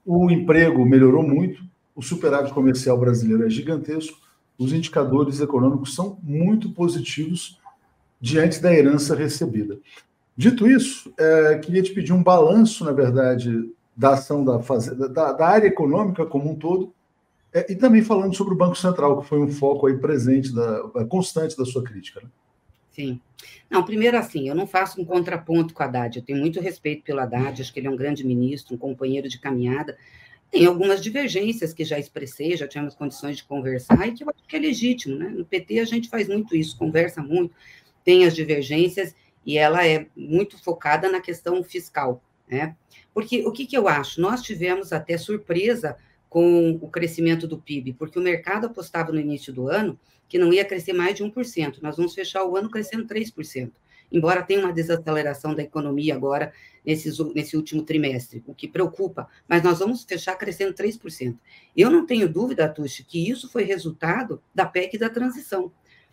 O 0.05 0.29
emprego 0.29 0.85
melhorou 0.85 1.23
muito, 1.23 1.63
o 1.95 2.01
superávit 2.01 2.53
comercial 2.53 2.97
brasileiro 2.97 3.45
é 3.45 3.49
gigantesco, 3.49 4.19
os 4.57 4.73
indicadores 4.73 5.39
econômicos 5.39 5.95
são 5.95 6.19
muito 6.21 6.69
positivos 6.71 7.60
diante 8.21 8.61
da 8.61 8.71
herança 8.71 9.15
recebida. 9.15 9.79
Dito 10.37 10.67
isso, 10.67 11.11
é, 11.17 11.57
queria 11.57 11.81
te 11.81 11.93
pedir 11.93 12.13
um 12.13 12.23
balanço, 12.23 12.85
na 12.85 12.91
verdade, 12.91 13.69
da 13.97 14.13
ação 14.13 14.45
da, 14.45 14.59
fazenda, 14.59 15.09
da, 15.09 15.33
da 15.33 15.47
área 15.47 15.67
econômica 15.67 16.25
como 16.25 16.51
um 16.51 16.55
todo, 16.55 16.93
é, 17.53 17.71
e 17.71 17.75
também 17.75 18.01
falando 18.01 18.35
sobre 18.35 18.53
o 18.53 18.57
Banco 18.57 18.75
Central, 18.75 19.21
que 19.21 19.27
foi 19.27 19.39
um 19.39 19.49
foco 19.49 19.87
aí 19.87 19.97
presente, 19.97 20.53
da, 20.53 21.05
constante 21.09 21.57
da 21.57 21.65
sua 21.65 21.83
crítica. 21.83 22.21
Né? 22.21 22.29
Sim. 22.91 23.19
Não, 23.69 23.83
primeiro 23.83 24.17
assim, 24.17 24.47
eu 24.47 24.55
não 24.55 24.67
faço 24.67 25.01
um 25.01 25.05
contraponto 25.05 25.73
com 25.73 25.83
a 25.83 25.85
Haddad, 25.85 26.17
eu 26.17 26.23
tenho 26.23 26.39
muito 26.39 26.61
respeito 26.61 27.03
pelo 27.03 27.19
Haddad, 27.19 27.61
acho 27.61 27.73
que 27.73 27.79
ele 27.79 27.87
é 27.87 27.91
um 27.91 27.95
grande 27.95 28.25
ministro, 28.25 28.75
um 28.75 28.77
companheiro 28.77 29.27
de 29.27 29.39
caminhada, 29.39 29.97
tem 30.51 30.65
algumas 30.65 31.01
divergências 31.01 31.73
que 31.73 31.85
já 31.85 31.97
expressei, 31.97 32.57
já 32.57 32.67
tivemos 32.67 32.93
condições 32.93 33.37
de 33.37 33.45
conversar, 33.45 34.07
e 34.07 34.11
que 34.11 34.23
eu 34.23 34.29
acho 34.29 34.43
que 34.45 34.55
é 34.55 34.59
legítimo, 34.59 35.15
né? 35.15 35.29
No 35.29 35.45
PT 35.45 35.79
a 35.79 35.85
gente 35.85 36.09
faz 36.09 36.27
muito 36.27 36.55
isso, 36.55 36.77
conversa 36.77 37.21
muito, 37.21 37.53
tem 38.03 38.25
as 38.25 38.35
divergências, 38.35 39.15
e 39.45 39.57
ela 39.57 39.85
é 39.85 40.07
muito 40.15 40.61
focada 40.61 41.09
na 41.09 41.19
questão 41.19 41.63
fiscal, 41.63 42.23
né? 42.47 42.75
Porque 43.13 43.45
o 43.45 43.51
que, 43.51 43.65
que 43.65 43.77
eu 43.77 43.87
acho? 43.87 44.21
Nós 44.21 44.41
tivemos 44.41 44.93
até 44.93 45.17
surpresa 45.17 45.97
com 46.29 46.79
o 46.81 46.87
crescimento 46.87 47.47
do 47.47 47.57
PIB, 47.57 47.93
porque 47.93 48.17
o 48.17 48.21
mercado 48.21 48.67
apostava 48.67 49.11
no 49.11 49.19
início 49.19 49.51
do 49.51 49.67
ano 49.67 49.99
que 50.29 50.37
não 50.37 50.53
ia 50.53 50.63
crescer 50.63 50.93
mais 50.93 51.15
de 51.15 51.23
1%. 51.23 51.79
Nós 51.81 51.97
vamos 51.97 52.13
fechar 52.13 52.45
o 52.45 52.55
ano 52.55 52.69
crescendo 52.69 53.05
3%, 53.05 53.71
embora 54.09 54.41
tenha 54.41 54.61
uma 54.61 54.71
desaceleração 54.71 55.53
da 55.53 55.61
economia 55.61 56.15
agora 56.15 56.53
nesse, 56.85 57.11
nesse 57.35 57.57
último 57.57 57.83
trimestre, 57.83 58.41
o 58.47 58.55
que 58.55 58.65
preocupa, 58.65 59.27
mas 59.45 59.61
nós 59.61 59.79
vamos 59.79 60.05
fechar 60.05 60.35
crescendo 60.37 60.73
3%. 60.73 61.37
Eu 61.75 61.89
não 61.89 62.05
tenho 62.05 62.31
dúvida, 62.31 62.69
Tuxi, 62.69 63.03
que 63.03 63.29
isso 63.29 63.51
foi 63.51 63.63
resultado 63.63 64.41
da 64.55 64.65
PEC 64.65 64.97
da 64.97 65.09
transição, 65.09 65.69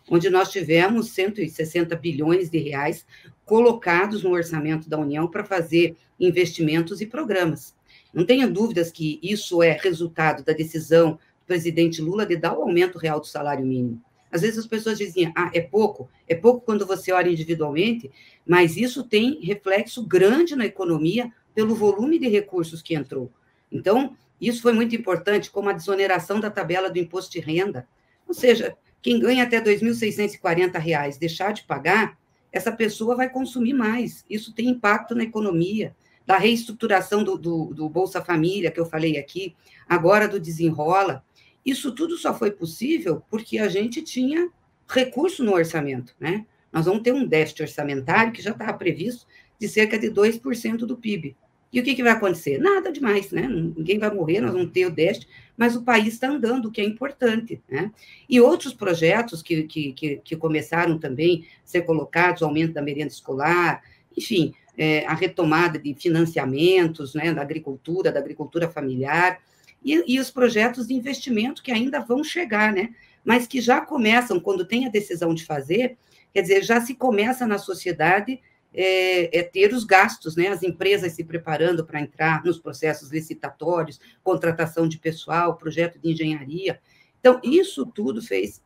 onde 0.09 0.29
nós 0.29 0.49
tivemos 0.49 1.11
160 1.11 1.95
bilhões 1.95 2.49
de 2.49 2.57
reais 2.57 3.05
colocados 3.45 4.23
no 4.23 4.31
orçamento 4.31 4.89
da 4.89 4.97
União 4.97 5.27
para 5.27 5.43
fazer 5.43 5.95
investimentos 6.19 7.01
e 7.01 7.05
programas. 7.05 7.75
Não 8.13 8.25
tenha 8.25 8.47
dúvidas 8.47 8.91
que 8.91 9.19
isso 9.21 9.61
é 9.61 9.71
resultado 9.71 10.43
da 10.43 10.53
decisão 10.53 11.13
do 11.13 11.45
presidente 11.45 12.01
Lula 12.01 12.25
de 12.25 12.35
dar 12.35 12.57
o 12.57 12.61
aumento 12.61 12.97
real 12.97 13.19
do 13.19 13.27
salário 13.27 13.65
mínimo. 13.65 14.01
Às 14.31 14.41
vezes 14.41 14.59
as 14.59 14.67
pessoas 14.67 14.97
dizem, 14.97 15.31
ah, 15.35 15.49
é 15.53 15.61
pouco, 15.61 16.09
é 16.27 16.35
pouco 16.35 16.61
quando 16.61 16.85
você 16.85 17.11
olha 17.11 17.29
individualmente, 17.29 18.11
mas 18.45 18.77
isso 18.77 19.03
tem 19.03 19.39
reflexo 19.41 20.05
grande 20.05 20.55
na 20.55 20.65
economia 20.65 21.31
pelo 21.53 21.73
volume 21.73 22.19
de 22.19 22.27
recursos 22.27 22.81
que 22.81 22.93
entrou. 22.93 23.31
Então, 23.71 24.15
isso 24.39 24.61
foi 24.61 24.73
muito 24.73 24.95
importante, 24.95 25.49
como 25.49 25.69
a 25.69 25.73
desoneração 25.73 26.39
da 26.39 26.49
tabela 26.49 26.89
do 26.89 26.99
imposto 26.99 27.31
de 27.31 27.39
renda. 27.39 27.87
Ou 28.27 28.33
seja, 28.33 28.77
quem 29.01 29.19
ganha 29.19 29.43
até 29.43 29.59
R$ 29.59 29.75
2.640 29.75 31.17
deixar 31.17 31.53
de 31.53 31.63
pagar, 31.63 32.17
essa 32.51 32.71
pessoa 32.71 33.15
vai 33.15 33.29
consumir 33.29 33.73
mais. 33.73 34.25
Isso 34.29 34.53
tem 34.53 34.67
impacto 34.69 35.15
na 35.15 35.23
economia, 35.23 35.95
da 36.25 36.37
reestruturação 36.37 37.23
do, 37.23 37.37
do, 37.37 37.73
do 37.73 37.89
Bolsa 37.89 38.21
Família, 38.21 38.71
que 38.71 38.79
eu 38.79 38.85
falei 38.85 39.17
aqui, 39.17 39.55
agora 39.87 40.27
do 40.27 40.39
Desenrola. 40.39 41.23
Isso 41.65 41.91
tudo 41.91 42.17
só 42.17 42.33
foi 42.33 42.51
possível 42.51 43.23
porque 43.29 43.57
a 43.57 43.67
gente 43.67 44.01
tinha 44.01 44.49
recurso 44.87 45.43
no 45.43 45.53
orçamento, 45.53 46.15
né? 46.19 46.45
Nós 46.71 46.85
vamos 46.85 47.01
ter 47.01 47.13
um 47.13 47.25
déficit 47.25 47.63
orçamentário 47.63 48.31
que 48.31 48.41
já 48.41 48.51
estava 48.51 48.73
previsto 48.73 49.25
de 49.59 49.67
cerca 49.67 49.97
de 49.97 50.09
2% 50.09 50.77
do 50.77 50.97
PIB. 50.97 51.35
E 51.71 51.79
o 51.79 51.83
que, 51.83 51.95
que 51.95 52.03
vai 52.03 52.11
acontecer? 52.11 52.57
Nada 52.57 52.91
demais, 52.91 53.31
né? 53.31 53.47
Ninguém 53.47 53.99
vai 53.99 54.13
morrer, 54.13 54.41
nós 54.41 54.53
vamos 54.53 54.71
ter 54.71 54.85
o 54.85 54.91
déficit, 54.91 55.27
mas 55.59 55.75
o 55.75 55.83
país 55.83 56.13
está 56.13 56.29
andando, 56.29 56.67
o 56.67 56.71
que 56.71 56.79
é 56.79 56.85
importante. 56.85 57.61
Né? 57.69 57.91
E 58.29 58.39
outros 58.39 58.73
projetos 58.73 59.43
que, 59.43 59.63
que, 59.63 59.91
que, 59.91 60.21
que 60.23 60.35
começaram 60.37 60.97
também 60.97 61.45
a 61.61 61.67
ser 61.67 61.81
colocados, 61.81 62.41
o 62.41 62.45
aumento 62.45 62.71
da 62.71 62.81
merenda 62.81 63.11
escolar, 63.11 63.83
enfim, 64.15 64.53
é, 64.77 65.05
a 65.05 65.13
retomada 65.13 65.77
de 65.77 65.93
financiamentos 65.93 67.13
né, 67.13 67.33
da 67.33 67.41
agricultura, 67.41 68.09
da 68.09 68.21
agricultura 68.21 68.69
familiar, 68.69 69.41
e, 69.83 70.01
e 70.07 70.17
os 70.17 70.31
projetos 70.31 70.87
de 70.87 70.93
investimento 70.93 71.61
que 71.61 71.73
ainda 71.73 71.99
vão 71.99 72.23
chegar, 72.23 72.71
né? 72.71 72.91
Mas 73.25 73.45
que 73.45 73.59
já 73.59 73.81
começam, 73.81 74.39
quando 74.39 74.65
tem 74.65 74.85
a 74.85 74.89
decisão 74.89 75.33
de 75.33 75.43
fazer, 75.43 75.97
quer 76.33 76.41
dizer, 76.41 76.63
já 76.63 76.79
se 76.79 76.95
começa 76.95 77.45
na 77.45 77.57
sociedade 77.57 78.39
é, 78.73 79.39
é, 79.39 79.43
ter 79.43 79.73
os 79.73 79.83
gastos, 79.83 80.35
né? 80.35 80.47
As 80.47 80.63
empresas 80.63 81.13
se 81.13 81.23
preparando 81.23 81.85
para 81.85 82.01
entrar 82.01 82.43
nos 82.43 82.59
processos 82.59 83.09
licitatórios, 83.09 83.99
contratação 84.23 84.87
de 84.87 84.97
pessoal, 84.97 85.57
projeto 85.57 85.99
de 85.99 86.11
engenharia. 86.11 86.79
Então, 87.19 87.39
isso 87.43 87.85
tudo 87.85 88.21
fez 88.21 88.61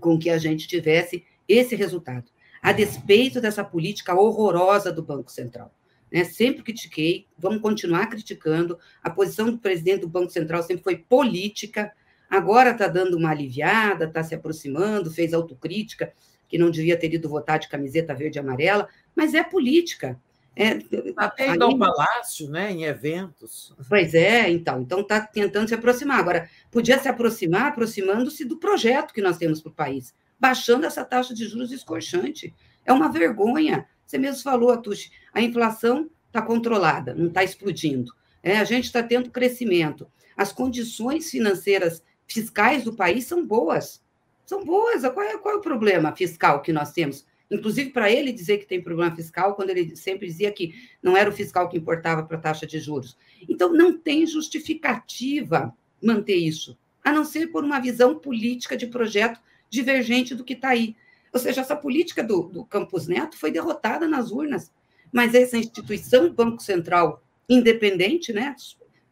com 0.00 0.18
que 0.18 0.30
a 0.30 0.38
gente 0.38 0.66
tivesse 0.66 1.24
esse 1.48 1.74
resultado, 1.74 2.30
a 2.60 2.72
despeito 2.72 3.40
dessa 3.40 3.64
política 3.64 4.14
horrorosa 4.14 4.92
do 4.92 5.02
Banco 5.02 5.30
Central. 5.30 5.74
Né? 6.12 6.24
Sempre 6.24 6.62
critiquei, 6.62 7.26
vamos 7.38 7.62
continuar 7.62 8.06
criticando. 8.08 8.78
A 9.02 9.10
posição 9.10 9.50
do 9.50 9.58
presidente 9.58 10.00
do 10.00 10.08
Banco 10.08 10.30
Central 10.30 10.62
sempre 10.62 10.82
foi 10.82 10.96
política, 10.96 11.92
agora 12.28 12.70
está 12.70 12.86
dando 12.86 13.16
uma 13.16 13.30
aliviada, 13.30 14.04
está 14.04 14.22
se 14.22 14.34
aproximando, 14.34 15.10
fez 15.10 15.32
autocrítica, 15.32 16.12
que 16.48 16.58
não 16.58 16.70
devia 16.70 16.96
ter 16.96 17.12
ido 17.12 17.28
votar 17.28 17.58
de 17.58 17.68
camiseta 17.68 18.14
verde 18.14 18.38
e 18.38 18.40
amarela, 18.40 18.88
mas 19.14 19.34
é 19.34 19.42
política. 19.44 20.18
É, 20.56 20.80
Até 21.16 21.54
ir 21.54 21.62
ao 21.62 21.78
palácio, 21.78 22.50
né, 22.50 22.72
em 22.72 22.82
eventos. 22.82 23.72
Pois 23.88 24.12
é, 24.12 24.50
então. 24.50 24.80
Então 24.80 25.00
está 25.00 25.20
tentando 25.20 25.68
se 25.68 25.74
aproximar. 25.74 26.18
Agora, 26.18 26.50
podia 26.68 26.98
se 26.98 27.08
aproximar 27.08 27.68
aproximando-se 27.68 28.44
do 28.44 28.56
projeto 28.56 29.14
que 29.14 29.22
nós 29.22 29.38
temos 29.38 29.60
para 29.60 29.70
o 29.70 29.74
país, 29.74 30.12
baixando 30.40 30.84
essa 30.84 31.04
taxa 31.04 31.32
de 31.32 31.46
juros 31.46 31.70
escorchante. 31.70 32.52
É 32.84 32.92
uma 32.92 33.08
vergonha. 33.08 33.86
Você 34.04 34.18
mesmo 34.18 34.42
falou, 34.42 34.70
Atushi, 34.70 35.12
a 35.32 35.40
inflação 35.40 36.10
está 36.26 36.42
controlada, 36.42 37.14
não 37.14 37.28
está 37.28 37.44
explodindo. 37.44 38.12
É, 38.42 38.58
a 38.58 38.64
gente 38.64 38.86
está 38.86 39.02
tendo 39.02 39.30
crescimento. 39.30 40.10
As 40.36 40.52
condições 40.52 41.30
financeiras 41.30 42.02
fiscais 42.26 42.82
do 42.82 42.94
país 42.94 43.26
são 43.26 43.46
boas. 43.46 44.02
São 44.48 44.64
boas. 44.64 45.02
Qual 45.02 45.22
é, 45.22 45.36
qual 45.36 45.56
é 45.56 45.58
o 45.58 45.60
problema 45.60 46.10
fiscal 46.16 46.62
que 46.62 46.72
nós 46.72 46.90
temos? 46.90 47.26
Inclusive, 47.50 47.90
para 47.90 48.10
ele 48.10 48.32
dizer 48.32 48.56
que 48.56 48.64
tem 48.66 48.82
problema 48.82 49.14
fiscal, 49.14 49.54
quando 49.54 49.68
ele 49.68 49.94
sempre 49.94 50.26
dizia 50.26 50.50
que 50.50 50.72
não 51.02 51.14
era 51.14 51.28
o 51.28 51.32
fiscal 51.32 51.68
que 51.68 51.76
importava 51.76 52.22
para 52.22 52.38
a 52.38 52.40
taxa 52.40 52.66
de 52.66 52.80
juros. 52.80 53.14
Então, 53.46 53.70
não 53.74 53.98
tem 53.98 54.26
justificativa 54.26 55.76
manter 56.02 56.36
isso, 56.36 56.78
a 57.04 57.12
não 57.12 57.26
ser 57.26 57.48
por 57.48 57.62
uma 57.62 57.78
visão 57.78 58.18
política 58.18 58.74
de 58.74 58.86
projeto 58.86 59.38
divergente 59.68 60.34
do 60.34 60.44
que 60.44 60.54
está 60.54 60.70
aí. 60.70 60.96
Ou 61.30 61.38
seja, 61.38 61.60
essa 61.60 61.76
política 61.76 62.24
do, 62.24 62.44
do 62.44 62.64
Campos 62.64 63.06
Neto 63.06 63.36
foi 63.36 63.50
derrotada 63.50 64.08
nas 64.08 64.30
urnas, 64.30 64.72
mas 65.12 65.34
essa 65.34 65.58
instituição 65.58 66.32
Banco 66.32 66.62
Central 66.62 67.22
independente, 67.46 68.32
né, 68.32 68.56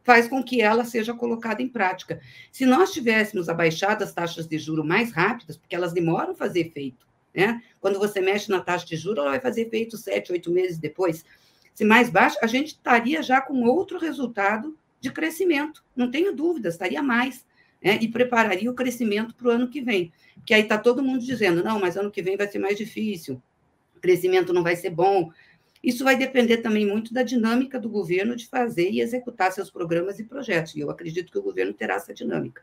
faz 0.07 0.25
com 0.25 0.41
que 0.41 0.61
ela 0.61 0.85
seja 0.85 1.13
colocada 1.13 1.61
em 1.61 1.67
prática. 1.67 2.21
Se 2.49 2.65
nós 2.65 2.93
tivéssemos 2.93 3.49
abaixado 3.49 4.05
as 4.05 4.13
taxas 4.13 4.47
de 4.47 4.57
juro 4.57 4.81
mais 4.81 5.11
rápidas, 5.11 5.57
porque 5.57 5.75
elas 5.75 5.91
demoram 5.91 6.31
a 6.31 6.33
fazer 6.33 6.61
efeito, 6.61 7.05
né? 7.35 7.61
Quando 7.81 7.99
você 7.99 8.21
mexe 8.21 8.49
na 8.49 8.61
taxa 8.61 8.85
de 8.85 8.95
juro, 8.95 9.19
ela 9.19 9.31
vai 9.31 9.41
fazer 9.41 9.63
efeito 9.63 9.97
sete, 9.97 10.31
oito 10.31 10.49
meses 10.49 10.77
depois. 10.77 11.25
Se 11.75 11.83
mais 11.83 12.09
baixa, 12.09 12.39
a 12.41 12.47
gente 12.47 12.67
estaria 12.67 13.21
já 13.21 13.41
com 13.41 13.65
outro 13.65 13.99
resultado 13.99 14.77
de 15.01 15.11
crescimento, 15.11 15.83
não 15.93 16.09
tenho 16.09 16.33
dúvida, 16.33 16.69
estaria 16.69 17.03
mais. 17.03 17.45
Né? 17.83 17.99
E 18.01 18.07
prepararia 18.07 18.71
o 18.71 18.73
crescimento 18.73 19.35
para 19.35 19.49
o 19.49 19.51
ano 19.51 19.67
que 19.67 19.81
vem. 19.81 20.13
Porque 20.35 20.53
aí 20.53 20.61
está 20.61 20.77
todo 20.77 21.03
mundo 21.03 21.19
dizendo, 21.19 21.61
não, 21.61 21.81
mas 21.81 21.97
ano 21.97 22.09
que 22.09 22.21
vem 22.21 22.37
vai 22.37 22.47
ser 22.47 22.59
mais 22.59 22.77
difícil, 22.77 23.41
o 23.93 23.99
crescimento 23.99 24.53
não 24.53 24.63
vai 24.63 24.77
ser 24.77 24.89
bom. 24.89 25.31
Isso 25.87 26.03
vai 26.03 26.17
depender 26.17 26.57
também 26.57 26.85
muito 26.85 27.13
da 27.13 27.23
dinâmica 27.23 27.79
do 27.79 27.87
governo 27.87 28.35
de 28.35 28.45
fazer 28.45 28.91
e 28.91 28.99
executar 28.99 29.53
seus 29.53 29.71
programas 29.71 30.19
e 30.19 30.25
projetos. 30.25 30.75
E 30.75 30.81
eu 30.81 30.91
acredito 30.91 31.31
que 31.31 31.37
o 31.37 31.41
governo 31.41 31.73
terá 31.73 31.93
essa 31.93 32.13
dinâmica. 32.13 32.61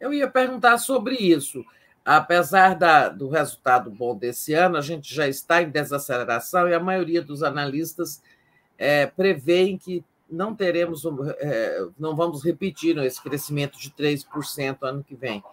Eu 0.00 0.10
ia 0.10 0.26
perguntar 0.26 0.78
sobre 0.78 1.14
isso. 1.14 1.62
Apesar 2.02 2.74
da, 2.74 3.10
do 3.10 3.28
resultado 3.28 3.90
bom 3.90 4.16
desse 4.16 4.54
ano, 4.54 4.78
a 4.78 4.80
gente 4.80 5.14
já 5.14 5.28
está 5.28 5.60
em 5.60 5.68
desaceleração 5.68 6.66
e 6.66 6.72
a 6.72 6.80
maioria 6.80 7.20
dos 7.20 7.42
analistas 7.42 8.22
é, 8.78 9.04
prevêem 9.04 9.76
que 9.76 10.02
não 10.26 10.54
teremos, 10.54 11.02
é, 11.38 11.86
não 11.98 12.16
vamos 12.16 12.42
repetir 12.42 12.96
esse 12.96 13.22
crescimento 13.22 13.78
de 13.78 13.90
3% 13.90 14.78
ano 14.80 15.04
que 15.04 15.14
vem. 15.14 15.44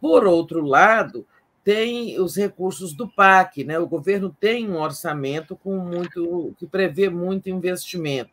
Por 0.00 0.26
outro 0.26 0.62
lado, 0.62 1.24
tem 1.64 2.20
os 2.20 2.36
recursos 2.36 2.92
do 2.92 3.08
PAC, 3.08 3.64
né? 3.64 3.78
O 3.78 3.86
governo 3.86 4.34
tem 4.38 4.70
um 4.70 4.78
orçamento 4.78 5.56
com 5.56 5.78
muito 5.78 6.54
que 6.58 6.66
prevê 6.66 7.08
muito 7.08 7.48
investimento. 7.48 8.30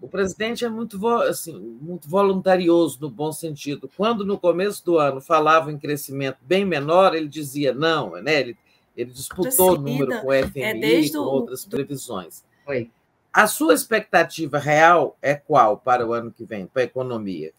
O 0.00 0.08
presidente 0.08 0.64
é 0.64 0.68
muito, 0.68 1.04
assim, 1.08 1.58
muito 1.58 2.08
voluntarioso 2.08 2.98
no 3.00 3.10
bom 3.10 3.32
sentido. 3.32 3.90
Quando 3.96 4.24
no 4.24 4.38
começo 4.38 4.84
do 4.84 4.98
ano 4.98 5.20
falava 5.20 5.70
em 5.70 5.78
crescimento 5.78 6.38
bem 6.42 6.64
menor, 6.64 7.14
ele 7.14 7.28
dizia 7.28 7.74
não, 7.74 8.12
né? 8.22 8.40
Ele, 8.40 8.56
ele 8.96 9.10
disputou 9.10 9.74
o 9.74 9.80
número 9.80 10.20
com 10.20 10.28
o 10.28 10.32
FMI, 10.32 11.08
é 11.08 11.10
com 11.10 11.18
outras 11.18 11.64
previsões. 11.64 12.44
Foi. 12.64 12.90
A 13.32 13.46
sua 13.46 13.74
expectativa 13.74 14.58
real 14.58 15.16
é 15.22 15.34
qual 15.34 15.76
para 15.76 16.06
o 16.06 16.12
ano 16.12 16.32
que 16.32 16.44
vem, 16.44 16.66
para 16.66 16.82
a 16.82 16.84
economia? 16.84 17.52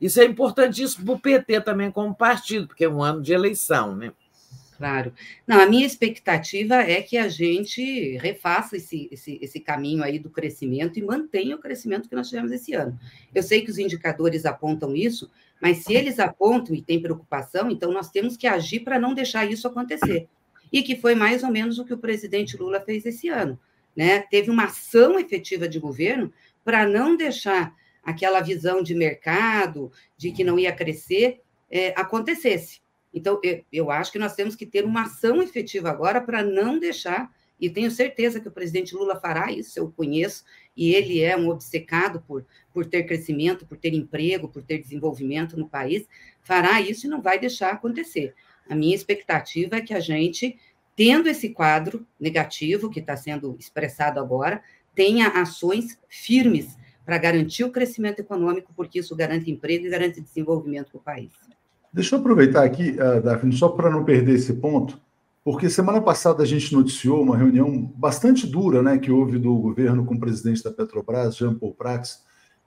Isso 0.00 0.20
é 0.20 0.24
importantíssimo 0.24 1.04
para 1.04 1.14
o 1.14 1.18
PT 1.18 1.60
também 1.62 1.90
como 1.90 2.14
partido, 2.14 2.66
porque 2.66 2.84
é 2.84 2.88
um 2.88 3.02
ano 3.02 3.22
de 3.22 3.32
eleição, 3.32 3.96
né? 3.96 4.12
Claro. 4.76 5.12
Não, 5.46 5.58
a 5.58 5.66
minha 5.66 5.86
expectativa 5.86 6.74
é 6.74 7.00
que 7.00 7.16
a 7.16 7.28
gente 7.28 8.18
refaça 8.18 8.76
esse, 8.76 9.08
esse, 9.10 9.38
esse 9.40 9.58
caminho 9.58 10.02
aí 10.02 10.18
do 10.18 10.28
crescimento 10.28 10.98
e 10.98 11.02
mantenha 11.02 11.56
o 11.56 11.58
crescimento 11.58 12.08
que 12.08 12.14
nós 12.14 12.28
tivemos 12.28 12.52
esse 12.52 12.74
ano. 12.74 12.98
Eu 13.34 13.42
sei 13.42 13.62
que 13.62 13.70
os 13.70 13.78
indicadores 13.78 14.44
apontam 14.44 14.94
isso, 14.94 15.30
mas 15.62 15.78
se 15.78 15.94
eles 15.94 16.18
apontam 16.18 16.74
e 16.74 16.82
têm 16.82 17.00
preocupação, 17.00 17.70
então 17.70 17.90
nós 17.90 18.10
temos 18.10 18.36
que 18.36 18.46
agir 18.46 18.80
para 18.80 18.98
não 18.98 19.14
deixar 19.14 19.50
isso 19.50 19.66
acontecer. 19.66 20.28
E 20.70 20.82
que 20.82 20.94
foi 20.94 21.14
mais 21.14 21.42
ou 21.42 21.50
menos 21.50 21.78
o 21.78 21.84
que 21.84 21.94
o 21.94 21.98
presidente 21.98 22.56
Lula 22.56 22.80
fez 22.80 23.06
esse 23.06 23.30
ano. 23.30 23.58
Né? 23.96 24.20
Teve 24.30 24.50
uma 24.50 24.64
ação 24.64 25.18
efetiva 25.18 25.66
de 25.66 25.78
governo 25.78 26.30
para 26.62 26.86
não 26.86 27.16
deixar 27.16 27.74
aquela 28.06 28.40
visão 28.40 28.84
de 28.84 28.94
mercado, 28.94 29.90
de 30.16 30.30
que 30.30 30.44
não 30.44 30.56
ia 30.56 30.72
crescer, 30.72 31.40
é, 31.68 31.92
acontecesse. 32.00 32.80
Então, 33.12 33.40
eu 33.72 33.90
acho 33.90 34.12
que 34.12 34.18
nós 34.18 34.36
temos 34.36 34.54
que 34.54 34.64
ter 34.64 34.84
uma 34.84 35.02
ação 35.02 35.42
efetiva 35.42 35.90
agora 35.90 36.20
para 36.20 36.40
não 36.44 36.78
deixar, 36.78 37.34
e 37.60 37.68
tenho 37.68 37.90
certeza 37.90 38.38
que 38.38 38.46
o 38.46 38.52
presidente 38.52 38.94
Lula 38.94 39.16
fará 39.18 39.50
isso, 39.50 39.76
eu 39.76 39.90
conheço, 39.90 40.44
e 40.76 40.94
ele 40.94 41.20
é 41.20 41.36
um 41.36 41.48
obcecado 41.48 42.22
por, 42.28 42.46
por 42.72 42.86
ter 42.86 43.02
crescimento, 43.02 43.66
por 43.66 43.76
ter 43.76 43.92
emprego, 43.92 44.48
por 44.48 44.62
ter 44.62 44.78
desenvolvimento 44.78 45.56
no 45.56 45.68
país, 45.68 46.06
fará 46.42 46.80
isso 46.80 47.06
e 47.06 47.10
não 47.10 47.20
vai 47.20 47.40
deixar 47.40 47.72
acontecer. 47.72 48.34
A 48.68 48.76
minha 48.76 48.94
expectativa 48.94 49.76
é 49.76 49.80
que 49.80 49.94
a 49.94 50.00
gente, 50.00 50.56
tendo 50.94 51.28
esse 51.28 51.48
quadro 51.48 52.06
negativo 52.20 52.88
que 52.88 53.00
está 53.00 53.16
sendo 53.16 53.56
expressado 53.58 54.20
agora, 54.20 54.62
tenha 54.94 55.28
ações 55.28 55.98
firmes 56.08 56.76
para 57.06 57.18
garantir 57.18 57.62
o 57.62 57.70
crescimento 57.70 58.18
econômico, 58.18 58.72
porque 58.74 58.98
isso 58.98 59.14
garante 59.14 59.48
emprego 59.48 59.86
e 59.86 59.88
garante 59.88 60.20
desenvolvimento 60.20 60.90
para 60.90 60.98
o 60.98 61.02
país. 61.02 61.30
Deixa 61.92 62.16
eu 62.16 62.18
aproveitar 62.18 62.64
aqui, 62.64 62.96
uh, 62.98 63.22
Daphne, 63.22 63.56
só 63.56 63.68
para 63.68 63.88
não 63.88 64.04
perder 64.04 64.34
esse 64.34 64.52
ponto, 64.54 65.00
porque 65.44 65.70
semana 65.70 66.00
passada 66.00 66.42
a 66.42 66.46
gente 66.46 66.74
noticiou 66.74 67.22
uma 67.22 67.36
reunião 67.36 67.80
bastante 67.96 68.44
dura 68.44 68.82
né, 68.82 68.98
que 68.98 69.12
houve 69.12 69.38
do 69.38 69.56
governo 69.56 70.04
com 70.04 70.16
o 70.16 70.20
presidente 70.20 70.64
da 70.64 70.72
Petrobras, 70.72 71.36
Jean 71.36 71.54
Paul 71.54 71.72
Prats, 71.72 72.24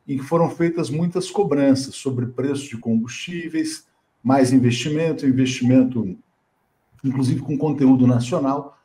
em 0.07 0.17
que 0.17 0.23
foram 0.23 0.49
feitas 0.49 0.89
muitas 0.89 1.29
cobranças 1.29 1.95
sobre 1.95 2.27
preço 2.27 2.69
de 2.69 2.77
combustíveis, 2.77 3.85
mais 4.23 4.53
investimento, 4.53 5.27
investimento 5.27 6.17
inclusive 7.03 7.41
com 7.41 7.57
conteúdo 7.57 8.07
nacional. 8.07 8.78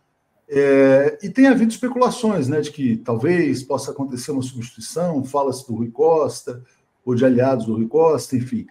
É, 0.48 1.18
e 1.22 1.30
tem 1.30 1.46
havido 1.46 1.72
especulações 1.72 2.48
né, 2.48 2.60
de 2.60 2.70
que 2.70 2.96
talvez 2.98 3.62
possa 3.62 3.90
acontecer 3.90 4.30
uma 4.30 4.42
substituição, 4.42 5.24
fala-se 5.24 5.66
do 5.66 5.74
Rui 5.74 5.90
Costa, 5.90 6.62
ou 7.04 7.14
de 7.14 7.24
aliados 7.24 7.66
do 7.66 7.74
Rui 7.74 7.86
Costa, 7.86 8.36
enfim. 8.36 8.66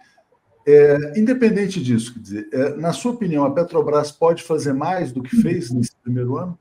É, 0.66 1.18
independente 1.18 1.82
disso, 1.82 2.18
dizer, 2.18 2.48
é, 2.52 2.74
na 2.76 2.92
sua 2.92 3.12
opinião, 3.12 3.44
a 3.44 3.50
Petrobras 3.50 4.10
pode 4.10 4.42
fazer 4.42 4.72
mais 4.72 5.12
do 5.12 5.22
que 5.22 5.36
fez 5.36 5.70
nesse 5.70 5.94
primeiro 6.02 6.38
ano 6.38 6.58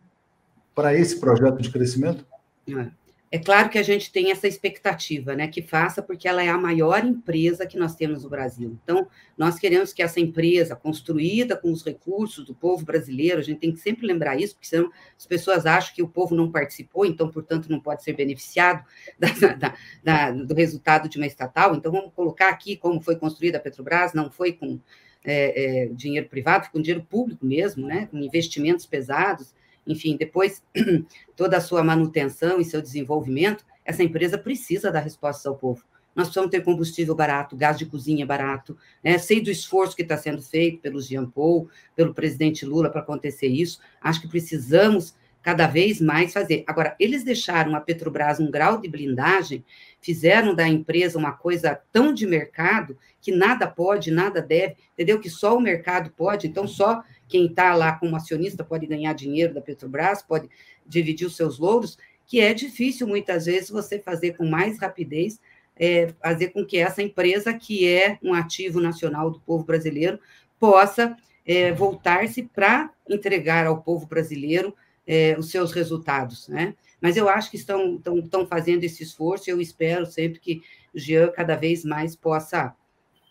para 0.76 0.94
esse 0.94 1.20
projeto 1.20 1.62
de 1.62 1.70
crescimento? 1.70 2.26
É. 2.68 2.88
É 3.34 3.40
claro 3.40 3.68
que 3.68 3.80
a 3.80 3.84
gente 3.84 4.12
tem 4.12 4.30
essa 4.30 4.48
expectativa, 4.48 5.34
né, 5.34 5.48
que 5.48 5.60
faça, 5.60 6.04
porque 6.04 6.28
ela 6.28 6.44
é 6.44 6.50
a 6.50 6.58
maior 6.58 7.04
empresa 7.04 7.66
que 7.66 7.80
nós 7.80 7.96
temos 7.96 8.24
no 8.24 8.30
Brasil. 8.30 8.78
Então, 8.84 9.08
nós 9.36 9.58
queremos 9.58 9.92
que 9.92 10.04
essa 10.04 10.20
empresa, 10.20 10.76
construída 10.76 11.58
com 11.58 11.72
os 11.72 11.84
recursos 11.84 12.46
do 12.46 12.54
povo 12.54 12.86
brasileiro, 12.86 13.40
a 13.40 13.44
gente 13.44 13.58
tem 13.58 13.72
que 13.72 13.80
sempre 13.80 14.06
lembrar 14.06 14.40
isso, 14.40 14.54
porque 14.54 14.68
senão 14.68 14.92
as 15.18 15.26
pessoas 15.26 15.66
acham 15.66 15.96
que 15.96 16.04
o 16.04 16.08
povo 16.08 16.36
não 16.36 16.52
participou, 16.52 17.08
então, 17.08 17.28
portanto, 17.28 17.72
não 17.72 17.80
pode 17.80 18.04
ser 18.04 18.14
beneficiado 18.14 18.86
da, 19.18 19.56
da, 19.56 19.76
da, 20.04 20.32
do 20.32 20.54
resultado 20.54 21.10
de 21.10 21.18
uma 21.18 21.26
estatal. 21.26 21.74
Então, 21.74 21.92
vamos 21.92 22.14
colocar 22.14 22.50
aqui 22.50 22.78
como 22.78 23.02
foi 23.02 23.16
construída 23.16 23.58
a 23.58 23.62
Petrobras, 23.62 24.14
não 24.14 24.30
foi 24.30 24.54
com 24.54 24.80
é, 25.26 25.86
é, 25.86 25.88
dinheiro 25.88 26.30
privado, 26.30 26.66
foi 26.66 26.74
com 26.74 26.82
dinheiro 26.84 27.04
público 27.04 27.44
mesmo, 27.44 27.88
né, 27.88 28.06
com 28.12 28.18
investimentos 28.20 28.86
pesados 28.86 29.56
enfim, 29.86 30.18
depois 30.18 30.64
toda 31.36 31.58
a 31.58 31.62
sua 31.62 31.84
manutenção 31.84 32.60
e 32.60 32.66
seu 32.66 32.82
desenvolvimento, 32.82 33.66
essa 33.86 34.04
empresa 34.04 34.38
precisa 34.38 34.92
dar 34.92 35.02
respostas 35.02 35.46
ao 35.46 35.56
povo. 35.56 35.84
Nós 36.16 36.28
precisamos 36.28 36.52
ter 36.52 36.62
combustível 36.62 37.16
barato, 37.16 37.56
gás 37.56 37.78
de 37.78 37.86
cozinha 37.86 38.26
barato, 38.26 38.78
né? 39.04 39.18
sei 39.18 39.42
do 39.42 39.50
esforço 39.50 39.96
que 39.96 40.04
está 40.04 40.16
sendo 40.16 40.42
feito 40.42 40.80
pelo 40.80 41.02
Jean 41.02 41.26
Paul, 41.26 41.70
pelo 41.96 42.14
presidente 42.14 42.66
Lula 42.66 42.90
para 42.90 43.02
acontecer 43.02 43.48
isso. 43.48 43.80
Acho 44.00 44.22
que 44.22 44.28
precisamos 44.28 45.16
cada 45.44 45.68
vez 45.68 46.00
mais 46.00 46.32
fazer. 46.32 46.64
Agora, 46.66 46.96
eles 46.98 47.24
deixaram 47.24 47.76
a 47.76 47.82
Petrobras 47.82 48.40
um 48.40 48.50
grau 48.50 48.80
de 48.80 48.88
blindagem, 48.88 49.64
fizeram 50.00 50.56
da 50.56 50.68
empresa 50.68 51.20
uma 51.20 51.34
coisa 51.34 51.80
tão 51.92 52.14
de 52.14 52.26
mercado 52.26 52.98
que 53.20 53.32
nada 53.32 53.68
pode, 53.68 54.10
nada 54.10 54.42
deve, 54.42 54.78
entendeu? 54.94 55.20
Que 55.20 55.30
só 55.30 55.58
o 55.58 55.62
mercado 55.62 56.12
pode, 56.12 56.48
então 56.48 56.66
só 56.66 57.04
quem 57.34 57.48
está 57.48 57.74
lá 57.74 57.94
como 57.94 58.16
acionista 58.16 58.64
pode 58.64 58.86
ganhar 58.86 59.12
dinheiro 59.14 59.56
da 59.56 59.60
Petrobras, 59.60 60.22
pode 60.22 60.48
dividir 60.86 61.26
os 61.26 61.36
seus 61.36 61.58
louros, 61.58 61.98
que 62.28 62.40
é 62.40 62.54
difícil 62.54 63.08
muitas 63.08 63.48
vezes 63.48 63.72
você 63.72 63.98
fazer 63.98 64.38
com 64.38 64.46
mais 64.46 64.78
rapidez, 64.78 65.42
é, 65.76 66.14
fazer 66.22 66.50
com 66.50 66.64
que 66.64 66.78
essa 66.78 67.02
empresa, 67.02 67.52
que 67.52 67.88
é 67.90 68.20
um 68.22 68.36
ativo 68.36 68.80
nacional 68.80 69.32
do 69.32 69.40
povo 69.40 69.64
brasileiro, 69.64 70.20
possa 70.60 71.18
é, 71.44 71.72
voltar-se 71.72 72.44
para 72.44 72.92
entregar 73.10 73.66
ao 73.66 73.82
povo 73.82 74.06
brasileiro 74.06 74.72
é, 75.08 75.36
os 75.36 75.50
seus 75.50 75.72
resultados, 75.72 76.48
né? 76.48 76.76
Mas 77.02 77.18
eu 77.18 77.28
acho 77.28 77.50
que 77.50 77.58
estão, 77.58 77.96
estão, 77.96 78.20
estão 78.20 78.46
fazendo 78.46 78.84
esse 78.84 79.02
esforço, 79.02 79.50
e 79.50 79.52
eu 79.52 79.60
espero 79.60 80.06
sempre 80.06 80.40
que 80.40 80.62
o 80.94 81.00
Jean 81.00 81.32
cada 81.32 81.56
vez 81.56 81.84
mais 81.84 82.16
possa, 82.16 82.76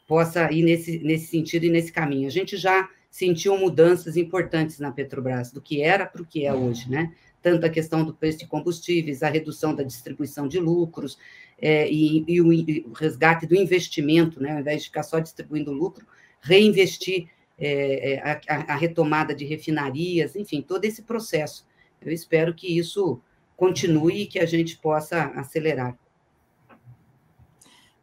possa 0.09 0.51
ir 0.51 0.65
nesse, 0.65 0.99
nesse 0.99 1.29
sentido 1.29 1.67
e 1.67 1.71
nesse 1.71 1.93
caminho. 1.93 2.27
A 2.27 2.33
gente 2.33 2.57
já 2.57 2.89
sentiu 3.13 3.59
mudanças 3.59 4.17
importantes 4.17 4.79
na 4.79 4.91
Petrobras, 4.91 5.53
do 5.53 5.61
que 5.61 5.83
era 5.83 6.07
para 6.07 6.23
o 6.23 6.25
que 6.25 6.47
é 6.47 6.55
hoje, 6.55 6.91
né? 6.91 7.13
Tanto 7.43 7.67
a 7.67 7.69
questão 7.69 8.03
do 8.03 8.15
preço 8.15 8.39
de 8.39 8.47
combustíveis, 8.47 9.23
a 9.23 9.29
redução 9.29 9.75
da 9.75 9.83
distribuição 9.83 10.49
de 10.49 10.59
lucros 10.59 11.19
é, 11.61 11.87
e, 11.91 12.25
e, 12.27 12.41
o, 12.41 12.51
e, 12.51 12.87
o, 12.89 12.93
resgate 12.93 13.47
do 13.47 13.55
investimento, 13.55 14.43
né? 14.43 14.53
Ao 14.53 14.61
invés 14.61 14.81
de 14.81 14.89
ficar 14.89 15.03
só 15.03 15.19
distribuindo 15.19 15.71
lucro, 15.71 16.07
reinvestir 16.41 17.29
é, 17.59 18.15
é, 18.15 18.41
a, 18.49 18.73
a, 18.73 18.77
retomada 18.77 19.35
de 19.35 19.45
refinarias, 19.45 20.35
enfim, 20.35 20.63
todo 20.63 20.87
esse 20.87 21.03
processo. 21.03 21.67
Eu 22.01 22.11
espero 22.11 22.55
que 22.55 22.79
isso 22.79 23.21
continue 23.55 24.23
e 24.23 24.27
que 24.27 24.39
a 24.39 24.47
gente 24.47 24.79
possa 24.79 25.25
acelerar. 25.37 25.99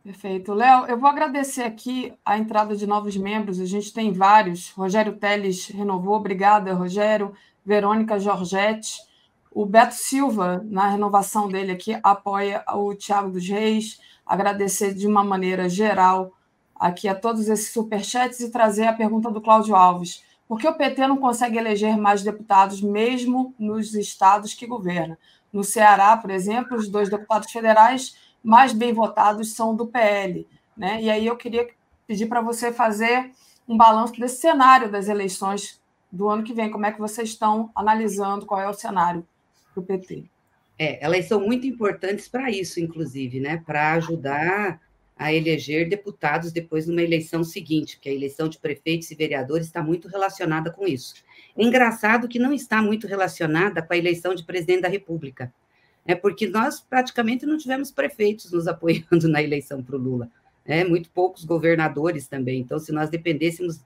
Perfeito. 0.03 0.53
Léo, 0.53 0.85
eu 0.85 0.97
vou 0.97 1.09
agradecer 1.09 1.63
aqui 1.63 2.13
a 2.25 2.37
entrada 2.37 2.75
de 2.75 2.87
novos 2.87 3.17
membros, 3.17 3.59
a 3.59 3.65
gente 3.65 3.93
tem 3.93 4.13
vários. 4.13 4.71
Rogério 4.71 5.17
Teles 5.17 5.67
renovou, 5.67 6.15
obrigada, 6.15 6.73
Rogério. 6.73 7.33
Verônica 7.65 8.19
Giorgetti. 8.19 8.97
O 9.51 9.65
Beto 9.65 9.93
Silva, 9.93 10.63
na 10.65 10.87
renovação 10.87 11.47
dele 11.47 11.71
aqui, 11.71 11.99
apoia 12.01 12.63
o 12.73 12.95
Tiago 12.95 13.29
dos 13.29 13.47
Reis. 13.47 13.99
Agradecer 14.25 14.93
de 14.93 15.05
uma 15.05 15.23
maneira 15.23 15.67
geral 15.67 16.31
aqui 16.79 17.07
a 17.07 17.13
todos 17.13 17.49
esses 17.49 17.71
superchats 17.73 18.39
e 18.39 18.51
trazer 18.51 18.87
a 18.87 18.93
pergunta 18.93 19.29
do 19.29 19.41
Cláudio 19.41 19.75
Alves. 19.75 20.23
Por 20.47 20.57
que 20.57 20.67
o 20.67 20.73
PT 20.73 21.07
não 21.07 21.17
consegue 21.17 21.57
eleger 21.57 21.97
mais 21.97 22.23
deputados, 22.23 22.81
mesmo 22.81 23.53
nos 23.59 23.93
estados 23.93 24.53
que 24.53 24.65
governa? 24.65 25.17
No 25.51 25.63
Ceará, 25.63 26.15
por 26.15 26.31
exemplo, 26.31 26.77
os 26.77 26.87
dois 26.87 27.09
deputados 27.09 27.51
federais 27.51 28.15
mais 28.43 28.73
bem 28.73 28.93
votados 28.93 29.53
são 29.53 29.75
do 29.75 29.87
PL. 29.87 30.47
Né? 30.75 31.01
E 31.01 31.09
aí 31.09 31.25
eu 31.25 31.35
queria 31.35 31.67
pedir 32.07 32.27
para 32.27 32.41
você 32.41 32.71
fazer 32.71 33.31
um 33.67 33.77
balanço 33.77 34.19
desse 34.19 34.41
cenário 34.41 34.91
das 34.91 35.07
eleições 35.07 35.79
do 36.11 36.27
ano 36.29 36.43
que 36.43 36.53
vem. 36.53 36.71
Como 36.71 36.85
é 36.85 36.91
que 36.91 36.99
vocês 36.99 37.29
estão 37.29 37.69
analisando 37.75 38.45
qual 38.45 38.59
é 38.59 38.67
o 38.67 38.73
cenário 38.73 39.25
do 39.75 39.81
PT? 39.81 40.25
É, 40.77 41.03
elas 41.05 41.25
são 41.25 41.41
muito 41.41 41.67
importantes 41.67 42.27
para 42.27 42.49
isso, 42.49 42.79
inclusive, 42.79 43.39
né? 43.39 43.61
Para 43.65 43.93
ajudar 43.93 44.79
a 45.19 45.33
eleger 45.33 45.89
deputados 45.89 46.53
depois 46.53 46.87
numa 46.87 47.01
eleição 47.01 47.43
seguinte, 47.43 47.97
porque 47.97 48.07
a 48.07 48.13
eleição 48.13 48.47
de 48.47 48.57
prefeitos 48.57 49.11
e 49.11 49.15
vereadores 49.15 49.67
está 49.67 49.83
muito 49.83 50.07
relacionada 50.07 50.71
com 50.71 50.87
isso. 50.87 51.15
Engraçado 51.57 52.29
que 52.29 52.39
não 52.39 52.53
está 52.53 52.81
muito 52.81 53.05
relacionada 53.05 53.81
com 53.81 53.93
a 53.93 53.97
eleição 53.97 54.33
de 54.33 54.45
presidente 54.45 54.83
da 54.83 54.87
República, 54.87 55.53
é 56.05 56.15
porque 56.15 56.47
nós 56.47 56.79
praticamente 56.79 57.45
não 57.45 57.57
tivemos 57.57 57.91
prefeitos 57.91 58.51
nos 58.51 58.65
apoiando 58.67 59.27
na 59.27 59.41
eleição 59.41 59.83
para 59.83 59.95
o 59.95 59.99
Lula, 59.99 60.29
né? 60.65 60.83
muito 60.83 61.09
poucos 61.09 61.43
governadores 61.43 62.27
também. 62.27 62.61
Então, 62.61 62.79
se 62.79 62.91
nós 62.91 63.09
dependêssemos 63.09 63.81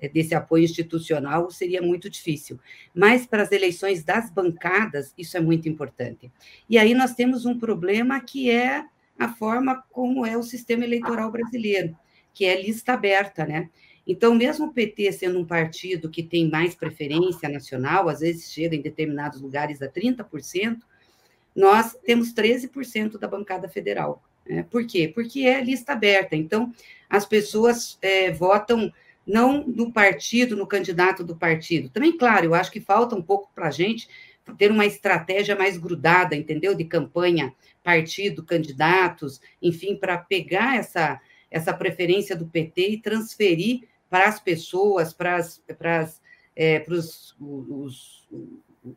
é, 0.00 0.08
desse 0.08 0.34
apoio 0.34 0.64
institucional, 0.64 1.50
seria 1.50 1.82
muito 1.82 2.08
difícil. 2.08 2.58
Mas 2.94 3.26
para 3.26 3.42
as 3.42 3.52
eleições 3.52 4.04
das 4.04 4.30
bancadas, 4.30 5.12
isso 5.16 5.36
é 5.36 5.40
muito 5.40 5.68
importante. 5.68 6.30
E 6.68 6.78
aí 6.78 6.94
nós 6.94 7.14
temos 7.14 7.44
um 7.44 7.58
problema 7.58 8.20
que 8.20 8.50
é 8.50 8.84
a 9.18 9.28
forma 9.28 9.82
como 9.90 10.24
é 10.24 10.36
o 10.36 10.42
sistema 10.42 10.84
eleitoral 10.84 11.30
brasileiro, 11.32 11.96
que 12.32 12.44
é 12.44 12.60
lista 12.60 12.92
aberta, 12.92 13.44
né? 13.44 13.68
Então, 14.06 14.34
mesmo 14.34 14.66
o 14.66 14.72
PT 14.72 15.12
sendo 15.12 15.38
um 15.38 15.44
partido 15.44 16.08
que 16.08 16.22
tem 16.22 16.48
mais 16.48 16.74
preferência 16.74 17.46
nacional, 17.46 18.08
às 18.08 18.20
vezes 18.20 18.50
chega 18.50 18.74
em 18.74 18.80
determinados 18.80 19.40
lugares 19.40 19.82
a 19.82 19.88
30%, 19.88 20.78
nós 21.58 21.96
temos 22.06 22.32
13% 22.32 23.18
da 23.18 23.26
bancada 23.26 23.68
federal. 23.68 24.22
Né? 24.46 24.64
Por 24.70 24.86
quê? 24.86 25.10
Porque 25.12 25.40
é 25.40 25.60
lista 25.60 25.92
aberta. 25.92 26.36
Então, 26.36 26.72
as 27.10 27.26
pessoas 27.26 27.98
é, 28.00 28.30
votam 28.30 28.92
não 29.26 29.66
no 29.66 29.92
partido, 29.92 30.54
no 30.54 30.68
candidato 30.68 31.24
do 31.24 31.34
partido. 31.34 31.88
Também, 31.88 32.16
claro, 32.16 32.44
eu 32.46 32.54
acho 32.54 32.70
que 32.70 32.80
falta 32.80 33.16
um 33.16 33.22
pouco 33.22 33.50
para 33.56 33.66
a 33.66 33.72
gente 33.72 34.08
ter 34.56 34.70
uma 34.70 34.86
estratégia 34.86 35.56
mais 35.56 35.76
grudada, 35.76 36.36
entendeu? 36.36 36.76
De 36.76 36.84
campanha 36.84 37.52
partido, 37.82 38.44
candidatos, 38.44 39.40
enfim, 39.60 39.96
para 39.96 40.16
pegar 40.16 40.76
essa, 40.76 41.20
essa 41.50 41.74
preferência 41.74 42.36
do 42.36 42.46
PT 42.46 42.90
e 42.90 43.02
transferir 43.02 43.88
para 44.08 44.28
as 44.28 44.38
pessoas, 44.38 45.12
para, 45.12 45.34
as, 45.34 45.58
para, 45.76 46.08
é, 46.54 46.84
os, 46.88 47.34
os, 47.40 48.28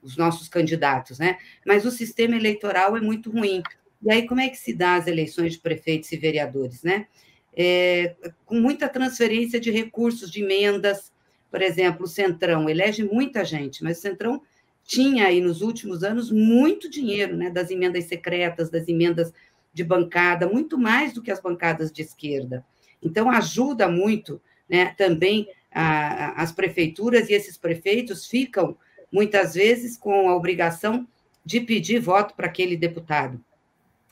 os 0.01 0.17
nossos 0.17 0.47
candidatos, 0.47 1.19
né? 1.19 1.37
Mas 1.65 1.85
o 1.85 1.91
sistema 1.91 2.35
eleitoral 2.35 2.95
é 2.95 3.01
muito 3.01 3.31
ruim. 3.31 3.61
E 4.01 4.11
aí, 4.11 4.27
como 4.27 4.41
é 4.41 4.49
que 4.49 4.57
se 4.57 4.73
dá 4.73 4.95
as 4.95 5.07
eleições 5.07 5.53
de 5.53 5.59
prefeitos 5.59 6.11
e 6.11 6.17
vereadores, 6.17 6.83
né? 6.83 7.07
É, 7.55 8.15
com 8.45 8.55
muita 8.55 8.87
transferência 8.87 9.59
de 9.59 9.71
recursos, 9.71 10.31
de 10.31 10.41
emendas, 10.41 11.11
por 11.49 11.61
exemplo, 11.61 12.05
o 12.05 12.07
Centrão 12.07 12.69
elege 12.69 13.03
muita 13.03 13.43
gente, 13.43 13.83
mas 13.83 13.97
o 13.97 14.01
Centrão 14.01 14.41
tinha 14.85 15.27
aí 15.27 15.41
nos 15.41 15.61
últimos 15.61 16.03
anos 16.03 16.31
muito 16.31 16.89
dinheiro, 16.89 17.35
né, 17.35 17.49
das 17.49 17.69
emendas 17.69 18.05
secretas, 18.05 18.69
das 18.69 18.87
emendas 18.87 19.33
de 19.73 19.83
bancada, 19.83 20.47
muito 20.47 20.77
mais 20.77 21.13
do 21.13 21.21
que 21.21 21.31
as 21.31 21.41
bancadas 21.41 21.91
de 21.91 22.01
esquerda. 22.01 22.65
Então, 23.01 23.29
ajuda 23.29 23.87
muito 23.87 24.41
né, 24.69 24.93
também 24.97 25.47
a, 25.71 26.41
as 26.41 26.51
prefeituras, 26.51 27.29
e 27.29 27.33
esses 27.33 27.57
prefeitos 27.57 28.25
ficam, 28.27 28.77
muitas 29.11 29.53
vezes, 29.53 29.97
com 29.97 30.29
a 30.29 30.35
obrigação 30.35 31.07
de 31.43 31.59
pedir 31.59 31.99
voto 31.99 32.33
para 32.35 32.47
aquele 32.47 32.77
deputado. 32.77 33.39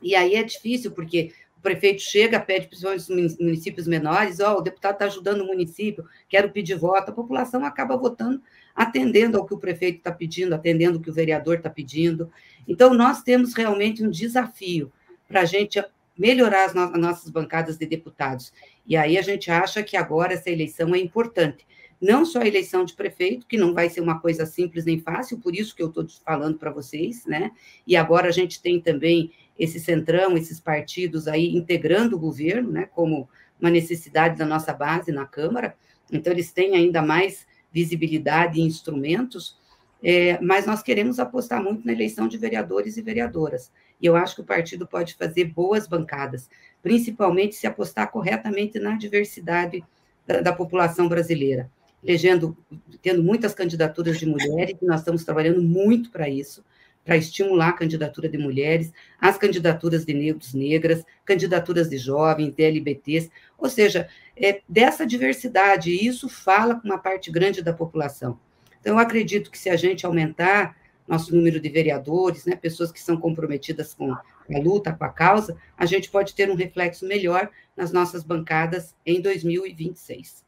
E 0.01 0.15
aí 0.15 0.35
é 0.35 0.43
difícil, 0.43 0.91
porque 0.91 1.31
o 1.57 1.61
prefeito 1.61 2.01
chega, 2.01 2.39
pede, 2.39 2.67
principalmente 2.67 3.11
nos 3.11 3.37
municípios 3.37 3.87
menores, 3.87 4.39
ó, 4.39 4.55
oh, 4.55 4.59
o 4.59 4.61
deputado 4.61 4.93
está 4.93 5.05
ajudando 5.05 5.41
o 5.41 5.47
município, 5.47 6.05
quero 6.27 6.51
pedir 6.51 6.75
voto, 6.75 7.09
a 7.09 7.13
população 7.13 7.65
acaba 7.65 7.97
votando 7.97 8.41
atendendo 8.79 9.37
ao 9.37 9.45
que 9.45 9.53
o 9.53 9.57
prefeito 9.57 9.97
está 9.97 10.09
pedindo, 10.09 10.55
atendendo 10.55 10.97
o 10.97 11.01
que 11.01 11.09
o 11.09 11.13
vereador 11.13 11.57
está 11.57 11.69
pedindo. 11.69 12.31
Então, 12.65 12.93
nós 12.93 13.21
temos 13.21 13.53
realmente 13.53 14.01
um 14.01 14.09
desafio 14.09 14.89
para 15.27 15.41
a 15.41 15.45
gente 15.45 15.83
melhorar 16.17 16.63
as, 16.63 16.73
no 16.73 16.83
as 16.83 16.97
nossas 16.97 17.29
bancadas 17.29 17.77
de 17.77 17.85
deputados. 17.85 18.53
E 18.87 18.95
aí 18.95 19.17
a 19.17 19.21
gente 19.21 19.51
acha 19.51 19.83
que 19.83 19.97
agora 19.97 20.33
essa 20.33 20.49
eleição 20.49 20.95
é 20.95 20.97
importante. 20.97 21.67
Não 22.01 22.25
só 22.25 22.39
a 22.39 22.47
eleição 22.47 22.85
de 22.85 22.93
prefeito, 22.93 23.45
que 23.45 23.57
não 23.57 23.73
vai 23.73 23.89
ser 23.89 23.99
uma 23.99 24.19
coisa 24.19 24.45
simples 24.45 24.85
nem 24.85 24.99
fácil, 24.99 25.39
por 25.39 25.53
isso 25.53 25.75
que 25.75 25.83
eu 25.83 25.89
estou 25.89 26.07
falando 26.23 26.57
para 26.57 26.71
vocês, 26.71 27.25
né? 27.25 27.51
E 27.85 27.95
agora 27.95 28.29
a 28.29 28.31
gente 28.31 28.61
tem 28.61 28.79
também 28.79 29.31
esse 29.57 29.79
centrão, 29.79 30.37
esses 30.37 30.59
partidos 30.59 31.27
aí 31.27 31.53
integrando 31.53 32.15
o 32.15 32.19
governo, 32.19 32.71
né? 32.71 32.85
Como 32.85 33.27
uma 33.59 33.69
necessidade 33.69 34.37
da 34.37 34.45
nossa 34.45 34.71
base 34.71 35.11
na 35.11 35.25
Câmara. 35.25 35.75
Então, 36.11 36.31
eles 36.31 36.51
têm 36.53 36.75
ainda 36.75 37.01
mais 37.01 37.45
visibilidade 37.71 38.59
e 38.59 38.63
instrumentos, 38.63 39.57
é, 40.01 40.39
mas 40.41 40.65
nós 40.65 40.81
queremos 40.81 41.19
apostar 41.19 41.61
muito 41.61 41.85
na 41.85 41.91
eleição 41.91 42.27
de 42.27 42.37
vereadores 42.37 42.95
e 42.95 43.01
vereadoras. 43.01 43.71
E 44.01 44.05
eu 44.05 44.15
acho 44.15 44.35
que 44.35 44.41
o 44.41 44.45
partido 44.45 44.87
pode 44.87 45.15
fazer 45.15 45.45
boas 45.45 45.85
bancadas, 45.85 46.49
principalmente 46.81 47.55
se 47.55 47.67
apostar 47.67 48.09
corretamente 48.09 48.79
na 48.79 48.95
diversidade 48.95 49.83
da, 50.25 50.39
da 50.39 50.53
população 50.53 51.09
brasileira. 51.09 51.69
Elegendo, 52.03 52.57
tendo 53.01 53.21
muitas 53.21 53.53
candidaturas 53.53 54.17
de 54.17 54.25
mulheres, 54.25 54.77
nós 54.81 55.01
estamos 55.01 55.23
trabalhando 55.23 55.61
muito 55.61 56.09
para 56.11 56.29
isso, 56.29 56.63
para 57.03 57.17
estimular 57.17 57.69
a 57.69 57.73
candidatura 57.73 58.29
de 58.29 58.37
mulheres, 58.37 58.93
as 59.19 59.37
candidaturas 59.37 60.05
de 60.05 60.13
negros, 60.13 60.53
negras, 60.53 61.03
candidaturas 61.25 61.89
de 61.89 61.97
jovens, 61.97 62.53
de 62.53 62.63
LBTs, 62.63 63.31
ou 63.57 63.69
seja, 63.69 64.07
é, 64.35 64.61
dessa 64.67 65.05
diversidade, 65.05 65.91
e 65.91 66.07
isso 66.07 66.29
fala 66.29 66.75
com 66.75 66.87
uma 66.87 66.97
parte 66.97 67.31
grande 67.31 67.61
da 67.61 67.73
população. 67.73 68.39
Então, 68.79 68.93
eu 68.93 68.99
acredito 68.99 69.51
que 69.51 69.57
se 69.57 69.69
a 69.69 69.75
gente 69.75 70.05
aumentar 70.05 70.77
nosso 71.07 71.35
número 71.35 71.59
de 71.59 71.67
vereadores, 71.69 72.45
né, 72.45 72.55
pessoas 72.55 72.91
que 72.91 73.01
são 73.01 73.17
comprometidas 73.17 73.95
com 73.95 74.13
a 74.13 74.21
luta, 74.61 74.93
com 74.93 75.03
a 75.03 75.09
causa, 75.09 75.57
a 75.75 75.85
gente 75.85 76.09
pode 76.11 76.35
ter 76.35 76.51
um 76.51 76.55
reflexo 76.55 77.07
melhor 77.07 77.49
nas 77.75 77.91
nossas 77.91 78.23
bancadas 78.23 78.95
em 79.03 79.19
2026. 79.19 80.45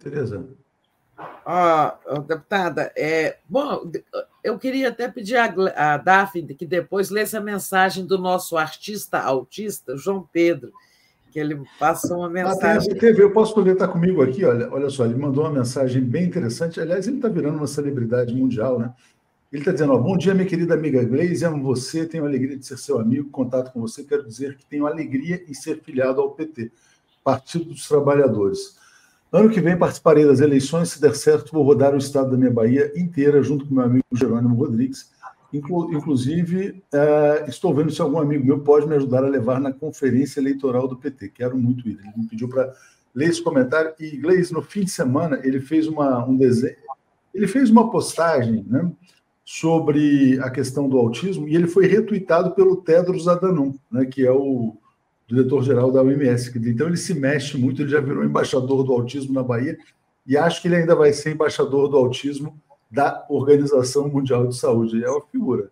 Tereza. 0.00 0.44
Oh, 1.44 2.20
deputada, 2.20 2.90
é, 2.96 3.36
bom, 3.46 3.90
eu 4.42 4.58
queria 4.58 4.88
até 4.88 5.06
pedir 5.06 5.36
a, 5.36 5.94
a 5.94 5.96
Daphne 5.98 6.54
que 6.54 6.64
depois 6.64 7.10
lesse 7.10 7.36
a 7.36 7.40
mensagem 7.40 8.06
do 8.06 8.16
nosso 8.16 8.56
artista 8.56 9.18
autista, 9.18 9.96
João 9.98 10.26
Pedro, 10.32 10.72
que 11.30 11.38
ele 11.38 11.60
passou 11.78 12.18
uma 12.18 12.30
mensagem. 12.30 12.92
Ah, 12.92 12.98
teve, 12.98 13.22
eu 13.22 13.32
posso 13.32 13.54
poder 13.54 13.72
estar 13.72 13.88
comigo 13.88 14.22
aqui, 14.22 14.44
olha, 14.44 14.72
olha 14.72 14.88
só, 14.88 15.04
ele 15.04 15.14
mandou 15.14 15.44
uma 15.44 15.52
mensagem 15.52 16.02
bem 16.02 16.24
interessante. 16.24 16.80
Aliás, 16.80 17.06
ele 17.06 17.16
está 17.16 17.28
virando 17.28 17.58
uma 17.58 17.66
celebridade 17.66 18.34
mundial, 18.34 18.78
né? 18.78 18.94
Ele 19.52 19.60
está 19.60 19.72
dizendo: 19.72 19.92
ó, 19.92 19.98
Bom 19.98 20.16
dia, 20.16 20.32
minha 20.32 20.46
querida 20.46 20.74
amiga 20.74 21.04
Gleise, 21.04 21.44
amo 21.44 21.62
você, 21.62 22.06
tenho 22.06 22.24
alegria 22.24 22.56
de 22.56 22.64
ser 22.64 22.78
seu 22.78 22.98
amigo, 22.98 23.28
contato 23.30 23.72
com 23.72 23.80
você. 23.80 24.04
Quero 24.04 24.26
dizer 24.26 24.56
que 24.56 24.64
tenho 24.64 24.86
alegria 24.86 25.44
em 25.46 25.52
ser 25.52 25.80
filiado 25.82 26.20
ao 26.20 26.30
PT, 26.30 26.70
Partido 27.22 27.66
dos 27.66 27.86
Trabalhadores. 27.86 28.79
Ano 29.32 29.48
que 29.48 29.60
vem 29.60 29.78
participarei 29.78 30.26
das 30.26 30.40
eleições, 30.40 30.90
se 30.90 31.00
der 31.00 31.14
certo, 31.14 31.52
vou 31.52 31.62
rodar 31.62 31.94
o 31.94 31.98
estado 31.98 32.32
da 32.32 32.36
minha 32.36 32.50
Bahia 32.50 32.92
inteira, 32.96 33.40
junto 33.42 33.64
com 33.64 33.74
meu 33.74 33.84
amigo 33.84 34.04
Jerônimo 34.12 34.56
Rodrigues. 34.56 35.12
Inclu 35.52 35.92
inclusive, 35.94 36.82
uh, 36.92 37.48
estou 37.48 37.72
vendo 37.72 37.92
se 37.92 38.00
algum 38.00 38.18
amigo 38.18 38.44
meu 38.44 38.60
pode 38.60 38.88
me 38.88 38.94
ajudar 38.96 39.24
a 39.24 39.28
levar 39.28 39.60
na 39.60 39.72
conferência 39.72 40.40
eleitoral 40.40 40.88
do 40.88 40.96
PT. 40.96 41.28
Quero 41.28 41.56
muito 41.56 41.88
ir. 41.88 41.98
Ele 42.00 42.12
me 42.16 42.26
pediu 42.26 42.48
para 42.48 42.72
ler 43.14 43.28
esse 43.28 43.42
comentário. 43.42 43.92
E, 44.00 44.16
Gleis, 44.16 44.50
no 44.50 44.62
fim 44.62 44.84
de 44.84 44.90
semana, 44.90 45.40
ele 45.44 45.60
fez 45.60 45.86
uma, 45.86 46.24
um 46.24 46.36
desenho, 46.36 46.76
ele 47.32 47.46
fez 47.46 47.70
uma 47.70 47.88
postagem 47.88 48.64
né, 48.68 48.90
sobre 49.44 50.40
a 50.40 50.50
questão 50.50 50.88
do 50.88 50.98
autismo 50.98 51.48
e 51.48 51.54
ele 51.54 51.68
foi 51.68 51.86
retuitado 51.86 52.52
pelo 52.52 52.76
Tedros 52.76 53.28
Adhanom, 53.28 53.74
né, 53.90 54.06
que 54.06 54.26
é 54.26 54.32
o 54.32 54.76
diretor-geral 55.30 55.92
da 55.92 56.02
OMS. 56.02 56.52
Então 56.68 56.88
ele 56.88 56.96
se 56.96 57.14
mexe 57.14 57.56
muito, 57.56 57.82
ele 57.82 57.90
já 57.90 58.00
virou 58.00 58.24
embaixador 58.24 58.82
do 58.82 58.92
autismo 58.92 59.32
na 59.32 59.42
Bahia 59.42 59.78
e 60.26 60.36
acho 60.36 60.60
que 60.60 60.66
ele 60.66 60.76
ainda 60.76 60.96
vai 60.96 61.12
ser 61.12 61.32
embaixador 61.32 61.88
do 61.88 61.96
autismo 61.96 62.60
da 62.90 63.24
Organização 63.30 64.08
Mundial 64.08 64.48
de 64.48 64.56
Saúde. 64.56 65.04
É 65.04 65.08
uma 65.08 65.24
figura. 65.26 65.70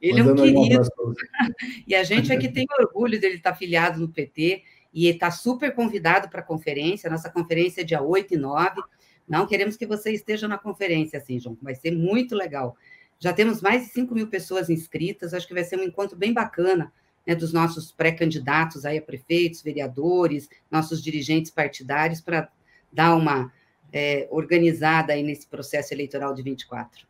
Ele 0.00 0.22
Mandando 0.22 0.44
é 0.46 0.50
um 0.50 0.62
querido. 0.62 0.82
E 1.88 1.94
a 1.94 2.04
gente 2.04 2.30
aqui 2.32 2.48
tem 2.48 2.66
orgulho 2.78 3.18
dele 3.18 3.36
estar 3.36 3.50
afiliado 3.50 3.98
no 3.98 4.08
PT 4.08 4.62
e 4.92 5.08
está 5.08 5.30
super 5.30 5.74
convidado 5.74 6.28
para 6.28 6.40
a 6.40 6.44
conferência. 6.44 7.10
Nossa 7.10 7.30
conferência 7.30 7.80
é 7.80 7.84
dia 7.84 8.02
8 8.02 8.34
e 8.34 8.36
9. 8.36 8.82
Não 9.26 9.46
queremos 9.46 9.76
que 9.76 9.86
você 9.86 10.12
esteja 10.12 10.46
na 10.46 10.58
conferência, 10.58 11.18
assim, 11.18 11.38
João. 11.38 11.56
Vai 11.62 11.74
ser 11.74 11.90
muito 11.90 12.34
legal. 12.34 12.76
Já 13.18 13.32
temos 13.32 13.62
mais 13.62 13.84
de 13.84 13.92
5 13.92 14.14
mil 14.14 14.28
pessoas 14.28 14.68
inscritas. 14.68 15.32
Acho 15.32 15.46
que 15.46 15.54
vai 15.54 15.64
ser 15.64 15.78
um 15.78 15.84
encontro 15.84 16.16
bem 16.16 16.32
bacana 16.32 16.92
né, 17.26 17.34
dos 17.34 17.52
nossos 17.52 17.92
pré-candidatos 17.92 18.84
aí 18.84 18.98
a 18.98 19.02
prefeitos, 19.02 19.62
vereadores, 19.62 20.48
nossos 20.70 21.02
dirigentes 21.02 21.50
partidários, 21.50 22.20
para 22.20 22.48
dar 22.92 23.14
uma 23.14 23.52
é, 23.92 24.28
organizada 24.30 25.12
aí 25.12 25.22
nesse 25.22 25.46
processo 25.46 25.94
eleitoral 25.94 26.34
de 26.34 26.42
24. 26.42 27.06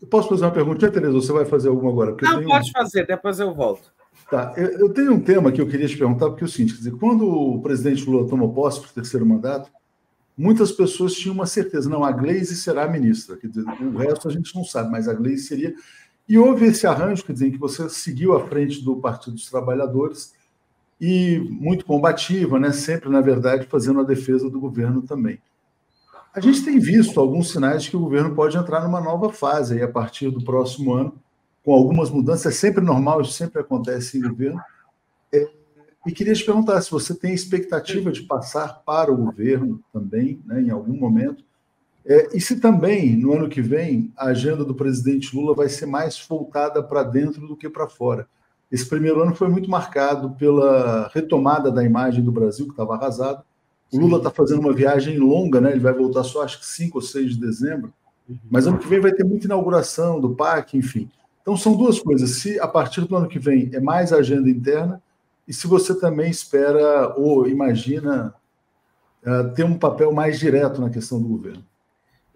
Eu 0.00 0.08
posso 0.08 0.28
fazer 0.28 0.44
uma 0.44 0.52
pergunta, 0.52 0.90
Tereza? 0.90 1.12
Você 1.12 1.32
vai 1.32 1.44
fazer 1.44 1.68
alguma 1.68 1.90
agora? 1.90 2.12
Porque 2.12 2.26
Não, 2.26 2.44
pode 2.44 2.68
um... 2.68 2.72
fazer, 2.72 3.06
depois 3.06 3.40
eu 3.40 3.54
volto. 3.54 3.94
Tá, 4.30 4.52
eu, 4.56 4.80
eu, 4.80 4.88
tenho 4.92 5.12
um 5.12 5.20
tema 5.20 5.52
que 5.52 5.60
eu 5.60 5.68
queria 5.68 5.86
te 5.86 5.96
perguntar, 5.96 6.28
porque 6.30 6.42
é 6.42 6.46
o 6.46 6.50
seguinte, 6.50 6.72
quer 6.72 6.78
dizer, 6.78 6.96
quando 6.96 7.28
o 7.28 7.62
presidente 7.62 8.04
Lula 8.08 8.28
tomou 8.28 8.52
posse 8.52 8.80
para 8.80 8.90
o 8.90 8.92
terceiro 8.92 9.24
mandato, 9.24 9.70
muitas 10.36 10.72
pessoas 10.72 11.14
tinham 11.14 11.34
uma 11.34 11.46
certeza, 11.46 11.88
não, 11.88 12.04
a 12.04 12.10
Gleisi 12.10 12.56
será 12.56 12.88
ministra, 12.88 13.36
quer 13.36 13.46
dizer, 13.46 13.62
o 13.62 13.96
resto 13.96 14.28
a 14.28 14.32
gente 14.32 14.54
não 14.54 14.64
sabe, 14.64 14.90
mas 14.90 15.08
a 15.08 15.14
Gleisi 15.14 15.44
seria 15.44 15.74
e 16.28 16.38
houve 16.38 16.66
esse 16.66 16.86
arranjo, 16.86 17.24
quer 17.24 17.32
dizer, 17.32 17.50
que 17.50 17.58
você 17.58 17.88
seguiu 17.88 18.36
à 18.36 18.46
frente 18.46 18.84
do 18.84 18.96
Partido 18.96 19.34
dos 19.34 19.48
Trabalhadores 19.48 20.34
e 21.00 21.38
muito 21.50 21.84
combativa, 21.84 22.58
né? 22.58 22.72
sempre, 22.72 23.08
na 23.08 23.20
verdade, 23.20 23.66
fazendo 23.66 24.00
a 24.00 24.04
defesa 24.04 24.50
do 24.50 24.58
governo 24.58 25.02
também. 25.02 25.40
A 26.34 26.40
gente 26.40 26.64
tem 26.64 26.78
visto 26.78 27.18
alguns 27.18 27.50
sinais 27.50 27.84
de 27.84 27.90
que 27.90 27.96
o 27.96 28.00
governo 28.00 28.34
pode 28.34 28.56
entrar 28.56 28.82
numa 28.82 29.00
nova 29.00 29.32
fase 29.32 29.74
aí, 29.74 29.82
a 29.82 29.88
partir 29.88 30.30
do 30.30 30.44
próximo 30.44 30.92
ano, 30.92 31.14
com 31.64 31.72
algumas 31.72 32.10
mudanças. 32.10 32.46
É 32.46 32.50
sempre 32.50 32.84
normal, 32.84 33.22
isso 33.22 33.32
sempre 33.32 33.60
acontece 33.60 34.18
em 34.18 34.22
governo. 34.22 34.60
É, 35.32 35.48
e 36.06 36.12
queria 36.12 36.34
te 36.34 36.44
perguntar 36.44 36.80
se 36.82 36.90
você 36.90 37.14
tem 37.14 37.32
expectativa 37.32 38.12
de 38.12 38.22
passar 38.22 38.82
para 38.84 39.10
o 39.10 39.16
governo 39.16 39.82
também, 39.92 40.42
né, 40.44 40.60
em 40.60 40.70
algum 40.70 40.94
momento, 40.94 41.42
é, 42.08 42.28
e 42.36 42.40
se 42.40 42.60
também, 42.60 43.16
no 43.16 43.32
ano 43.32 43.48
que 43.48 43.60
vem, 43.60 44.12
a 44.16 44.26
agenda 44.26 44.64
do 44.64 44.74
presidente 44.74 45.34
Lula 45.34 45.54
vai 45.54 45.68
ser 45.68 45.86
mais 45.86 46.24
voltada 46.28 46.80
para 46.80 47.02
dentro 47.02 47.48
do 47.48 47.56
que 47.56 47.68
para 47.68 47.88
fora. 47.88 48.28
Esse 48.70 48.88
primeiro 48.88 49.20
ano 49.20 49.34
foi 49.34 49.48
muito 49.48 49.68
marcado 49.68 50.30
pela 50.30 51.10
retomada 51.12 51.70
da 51.70 51.84
imagem 51.84 52.22
do 52.22 52.30
Brasil, 52.30 52.66
que 52.66 52.72
estava 52.72 52.94
arrasado. 52.94 53.42
O 53.92 53.98
Lula 53.98 54.18
está 54.18 54.30
fazendo 54.30 54.60
uma 54.60 54.72
viagem 54.72 55.18
longa, 55.18 55.60
né? 55.60 55.72
ele 55.72 55.80
vai 55.80 55.92
voltar 55.92 56.22
só 56.22 56.42
acho 56.42 56.60
que 56.60 56.66
5 56.66 56.98
ou 56.98 57.02
6 57.02 57.34
de 57.34 57.40
dezembro, 57.40 57.92
uhum. 58.28 58.38
mas 58.50 58.66
ano 58.66 58.78
que 58.78 58.88
vem 58.88 59.00
vai 59.00 59.12
ter 59.12 59.24
muita 59.24 59.46
inauguração 59.46 60.20
do 60.20 60.34
parque, 60.34 60.76
enfim. 60.76 61.08
Então 61.42 61.56
são 61.56 61.76
duas 61.76 61.98
coisas. 61.98 62.38
Se 62.38 62.58
a 62.60 62.68
partir 62.68 63.02
do 63.02 63.16
ano 63.16 63.28
que 63.28 63.38
vem 63.38 63.70
é 63.72 63.80
mais 63.80 64.12
agenda 64.12 64.48
interna, 64.48 65.00
e 65.46 65.52
se 65.52 65.66
você 65.66 65.94
também 65.94 66.30
espera 66.30 67.14
ou 67.16 67.48
imagina 67.48 68.34
uh, 69.24 69.54
ter 69.54 69.64
um 69.64 69.78
papel 69.78 70.12
mais 70.12 70.38
direto 70.38 70.80
na 70.80 70.90
questão 70.90 71.20
do 71.20 71.28
governo. 71.28 71.64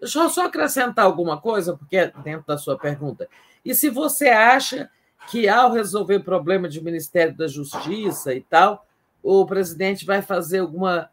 Deixa 0.01 0.19
eu 0.19 0.29
só 0.29 0.47
acrescentar 0.47 1.05
alguma 1.05 1.39
coisa, 1.39 1.77
porque 1.77 1.95
é 1.95 2.11
dentro 2.23 2.47
da 2.47 2.57
sua 2.57 2.75
pergunta. 2.75 3.29
E 3.63 3.75
se 3.75 3.87
você 3.87 4.29
acha 4.29 4.89
que, 5.29 5.47
ao 5.47 5.71
resolver 5.71 6.15
o 6.15 6.23
problema 6.23 6.67
de 6.67 6.83
Ministério 6.83 7.37
da 7.37 7.47
Justiça 7.47 8.33
e 8.33 8.41
tal, 8.41 8.87
o 9.21 9.45
presidente 9.45 10.03
vai 10.03 10.23
fazer 10.23 10.57
alguma, 10.57 11.11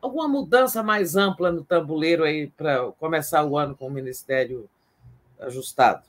alguma 0.00 0.26
mudança 0.26 0.82
mais 0.82 1.16
ampla 1.16 1.52
no 1.52 1.62
tabuleiro 1.62 2.24
aí 2.24 2.46
para 2.46 2.90
começar 2.92 3.44
o 3.44 3.58
ano 3.58 3.76
com 3.76 3.88
o 3.88 3.90
Ministério 3.90 4.70
ajustado? 5.38 6.02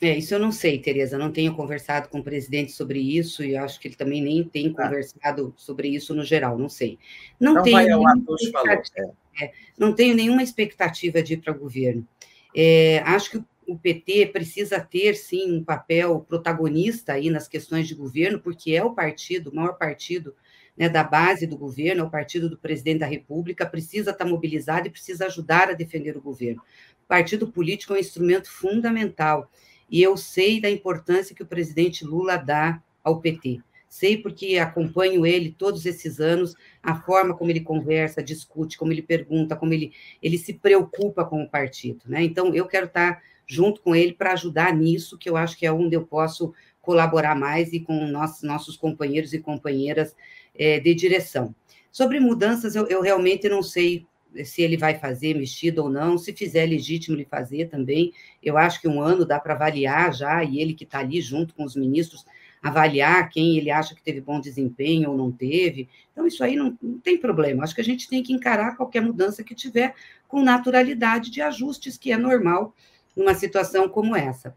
É, 0.00 0.16
isso 0.16 0.34
eu 0.34 0.38
não 0.38 0.52
sei, 0.52 0.78
Tereza. 0.78 1.18
Não 1.18 1.30
tenho 1.30 1.54
conversado 1.54 2.08
com 2.08 2.20
o 2.20 2.24
presidente 2.24 2.72
sobre 2.72 2.98
isso 2.98 3.44
e 3.44 3.56
acho 3.56 3.78
que 3.78 3.88
ele 3.88 3.94
também 3.94 4.22
nem 4.22 4.42
tem 4.42 4.72
tá. 4.72 4.84
conversado 4.84 5.54
sobre 5.56 5.88
isso 5.88 6.14
no 6.14 6.24
geral, 6.24 6.58
não 6.58 6.68
sei. 6.68 6.98
Não 7.38 7.52
então, 7.52 7.62
tenho 7.62 8.02
expectativa, 8.40 9.12
é, 9.40 9.52
não 9.78 9.94
tenho 9.94 10.14
nenhuma 10.14 10.42
expectativa 10.42 11.22
de 11.22 11.34
ir 11.34 11.36
para 11.38 11.52
o 11.52 11.58
governo. 11.58 12.06
É, 12.54 12.98
acho 13.04 13.30
que 13.30 13.44
o 13.66 13.76
PT 13.76 14.26
precisa 14.26 14.80
ter, 14.80 15.14
sim, 15.14 15.58
um 15.58 15.64
papel 15.64 16.24
protagonista 16.28 17.14
aí 17.14 17.28
nas 17.30 17.48
questões 17.48 17.88
de 17.88 17.94
governo, 17.94 18.40
porque 18.40 18.72
é 18.72 18.84
o 18.84 18.94
partido, 18.94 19.50
o 19.50 19.54
maior 19.54 19.76
partido 19.76 20.34
né, 20.76 20.88
da 20.88 21.02
base 21.02 21.46
do 21.46 21.56
governo, 21.56 22.02
é 22.02 22.06
o 22.06 22.10
partido 22.10 22.48
do 22.48 22.56
presidente 22.56 23.00
da 23.00 23.06
República, 23.06 23.66
precisa 23.66 24.10
estar 24.10 24.24
mobilizado 24.24 24.86
e 24.86 24.90
precisa 24.90 25.26
ajudar 25.26 25.68
a 25.70 25.74
defender 25.74 26.16
o 26.16 26.22
governo. 26.22 26.62
O 27.04 27.08
partido 27.08 27.48
político 27.48 27.92
é 27.92 27.96
um 27.96 28.00
instrumento 28.00 28.50
fundamental 28.50 29.50
e 29.90 30.02
eu 30.02 30.16
sei 30.16 30.60
da 30.60 30.70
importância 30.70 31.34
que 31.34 31.42
o 31.42 31.46
presidente 31.46 32.04
Lula 32.04 32.36
dá 32.36 32.82
ao 33.02 33.20
PT. 33.20 33.60
Sei 33.96 34.18
porque 34.18 34.58
acompanho 34.58 35.24
ele 35.24 35.50
todos 35.50 35.86
esses 35.86 36.20
anos, 36.20 36.54
a 36.82 37.00
forma 37.00 37.34
como 37.34 37.50
ele 37.50 37.62
conversa, 37.62 38.22
discute, 38.22 38.76
como 38.76 38.92
ele 38.92 39.00
pergunta, 39.00 39.56
como 39.56 39.72
ele, 39.72 39.90
ele 40.22 40.36
se 40.36 40.52
preocupa 40.52 41.24
com 41.24 41.42
o 41.42 41.48
partido. 41.48 42.02
Né? 42.04 42.22
Então, 42.22 42.54
eu 42.54 42.66
quero 42.66 42.84
estar 42.84 43.22
junto 43.46 43.80
com 43.80 43.96
ele 43.96 44.12
para 44.12 44.34
ajudar 44.34 44.76
nisso, 44.76 45.16
que 45.16 45.30
eu 45.30 45.34
acho 45.34 45.56
que 45.56 45.64
é 45.64 45.72
onde 45.72 45.96
eu 45.96 46.04
posso 46.04 46.52
colaborar 46.82 47.34
mais 47.34 47.72
e 47.72 47.80
com 47.80 48.06
nossos, 48.06 48.42
nossos 48.42 48.76
companheiros 48.76 49.32
e 49.32 49.38
companheiras 49.38 50.14
é, 50.54 50.78
de 50.78 50.94
direção. 50.94 51.54
Sobre 51.90 52.20
mudanças, 52.20 52.76
eu, 52.76 52.86
eu 52.88 53.00
realmente 53.00 53.48
não 53.48 53.62
sei 53.62 54.06
se 54.44 54.60
ele 54.60 54.76
vai 54.76 54.98
fazer 54.98 55.34
mexido 55.34 55.84
ou 55.84 55.88
não, 55.88 56.18
se 56.18 56.34
fizer 56.34 56.66
legítimo 56.66 57.16
ele 57.16 57.24
fazer 57.24 57.70
também. 57.70 58.12
Eu 58.42 58.58
acho 58.58 58.78
que 58.78 58.88
um 58.88 59.00
ano 59.00 59.24
dá 59.24 59.40
para 59.40 59.54
avaliar 59.54 60.12
já, 60.12 60.44
e 60.44 60.60
ele 60.60 60.74
que 60.74 60.84
está 60.84 60.98
ali 60.98 61.22
junto 61.22 61.54
com 61.54 61.64
os 61.64 61.74
ministros, 61.74 62.26
avaliar 62.62 63.28
quem 63.28 63.56
ele 63.56 63.70
acha 63.70 63.94
que 63.94 64.02
teve 64.02 64.20
bom 64.20 64.40
desempenho 64.40 65.10
ou 65.10 65.16
não 65.16 65.30
teve. 65.30 65.88
Então, 66.12 66.26
isso 66.26 66.42
aí 66.42 66.56
não, 66.56 66.76
não 66.82 66.98
tem 66.98 67.18
problema. 67.18 67.62
Acho 67.62 67.74
que 67.74 67.80
a 67.80 67.84
gente 67.84 68.08
tem 68.08 68.22
que 68.22 68.32
encarar 68.32 68.76
qualquer 68.76 69.00
mudança 69.00 69.44
que 69.44 69.54
tiver 69.54 69.94
com 70.26 70.42
naturalidade 70.42 71.30
de 71.30 71.40
ajustes, 71.40 71.96
que 71.96 72.12
é 72.12 72.16
normal 72.16 72.74
numa 73.14 73.34
situação 73.34 73.88
como 73.88 74.14
essa. 74.14 74.54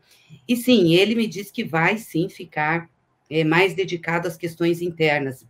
E 0.48 0.56
sim, 0.56 0.94
ele 0.94 1.16
me 1.16 1.28
disse 1.28 1.52
que 1.52 1.64
vai 1.64 1.98
sim 1.98 2.28
ficar 2.28 2.90
é, 3.30 3.44
mais 3.44 3.74
dedicado 3.74 4.28
às 4.28 4.36
questões 4.36 4.82
internas 4.82 5.46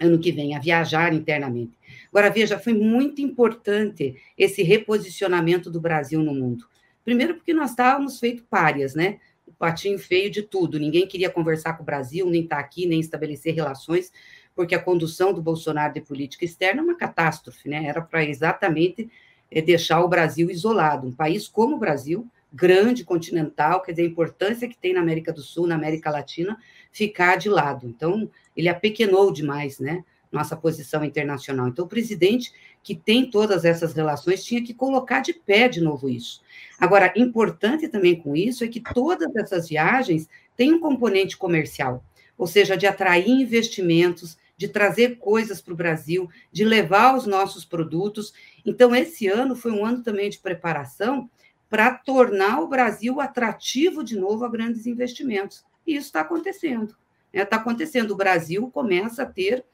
ano 0.00 0.18
que 0.18 0.32
vem, 0.32 0.56
a 0.56 0.58
viajar 0.58 1.12
internamente. 1.12 1.78
Agora, 2.08 2.30
veja, 2.30 2.58
foi 2.58 2.72
muito 2.72 3.20
importante 3.20 4.16
esse 4.36 4.62
reposicionamento 4.62 5.70
do 5.70 5.80
Brasil 5.80 6.22
no 6.22 6.34
mundo. 6.34 6.66
Primeiro, 7.04 7.34
porque 7.34 7.52
nós 7.52 7.70
estávamos 7.70 8.18
feito 8.18 8.42
párias, 8.44 8.94
né? 8.94 9.18
O 9.50 9.52
patinho 9.58 9.98
feio 9.98 10.30
de 10.30 10.42
tudo. 10.42 10.78
Ninguém 10.78 11.06
queria 11.06 11.28
conversar 11.28 11.74
com 11.74 11.82
o 11.82 11.86
Brasil, 11.86 12.28
nem 12.30 12.44
estar 12.44 12.56
tá 12.56 12.62
aqui, 12.62 12.86
nem 12.86 13.00
estabelecer 13.00 13.54
relações, 13.54 14.12
porque 14.54 14.74
a 14.74 14.82
condução 14.82 15.32
do 15.32 15.42
Bolsonaro 15.42 15.92
de 15.92 16.00
política 16.00 16.44
externa 16.44 16.80
é 16.80 16.84
uma 16.84 16.96
catástrofe, 16.96 17.68
né? 17.68 17.84
Era 17.84 18.00
para 18.00 18.24
exatamente 18.24 19.10
eh, 19.50 19.60
deixar 19.60 20.00
o 20.00 20.08
Brasil 20.08 20.50
isolado. 20.50 21.06
Um 21.06 21.12
país 21.12 21.48
como 21.48 21.76
o 21.76 21.78
Brasil, 21.78 22.26
grande, 22.52 23.04
continental, 23.04 23.82
quer 23.82 23.92
dizer, 23.92 24.02
a 24.02 24.06
importância 24.06 24.68
que 24.68 24.76
tem 24.76 24.94
na 24.94 25.00
América 25.00 25.32
do 25.32 25.42
Sul, 25.42 25.66
na 25.66 25.74
América 25.74 26.10
Latina, 26.10 26.58
ficar 26.90 27.36
de 27.36 27.48
lado. 27.48 27.86
Então, 27.86 28.30
ele 28.56 28.68
apequenou 28.68 29.32
demais, 29.32 29.78
né? 29.78 30.04
Nossa 30.30 30.56
posição 30.56 31.04
internacional. 31.04 31.68
Então, 31.68 31.84
o 31.84 31.88
presidente 31.88 32.52
que 32.82 32.94
tem 32.94 33.30
todas 33.30 33.64
essas 33.64 33.92
relações, 33.92 34.44
tinha 34.44 34.64
que 34.64 34.72
colocar 34.72 35.20
de 35.20 35.32
pé 35.32 35.68
de 35.68 35.80
novo 35.80 36.08
isso. 36.08 36.42
Agora, 36.78 37.12
importante 37.14 37.88
também 37.88 38.16
com 38.16 38.34
isso 38.34 38.64
é 38.64 38.68
que 38.68 38.80
todas 38.80 39.34
essas 39.36 39.68
viagens 39.68 40.28
têm 40.56 40.72
um 40.72 40.80
componente 40.80 41.36
comercial, 41.36 42.02
ou 42.38 42.46
seja, 42.46 42.76
de 42.76 42.86
atrair 42.86 43.28
investimentos, 43.28 44.38
de 44.56 44.68
trazer 44.68 45.16
coisas 45.18 45.60
para 45.60 45.72
o 45.72 45.76
Brasil, 45.76 46.28
de 46.52 46.64
levar 46.64 47.16
os 47.16 47.26
nossos 47.26 47.64
produtos. 47.64 48.32
Então, 48.64 48.94
esse 48.94 49.26
ano 49.26 49.56
foi 49.56 49.72
um 49.72 49.84
ano 49.84 50.02
também 50.02 50.28
de 50.28 50.38
preparação 50.38 51.30
para 51.68 51.94
tornar 51.94 52.60
o 52.60 52.68
Brasil 52.68 53.20
atrativo 53.20 54.02
de 54.02 54.18
novo 54.18 54.44
a 54.44 54.48
grandes 54.48 54.86
investimentos. 54.86 55.64
E 55.86 55.94
isso 55.94 56.06
está 56.06 56.20
acontecendo. 56.20 56.96
Está 57.32 57.56
né? 57.56 57.62
Acontecendo. 57.62 58.10
O 58.10 58.16
Brasil 58.16 58.68
começa 58.70 59.22
a 59.22 59.26
ter, 59.26 59.64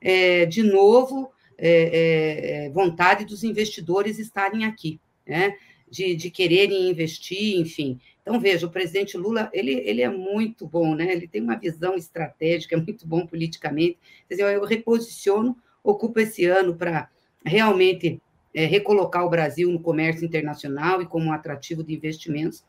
é, 0.00 0.44
de 0.44 0.62
novo, 0.62 1.32
é, 1.58 1.70
é, 1.70 2.66
é, 2.66 2.70
vontade 2.70 3.24
dos 3.24 3.42
investidores 3.42 4.18
estarem 4.18 4.64
aqui, 4.64 5.00
né? 5.26 5.56
de, 5.88 6.14
de 6.16 6.30
quererem 6.30 6.90
investir, 6.90 7.58
enfim. 7.58 7.98
Então, 8.20 8.40
veja, 8.40 8.66
o 8.66 8.70
presidente 8.70 9.16
Lula, 9.16 9.48
ele, 9.52 9.72
ele 9.72 10.02
é 10.02 10.10
muito 10.10 10.66
bom, 10.66 10.94
né? 10.94 11.12
ele 11.12 11.28
tem 11.28 11.40
uma 11.40 11.56
visão 11.56 11.94
estratégica, 11.94 12.74
é 12.74 12.80
muito 12.80 13.06
bom 13.06 13.26
politicamente. 13.26 13.98
Quer 14.28 14.34
dizer, 14.34 14.54
eu 14.54 14.64
reposiciono, 14.64 15.56
ocupo 15.82 16.18
esse 16.18 16.44
ano 16.44 16.74
para 16.74 17.08
realmente 17.44 18.20
é, 18.52 18.64
recolocar 18.64 19.24
o 19.24 19.30
Brasil 19.30 19.70
no 19.70 19.80
comércio 19.80 20.24
internacional 20.24 21.00
e 21.00 21.06
como 21.06 21.26
um 21.26 21.32
atrativo 21.32 21.84
de 21.84 21.94
investimentos, 21.94 22.64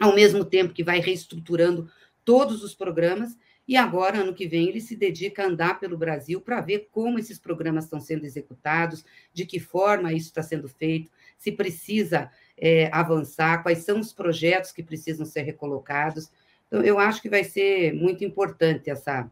ao 0.00 0.14
mesmo 0.14 0.44
tempo 0.44 0.74
que 0.74 0.82
vai 0.82 1.00
reestruturando 1.00 1.88
todos 2.24 2.64
os 2.64 2.74
programas. 2.74 3.36
E 3.68 3.76
agora, 3.76 4.20
ano 4.20 4.32
que 4.32 4.48
vem, 4.48 4.66
ele 4.66 4.80
se 4.80 4.96
dedica 4.96 5.42
a 5.42 5.46
andar 5.46 5.78
pelo 5.78 5.98
Brasil 5.98 6.40
para 6.40 6.58
ver 6.62 6.88
como 6.90 7.18
esses 7.18 7.38
programas 7.38 7.84
estão 7.84 8.00
sendo 8.00 8.24
executados, 8.24 9.04
de 9.30 9.44
que 9.44 9.60
forma 9.60 10.10
isso 10.14 10.28
está 10.28 10.42
sendo 10.42 10.66
feito, 10.66 11.10
se 11.36 11.52
precisa 11.52 12.30
é, 12.56 12.88
avançar, 12.90 13.62
quais 13.62 13.80
são 13.80 14.00
os 14.00 14.10
projetos 14.10 14.72
que 14.72 14.82
precisam 14.82 15.26
ser 15.26 15.42
recolocados. 15.42 16.30
Então, 16.66 16.80
eu 16.82 16.98
acho 16.98 17.20
que 17.20 17.28
vai 17.28 17.44
ser 17.44 17.92
muito 17.92 18.24
importante 18.24 18.88
essa, 18.88 19.30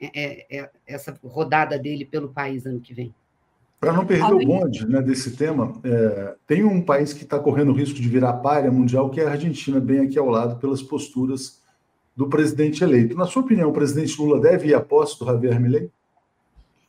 é, 0.00 0.08
é, 0.14 0.58
é 0.60 0.70
essa 0.86 1.18
rodada 1.24 1.76
dele 1.76 2.04
pelo 2.04 2.28
país 2.28 2.64
ano 2.66 2.80
que 2.80 2.94
vem. 2.94 3.12
Para 3.80 3.92
não 3.92 4.06
perder 4.06 4.32
o 4.32 4.38
bonde 4.38 4.88
né, 4.88 5.02
desse 5.02 5.36
tema, 5.36 5.72
é, 5.82 6.36
tem 6.46 6.62
um 6.62 6.80
país 6.80 7.12
que 7.12 7.24
está 7.24 7.40
correndo 7.40 7.72
o 7.72 7.74
risco 7.74 8.00
de 8.00 8.08
virar 8.08 8.34
párea 8.34 8.70
mundial, 8.70 9.10
que 9.10 9.20
é 9.20 9.26
a 9.26 9.32
Argentina, 9.32 9.80
bem 9.80 9.98
aqui 9.98 10.16
ao 10.16 10.28
lado, 10.28 10.60
pelas 10.60 10.80
posturas 10.80 11.63
do 12.16 12.28
presidente 12.28 12.82
eleito. 12.84 13.16
Na 13.16 13.26
sua 13.26 13.42
opinião, 13.42 13.70
o 13.70 13.72
presidente 13.72 14.20
Lula 14.20 14.40
deve 14.40 14.68
ir 14.68 14.74
à 14.74 14.80
posse 14.80 15.18
do 15.18 15.26
Javier 15.26 15.60
Milei? 15.60 15.90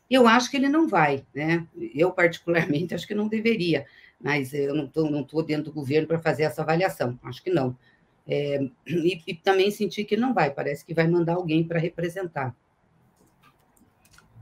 Eu 0.09 0.27
acho 0.27 0.51
que 0.51 0.57
ele 0.57 0.69
não 0.69 0.87
vai, 0.87 1.23
né? 1.33 1.65
Eu, 1.93 2.11
particularmente, 2.11 2.93
acho 2.93 3.07
que 3.07 3.15
não 3.15 3.27
deveria, 3.27 3.85
mas 4.21 4.53
eu 4.53 4.75
não 4.75 4.85
estou 4.85 5.09
não 5.09 5.23
tô 5.23 5.41
dentro 5.41 5.65
do 5.65 5.73
governo 5.73 6.07
para 6.07 6.19
fazer 6.19 6.43
essa 6.43 6.61
avaliação, 6.61 7.17
acho 7.23 7.43
que 7.43 7.49
não. 7.49 7.75
É, 8.27 8.59
e, 8.87 9.21
e 9.27 9.33
também 9.35 9.69
senti 9.71 10.03
que 10.03 10.17
não 10.17 10.33
vai, 10.33 10.51
parece 10.51 10.85
que 10.85 10.93
vai 10.93 11.07
mandar 11.07 11.35
alguém 11.35 11.63
para 11.63 11.79
representar. 11.79 12.55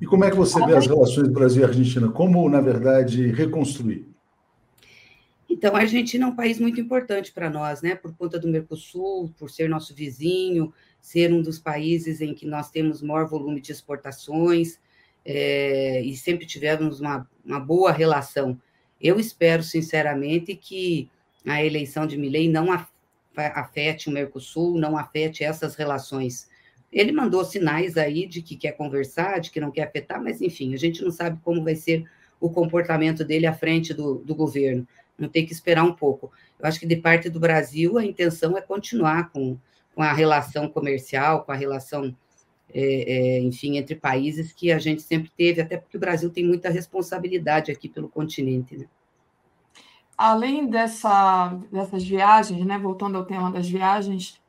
E 0.01 0.05
como 0.05 0.25
é 0.25 0.29
que 0.29 0.35
você 0.35 0.63
vê 0.65 0.75
as 0.75 0.87
relações 0.87 1.29
Brasil 1.29 1.61
e 1.61 1.65
Argentina? 1.65 2.09
Como, 2.09 2.47
na 2.49 2.59
verdade, 2.59 3.27
reconstruir? 3.27 4.12
Então, 5.53 5.75
a 5.75 5.81
Argentina 5.81 6.25
é 6.25 6.27
um 6.27 6.35
país 6.35 6.59
muito 6.59 6.81
importante 6.81 7.31
para 7.31 7.47
nós, 7.47 7.83
né? 7.83 7.93
Por 7.93 8.11
conta 8.17 8.39
do 8.39 8.47
Mercosul, 8.47 9.31
por 9.37 9.51
ser 9.51 9.69
nosso 9.69 9.93
vizinho, 9.93 10.73
ser 10.99 11.31
um 11.31 11.43
dos 11.43 11.59
países 11.59 12.21
em 12.21 12.33
que 12.33 12.43
nós 12.47 12.71
temos 12.71 13.03
maior 13.03 13.27
volume 13.27 13.61
de 13.61 13.71
exportações 13.71 14.79
é, 15.23 16.01
e 16.01 16.17
sempre 16.17 16.47
tivemos 16.47 16.99
uma, 16.99 17.29
uma 17.45 17.59
boa 17.59 17.91
relação. 17.91 18.59
Eu 18.99 19.19
espero, 19.19 19.61
sinceramente, 19.61 20.55
que 20.55 21.07
a 21.45 21.63
eleição 21.63 22.07
de 22.07 22.17
Milei 22.17 22.49
não 22.49 22.69
afete 23.35 24.09
o 24.09 24.11
Mercosul, 24.11 24.79
não 24.79 24.97
afete 24.97 25.43
essas 25.43 25.75
relações 25.75 26.51
ele 26.91 27.11
mandou 27.11 27.43
sinais 27.43 27.97
aí 27.97 28.27
de 28.27 28.39
que 28.43 28.55
quer 28.55 28.73
conversar, 28.73 29.39
de 29.39 29.49
que 29.49 29.59
não 29.59 29.71
quer 29.71 29.87
afetar, 29.87 30.21
mas 30.21 30.41
enfim, 30.41 30.75
a 30.75 30.77
gente 30.77 31.03
não 31.03 31.09
sabe 31.09 31.39
como 31.43 31.63
vai 31.63 31.73
ser 31.73 32.05
o 32.39 32.51
comportamento 32.51 33.25
dele 33.25 33.47
à 33.47 33.53
frente 33.53 33.95
do, 33.95 34.19
do 34.19 34.35
governo. 34.35 34.87
Não 35.17 35.29
tem 35.29 35.45
que 35.45 35.53
esperar 35.53 35.83
um 35.83 35.93
pouco. 35.93 36.31
Eu 36.59 36.67
acho 36.67 36.79
que 36.79 36.87
de 36.87 36.95
parte 36.95 37.29
do 37.29 37.39
Brasil 37.39 37.97
a 37.97 38.05
intenção 38.05 38.57
é 38.57 38.61
continuar 38.61 39.29
com, 39.31 39.57
com 39.95 40.01
a 40.01 40.13
relação 40.13 40.67
comercial, 40.67 41.43
com 41.43 41.51
a 41.51 41.55
relação, 41.55 42.15
é, 42.73 42.81
é, 42.81 43.39
enfim, 43.41 43.77
entre 43.77 43.95
países 43.95 44.51
que 44.51 44.71
a 44.71 44.79
gente 44.79 45.01
sempre 45.01 45.31
teve, 45.35 45.61
até 45.61 45.77
porque 45.77 45.97
o 45.97 45.99
Brasil 45.99 46.29
tem 46.29 46.45
muita 46.45 46.69
responsabilidade 46.69 47.71
aqui 47.71 47.87
pelo 47.87 48.09
continente. 48.09 48.77
Né? 48.77 48.85
Além 50.17 50.67
dessa, 50.67 51.57
dessas 51.71 52.03
viagens, 52.03 52.65
né, 52.65 52.77
voltando 52.77 53.17
ao 53.17 53.25
tema 53.25 53.51
das 53.51 53.67
viagens, 53.67 54.41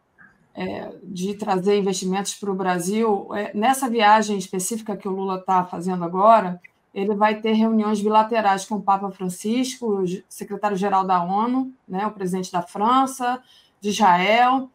é, 0.54 0.92
de 1.02 1.34
trazer 1.34 1.78
investimentos 1.78 2.34
para 2.34 2.50
o 2.50 2.54
Brasil. 2.54 3.28
É, 3.34 3.52
nessa 3.54 3.90
viagem 3.90 4.38
específica 4.38 4.96
que 4.96 5.08
o 5.08 5.10
Lula 5.10 5.38
está 5.38 5.64
fazendo 5.64 6.04
agora, 6.04 6.60
ele 6.94 7.14
vai 7.14 7.40
ter 7.40 7.52
reuniões 7.52 8.00
bilaterais 8.00 8.64
com 8.64 8.76
o 8.76 8.82
Papa 8.82 9.10
Francisco, 9.10 10.02
o 10.02 10.04
secretário-geral 10.28 11.04
da 11.04 11.22
ONU, 11.22 11.72
né, 11.88 12.06
o 12.06 12.12
presidente 12.12 12.52
da 12.52 12.62
França, 12.62 13.42
de 13.80 13.90
Israel, 13.90 14.70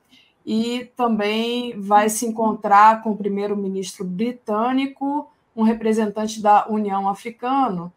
e 0.45 0.91
também 0.95 1.79
vai 1.79 2.09
se 2.09 2.25
encontrar 2.25 3.01
com 3.01 3.11
o 3.11 3.17
primeiro-ministro 3.17 4.03
britânico, 4.03 5.29
um 5.55 5.63
representante 5.63 6.41
da 6.41 6.67
União 6.67 7.07
Africana, 7.07 7.91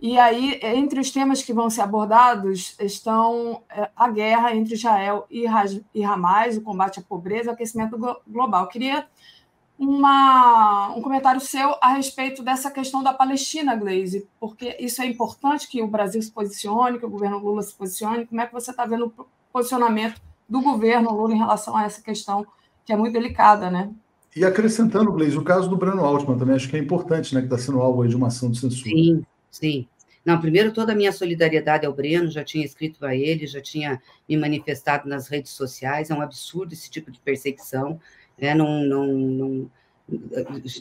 e 0.00 0.18
aí, 0.18 0.60
entre 0.62 1.00
os 1.00 1.10
temas 1.10 1.42
que 1.42 1.54
vão 1.54 1.70
ser 1.70 1.80
abordados 1.80 2.76
estão 2.78 3.62
é, 3.70 3.88
a 3.96 4.08
guerra 4.08 4.54
entre 4.54 4.74
Israel 4.74 5.26
e 5.30 5.46
Hamas, 6.04 6.56
o 6.56 6.60
combate 6.60 7.00
à 7.00 7.02
pobreza 7.02 7.50
o 7.50 7.54
aquecimento 7.54 7.98
global. 8.26 8.64
Eu 8.64 8.68
queria 8.68 9.06
uma, 9.78 10.94
um 10.96 11.02
comentário 11.02 11.40
seu 11.40 11.76
a 11.82 11.94
respeito 11.94 12.42
dessa 12.42 12.70
questão 12.70 13.02
da 13.02 13.12
Palestina, 13.12 13.76
Glaze, 13.76 14.26
porque 14.40 14.76
isso 14.80 15.02
é 15.02 15.06
importante 15.06 15.68
que 15.68 15.82
o 15.82 15.88
Brasil 15.88 16.20
se 16.22 16.30
posicione, 16.30 16.98
que 16.98 17.06
o 17.06 17.10
governo 17.10 17.38
Lula 17.38 17.62
se 17.62 17.74
posicione. 17.74 18.26
Como 18.26 18.40
é 18.40 18.46
que 18.46 18.52
você 18.52 18.70
está 18.70 18.86
vendo 18.86 19.12
o 19.18 19.26
posicionamento 19.52 20.20
do 20.48 20.60
governo 20.60 21.12
Lula 21.12 21.34
em 21.34 21.38
relação 21.38 21.76
a 21.76 21.84
essa 21.84 22.00
questão, 22.00 22.46
que 22.84 22.92
é 22.92 22.96
muito 22.96 23.12
delicada, 23.12 23.70
né? 23.70 23.90
E 24.34 24.44
acrescentando, 24.44 25.12
Glaze, 25.12 25.36
o 25.36 25.44
caso 25.44 25.68
do 25.68 25.76
Breno 25.76 26.04
Altman 26.04 26.38
também 26.38 26.56
acho 26.56 26.68
que 26.68 26.76
é 26.76 26.78
importante, 26.78 27.34
né, 27.34 27.40
que 27.40 27.46
está 27.46 27.56
sendo 27.56 27.80
alvo 27.80 28.06
de 28.06 28.14
uma 28.14 28.26
ação 28.26 28.50
de 28.50 28.58
censura. 28.58 28.90
Sim, 28.90 29.24
Sim. 29.50 29.88
Não, 30.24 30.40
primeiro, 30.40 30.72
toda 30.72 30.92
a 30.92 30.94
minha 30.94 31.12
solidariedade 31.12 31.86
ao 31.86 31.92
Breno, 31.92 32.28
já 32.28 32.42
tinha 32.42 32.64
escrito 32.64 33.06
a 33.06 33.14
ele, 33.14 33.46
já 33.46 33.60
tinha 33.60 34.02
me 34.28 34.36
manifestado 34.36 35.08
nas 35.08 35.28
redes 35.28 35.52
sociais, 35.52 36.10
é 36.10 36.14
um 36.14 36.20
absurdo 36.20 36.74
esse 36.74 36.90
tipo 36.90 37.12
de 37.12 37.20
perseguição, 37.20 38.00
né? 38.38 38.54
não, 38.54 38.84
não, 38.84 39.06
não, 39.06 39.70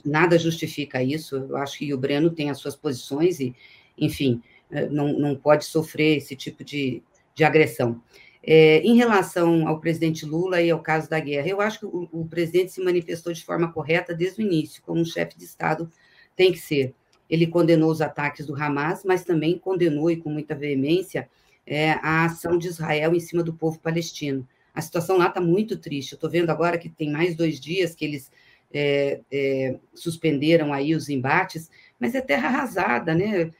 nada 0.04 0.38
justifica 0.38 1.02
isso, 1.04 1.36
eu 1.36 1.58
acho 1.58 1.78
que 1.78 1.94
o 1.94 1.98
Breno 1.98 2.30
tem 2.30 2.50
as 2.50 2.58
suas 2.58 2.76
posições 2.76 3.40
e, 3.40 3.56
enfim, 3.98 4.42
não, 4.92 5.14
não 5.20 5.36
pode 5.36 5.66
sofrer 5.66 6.18
esse 6.18 6.36
tipo 6.36 6.64
de, 6.64 7.02
de 7.34 7.44
agressão. 7.44 8.02
É, 8.48 8.78
em 8.82 8.96
relação 8.96 9.68
ao 9.68 9.80
presidente 9.80 10.24
Lula 10.24 10.62
e 10.62 10.70
ao 10.70 10.80
caso 10.80 11.10
da 11.10 11.20
guerra, 11.20 11.48
eu 11.48 11.60
acho 11.60 11.80
que 11.80 11.86
o, 11.88 12.08
o 12.12 12.28
presidente 12.28 12.72
se 12.72 12.84
manifestou 12.84 13.34
de 13.34 13.44
forma 13.44 13.72
correta 13.72 14.14
desde 14.14 14.42
o 14.42 14.46
início, 14.46 14.84
como 14.84 15.02
um 15.02 15.06
chefe 15.06 15.36
de 15.38 15.46
Estado 15.46 15.90
tem 16.36 16.52
que 16.52 16.60
ser. 16.60 16.94
Ele 17.28 17.48
condenou 17.48 17.90
os 17.90 18.02
ataques 18.02 18.46
do 18.46 18.56
Hamas, 18.56 19.04
mas 19.04 19.24
também 19.24 19.58
condenou, 19.58 20.12
e 20.12 20.18
com 20.18 20.30
muita 20.30 20.54
veemência, 20.54 21.28
é, 21.66 21.94
a 21.94 22.26
ação 22.26 22.58
de 22.58 22.68
Israel 22.68 23.16
em 23.16 23.20
cima 23.20 23.42
do 23.42 23.54
povo 23.54 23.80
palestino. 23.80 24.48
A 24.76 24.82
situação 24.82 25.18
lá 25.18 25.28
está 25.28 25.40
muito 25.40 25.78
triste. 25.78 26.12
Eu 26.12 26.18
estou 26.18 26.30
vendo 26.30 26.50
agora 26.50 26.78
que 26.78 26.90
tem 26.90 27.10
mais 27.10 27.36
dois 27.36 27.60
dias 27.60 27.96
que 27.96 28.04
eles 28.06 28.32
é, 28.74 29.22
é, 29.32 29.80
suspenderam 29.94 30.74
aí 30.74 30.94
os 30.94 31.10
embates, 31.10 31.72
mas 32.00 32.14
é 32.14 32.22
terra 32.22 32.50
arrasada, 32.50 33.16
né? 33.16 33.52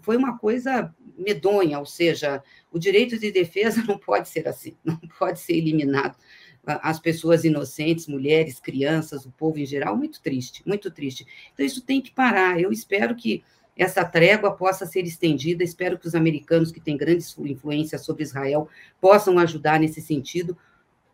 Foi 0.00 0.16
uma 0.16 0.38
coisa 0.38 0.94
medonha, 1.18 1.78
ou 1.78 1.86
seja, 1.86 2.42
o 2.70 2.78
direito 2.78 3.18
de 3.18 3.30
defesa 3.30 3.82
não 3.86 3.98
pode 3.98 4.28
ser 4.28 4.48
assim, 4.48 4.74
não 4.84 4.96
pode 5.18 5.40
ser 5.40 5.54
eliminado 5.54 6.16
as 6.64 7.00
pessoas 7.00 7.44
inocentes, 7.44 8.06
mulheres, 8.06 8.60
crianças, 8.60 9.26
o 9.26 9.32
povo 9.32 9.58
em 9.58 9.66
geral, 9.66 9.96
muito 9.96 10.22
triste, 10.22 10.62
muito 10.64 10.90
triste. 10.90 11.26
Então, 11.52 11.66
isso 11.66 11.82
tem 11.82 12.00
que 12.00 12.12
parar. 12.12 12.60
Eu 12.60 12.70
espero 12.70 13.16
que 13.16 13.42
essa 13.76 14.04
trégua 14.04 14.52
possa 14.52 14.84
ser 14.84 15.04
estendida, 15.04 15.64
espero 15.64 15.98
que 15.98 16.06
os 16.06 16.14
americanos, 16.14 16.70
que 16.70 16.80
têm 16.80 16.96
grandes 16.96 17.36
influências 17.38 18.04
sobre 18.04 18.22
Israel, 18.22 18.68
possam 19.00 19.38
ajudar 19.38 19.80
nesse 19.80 20.00
sentido. 20.00 20.56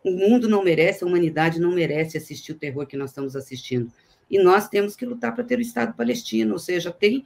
O 0.02 0.10
mundo 0.10 0.48
não 0.48 0.64
merece, 0.64 1.04
a 1.04 1.06
humanidade 1.06 1.60
não 1.60 1.72
merece 1.72 2.16
assistir 2.16 2.52
o 2.52 2.58
terror 2.58 2.86
que 2.86 2.96
nós 2.96 3.10
estamos 3.10 3.36
assistindo. 3.36 3.92
E 4.30 4.42
nós 4.42 4.68
temos 4.68 4.96
que 4.96 5.06
lutar 5.06 5.34
para 5.34 5.44
ter 5.44 5.58
o 5.58 5.62
Estado 5.62 5.94
palestino, 5.94 6.52
ou 6.52 6.58
seja, 6.58 6.90
tem 6.90 7.24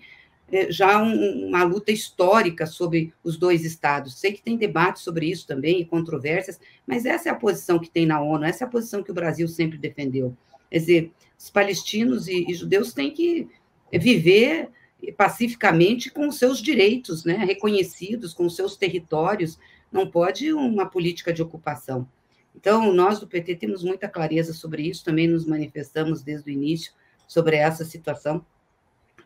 é, 0.51 0.70
já 0.70 1.03
um, 1.03 1.49
uma 1.49 1.64
luta 1.64 1.91
histórica 1.91 2.66
sobre 2.66 3.12
os 3.24 3.39
dois 3.39 3.64
estados. 3.64 4.18
Sei 4.18 4.33
que 4.33 4.43
tem 4.43 4.57
debate 4.57 5.01
sobre 5.01 5.26
isso 5.26 5.47
também 5.47 5.80
e 5.80 5.85
controvérsias, 5.85 6.61
mas 6.87 7.07
essa 7.07 7.30
é 7.30 7.33
a 7.33 7.37
posição 7.37 7.78
que 7.78 7.91
tem 7.91 8.05
na 8.05 8.20
ONU, 8.20 8.45
essa 8.45 8.64
é 8.64 8.66
a 8.66 8.70
posição 8.70 9.03
que 9.03 9.11
o 9.11 9.14
Brasil 9.14 9.49
sempre 9.49 9.78
defendeu. 9.78 10.37
Quer 10.70 10.78
dizer, 10.78 11.12
os 11.39 11.49
palestinos 11.49 12.28
e, 12.28 12.45
e 12.49 12.55
judeus 12.55 12.93
têm 12.93 13.11
que 13.11 13.49
viver 13.91 14.68
pacificamente 15.11 16.11
com 16.11 16.28
os 16.28 16.38
seus 16.38 16.61
direitos, 16.61 17.24
né, 17.24 17.34
reconhecidos, 17.36 18.32
com 18.32 18.48
seus 18.48 18.76
territórios. 18.76 19.59
Não 19.90 20.09
pode 20.09 20.53
uma 20.53 20.86
política 20.86 21.32
de 21.32 21.42
ocupação. 21.42 22.09
Então, 22.55 22.92
nós 22.92 23.18
do 23.18 23.26
PT 23.26 23.57
temos 23.57 23.82
muita 23.82 24.09
clareza 24.09 24.53
sobre 24.53 24.82
isso, 24.82 25.05
também 25.05 25.26
nos 25.26 25.46
manifestamos 25.46 26.22
desde 26.22 26.50
o 26.50 26.53
início 26.53 26.92
sobre 27.26 27.57
essa 27.57 27.84
situação, 27.84 28.44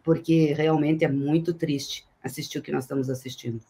porque 0.02 0.54
realmente 0.54 1.04
é 1.04 1.08
muito 1.08 1.52
triste 1.52 2.06
assistir 2.22 2.58
o 2.58 2.62
que 2.62 2.72
nós 2.72 2.84
estamos 2.84 3.10
assistindo. 3.10 3.60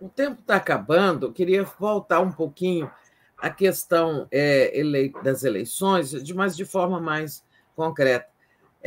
O 0.00 0.08
tempo 0.08 0.40
está 0.40 0.56
acabando, 0.56 1.26
eu 1.26 1.32
queria 1.32 1.64
voltar 1.64 2.20
um 2.20 2.30
pouquinho 2.30 2.90
à 3.36 3.50
questão 3.50 4.26
é, 4.30 4.76
ele... 4.78 5.12
das 5.22 5.42
eleições, 5.42 6.12
mas 6.32 6.56
de 6.56 6.64
forma 6.64 7.00
mais 7.00 7.44
concreta. 7.74 8.28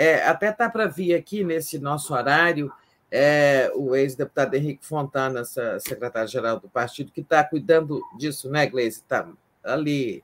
É, 0.01 0.25
até 0.25 0.49
está 0.49 0.67
para 0.67 0.87
vir 0.87 1.13
aqui 1.13 1.43
nesse 1.43 1.77
nosso 1.77 2.11
horário 2.11 2.71
é, 3.11 3.71
o 3.75 3.95
ex-deputado 3.95 4.55
Henrique 4.55 4.83
Fontana, 4.83 5.43
secretário-geral 5.79 6.59
do 6.59 6.67
partido, 6.67 7.11
que 7.11 7.21
está 7.21 7.43
cuidando 7.43 8.01
disso, 8.17 8.49
né, 8.49 8.65
Gleisi? 8.65 9.01
Está 9.01 9.29
ali 9.63 10.23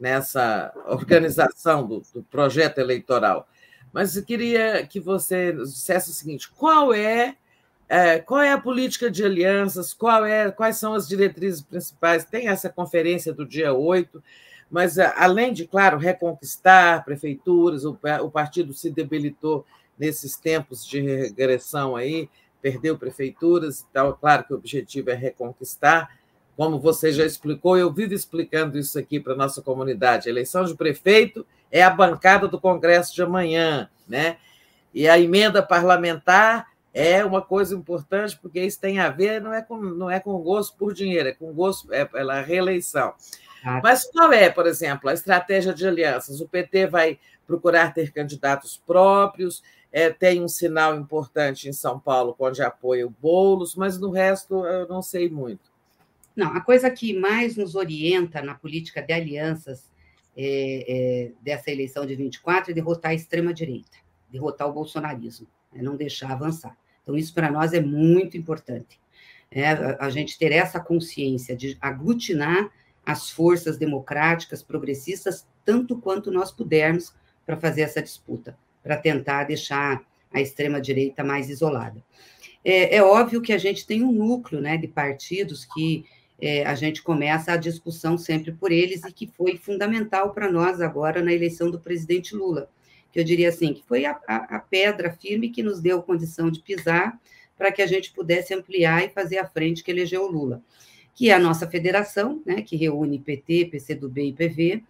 nessa 0.00 0.72
organização 0.86 1.86
do, 1.86 2.02
do, 2.12 2.24
projeto 2.24 2.78
eleitoral. 2.78 3.48
Mas 3.92 4.16
eu 4.16 4.24
queria 4.24 4.84
que 4.84 4.98
você 4.98 5.52
dissesse 5.52 6.10
o 6.10 6.12
seguinte: 6.12 6.50
qual 6.50 6.92
é, 6.92 7.36
é, 7.88 8.18
qual 8.18 8.40
é 8.40 8.50
a 8.50 8.60
política 8.60 9.08
de 9.08 9.24
alianças, 9.24 9.96
é, 10.28 10.50
quais 10.50 10.78
são 10.78 10.94
as 10.94 11.06
diretrizes 11.06 11.62
principais? 11.62 12.24
Tem 12.24 12.48
essa 12.48 12.68
conferência 12.68 13.32
do 13.32 13.46
dia 13.46 13.72
8, 13.72 14.20
mas 14.70 14.98
além 14.98 15.52
de, 15.52 15.66
claro, 15.66 15.98
reconquistar 15.98 17.04
prefeituras, 17.04 17.84
o, 17.84 17.98
o 18.22 18.30
partido 18.30 18.72
se 18.72 18.90
debilitou 18.90 19.66
nesses 19.98 20.36
tempos 20.36 20.86
de 20.86 21.00
regressão 21.00 21.96
aí, 21.96 22.28
perdeu 22.62 22.96
prefeituras 22.96 23.80
e 23.80 23.86
tal. 23.92 24.14
Claro 24.14 24.44
que 24.44 24.52
o 24.54 24.56
objetivo 24.56 25.10
é 25.10 25.14
reconquistar. 25.14 26.16
Como 26.56 26.78
você 26.78 27.12
já 27.12 27.24
explicou, 27.24 27.76
eu 27.76 27.92
vivo 27.92 28.14
explicando 28.14 28.78
isso 28.78 28.98
aqui 28.98 29.18
para 29.18 29.32
a 29.32 29.36
nossa 29.36 29.60
comunidade. 29.60 30.28
A 30.28 30.30
eleição 30.30 30.64
de 30.64 30.74
prefeito 30.74 31.44
é 31.70 31.82
a 31.82 31.90
bancada 31.90 32.46
do 32.46 32.60
Congresso 32.60 33.14
de 33.14 33.22
amanhã, 33.22 33.88
né? 34.08 34.36
E 34.92 35.08
a 35.08 35.18
emenda 35.18 35.62
parlamentar 35.62 36.68
é 36.92 37.24
uma 37.24 37.40
coisa 37.40 37.74
importante, 37.74 38.38
porque 38.40 38.60
isso 38.60 38.80
tem 38.80 38.98
a 38.98 39.08
ver, 39.08 39.40
não 39.40 39.54
é 39.54 39.62
com, 39.62 39.76
não 39.76 40.10
é 40.10 40.18
com 40.18 40.36
gosto 40.38 40.76
por 40.76 40.92
dinheiro, 40.92 41.28
é 41.28 41.32
com 41.32 41.52
gosto 41.52 41.92
é 41.92 42.04
pela 42.04 42.40
reeleição. 42.40 43.14
Mas 43.82 44.04
qual 44.04 44.32
é, 44.32 44.48
por 44.48 44.66
exemplo, 44.66 45.10
a 45.10 45.14
estratégia 45.14 45.74
de 45.74 45.86
alianças? 45.86 46.40
O 46.40 46.48
PT 46.48 46.86
vai 46.86 47.18
procurar 47.46 47.92
ter 47.92 48.12
candidatos 48.12 48.80
próprios, 48.86 49.62
é, 49.92 50.10
tem 50.10 50.42
um 50.42 50.48
sinal 50.48 50.96
importante 50.96 51.68
em 51.68 51.72
São 51.72 51.98
Paulo, 51.98 52.34
onde 52.38 52.62
apoia 52.62 53.06
o 53.06 53.10
Boulos, 53.10 53.74
mas 53.74 53.98
no 53.98 54.10
resto 54.10 54.64
eu 54.64 54.86
não 54.88 55.02
sei 55.02 55.28
muito. 55.28 55.70
Não, 56.34 56.54
a 56.54 56.60
coisa 56.60 56.90
que 56.90 57.12
mais 57.18 57.56
nos 57.56 57.74
orienta 57.74 58.40
na 58.40 58.54
política 58.54 59.02
de 59.02 59.12
alianças 59.12 59.90
é, 60.36 60.84
é, 60.88 61.32
dessa 61.42 61.70
eleição 61.70 62.06
de 62.06 62.14
24 62.14 62.70
é 62.70 62.74
derrotar 62.74 63.10
a 63.10 63.14
extrema-direita, 63.14 63.98
derrotar 64.30 64.68
o 64.68 64.72
bolsonarismo, 64.72 65.46
é 65.74 65.82
não 65.82 65.96
deixar 65.96 66.30
avançar. 66.30 66.76
Então, 67.02 67.16
isso 67.16 67.34
para 67.34 67.50
nós 67.50 67.72
é 67.72 67.80
muito 67.80 68.36
importante. 68.36 69.00
É, 69.50 69.68
a, 69.68 70.06
a 70.06 70.10
gente 70.10 70.38
ter 70.38 70.52
essa 70.52 70.78
consciência 70.78 71.56
de 71.56 71.76
aglutinar 71.80 72.70
as 73.04 73.30
forças 73.30 73.76
democráticas, 73.76 74.62
progressistas, 74.62 75.46
tanto 75.64 75.98
quanto 75.98 76.30
nós 76.30 76.52
pudermos 76.52 77.14
para 77.44 77.56
fazer 77.56 77.82
essa 77.82 78.02
disputa 78.02 78.56
para 78.82 78.96
tentar 78.96 79.44
deixar 79.44 80.02
a 80.32 80.40
extrema-direita 80.40 81.24
mais 81.24 81.50
isolada. 81.50 82.02
É, 82.64 82.96
é, 82.96 83.02
óbvio 83.02 83.40
que 83.40 83.52
a 83.52 83.58
gente 83.58 83.86
tem 83.86 84.02
um 84.02 84.12
núcleo 84.12 84.60
né, 84.60 84.76
de 84.76 84.86
partidos 84.86 85.64
que 85.64 86.04
é, 86.40 86.64
a 86.64 86.74
gente 86.74 87.02
começa 87.02 87.52
a 87.52 87.56
discussão 87.56 88.16
sempre 88.16 88.52
por 88.52 88.70
eles 88.70 89.02
e 89.04 89.12
que 89.12 89.26
foi 89.26 89.56
fundamental 89.56 90.32
para 90.32 90.50
nós 90.50 90.80
agora 90.80 91.22
na 91.22 91.32
eleição 91.32 91.70
do 91.70 91.80
presidente 91.80 92.34
Lula, 92.34 92.70
que 93.12 93.18
eu 93.18 93.24
diria 93.24 93.48
assim, 93.48 93.74
que 93.74 93.82
foi 93.86 94.04
a, 94.04 94.18
a, 94.26 94.58
pedra 94.58 95.12
firme 95.12 95.50
que 95.50 95.62
nos 95.62 95.80
deu 95.80 96.02
condição 96.02 96.50
de 96.50 96.60
pisar 96.60 97.18
para 97.56 97.72
que 97.72 97.82
a 97.82 97.86
gente 97.86 98.12
pudesse 98.12 98.54
ampliar 98.54 99.04
e 99.04 99.10
fazer 99.10 99.38
a 99.38 99.46
frente 99.46 99.82
que 99.82 99.90
elegeu 99.90 100.22
o 100.22 100.30
Lula, 100.30 100.62
que 101.14 101.30
é 101.30 101.34
a 101.34 101.38
nossa 101.38 101.66
federação, 101.66 102.42
né, 102.46 102.62
que 102.62 102.76
reúne 102.76 103.18
PT, 103.18 103.66
PCdoB 103.66 104.28
e 104.28 104.32
PV, 104.32 104.82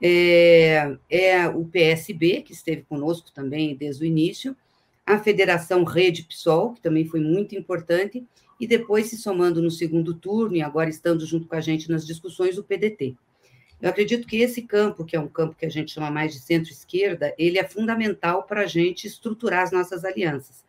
é, 0.00 0.96
é 1.10 1.48
o 1.48 1.64
PSB, 1.64 2.42
que 2.42 2.52
esteve 2.52 2.82
conosco 2.82 3.32
também 3.32 3.74
desde 3.74 4.04
o 4.04 4.06
início, 4.06 4.56
a 5.04 5.18
Federação 5.18 5.84
Rede 5.84 6.24
PSOL, 6.24 6.74
que 6.74 6.80
também 6.80 7.04
foi 7.04 7.20
muito 7.20 7.54
importante, 7.54 8.24
e 8.60 8.66
depois 8.66 9.06
se 9.06 9.16
somando 9.16 9.62
no 9.62 9.70
segundo 9.70 10.14
turno, 10.14 10.56
e 10.56 10.62
agora 10.62 10.90
estando 10.90 11.24
junto 11.24 11.46
com 11.46 11.56
a 11.56 11.60
gente 11.60 11.90
nas 11.90 12.06
discussões, 12.06 12.58
o 12.58 12.64
PDT. 12.64 13.16
Eu 13.80 13.88
acredito 13.88 14.26
que 14.26 14.38
esse 14.38 14.62
campo, 14.62 15.04
que 15.04 15.14
é 15.16 15.20
um 15.20 15.28
campo 15.28 15.54
que 15.54 15.64
a 15.64 15.70
gente 15.70 15.92
chama 15.92 16.10
mais 16.10 16.32
de 16.32 16.40
centro-esquerda, 16.40 17.32
ele 17.38 17.58
é 17.58 17.64
fundamental 17.64 18.42
para 18.42 18.62
a 18.62 18.66
gente 18.66 19.06
estruturar 19.06 19.62
as 19.62 19.70
nossas 19.70 20.04
alianças. 20.04 20.64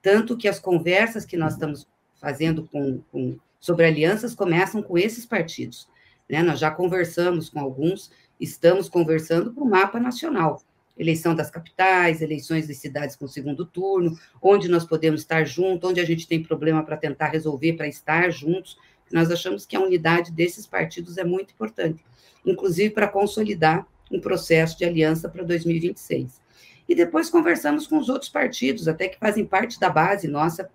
Tanto 0.00 0.36
que 0.36 0.48
as 0.48 0.58
conversas 0.58 1.24
que 1.24 1.36
nós 1.36 1.52
estamos 1.52 1.86
fazendo 2.20 2.64
com, 2.64 3.00
com 3.12 3.36
sobre 3.64 3.86
alianças 3.86 4.34
começam 4.34 4.82
com 4.82 4.98
esses 4.98 5.24
partidos. 5.24 5.88
Né? 6.28 6.42
Nós 6.42 6.60
já 6.60 6.70
conversamos 6.70 7.48
com 7.48 7.58
alguns, 7.58 8.10
estamos 8.38 8.90
conversando 8.90 9.54
para 9.54 9.64
o 9.64 9.66
mapa 9.66 9.98
nacional. 9.98 10.62
Eleição 10.98 11.34
das 11.34 11.50
capitais, 11.50 12.20
eleições 12.20 12.66
de 12.66 12.74
cidades 12.74 13.16
com 13.16 13.26
segundo 13.26 13.64
turno, 13.64 14.18
onde 14.42 14.68
nós 14.68 14.84
podemos 14.84 15.22
estar 15.22 15.46
juntos, 15.46 15.88
onde 15.88 15.98
a 15.98 16.04
gente 16.04 16.28
tem 16.28 16.42
problema 16.42 16.82
para 16.82 16.98
tentar 16.98 17.28
resolver, 17.28 17.72
para 17.72 17.88
estar 17.88 18.30
juntos. 18.30 18.76
Nós 19.10 19.30
achamos 19.30 19.64
que 19.64 19.76
a 19.76 19.80
unidade 19.80 20.30
desses 20.30 20.66
partidos 20.66 21.16
é 21.16 21.24
muito 21.24 21.54
importante, 21.54 22.04
inclusive 22.44 22.90
para 22.90 23.08
consolidar 23.08 23.86
um 24.12 24.20
processo 24.20 24.76
de 24.76 24.84
aliança 24.84 25.26
para 25.26 25.42
2026. 25.42 26.38
E 26.86 26.94
depois 26.94 27.30
conversamos 27.30 27.86
com 27.86 27.96
os 27.96 28.10
outros 28.10 28.28
partidos, 28.28 28.88
até 28.88 29.08
que 29.08 29.18
fazem 29.18 29.46
parte 29.46 29.80
da 29.80 29.88
base 29.88 30.28
nossa 30.28 30.68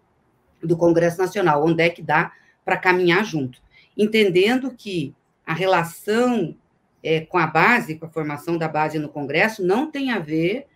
do 0.60 0.76
Congresso 0.76 1.20
Nacional, 1.20 1.64
onde 1.64 1.84
é 1.84 1.90
que 1.90 2.02
dá 2.02 2.34
para 2.70 2.78
caminhar 2.78 3.26
junto, 3.26 3.60
entendendo 3.98 4.72
que 4.78 5.16
a 5.44 5.56
relação 5.56 6.56
é, 7.02 7.22
com 7.22 7.40
a 7.40 7.48
base, 7.48 7.96
com 7.96 8.06
a 8.06 8.10
formação 8.10 8.60
da 8.60 8.68
base 8.68 9.00
no 9.00 9.10
Congresso, 9.10 9.66
não 9.66 9.90
tem 9.90 10.12
a 10.12 10.20
ver 10.20 10.68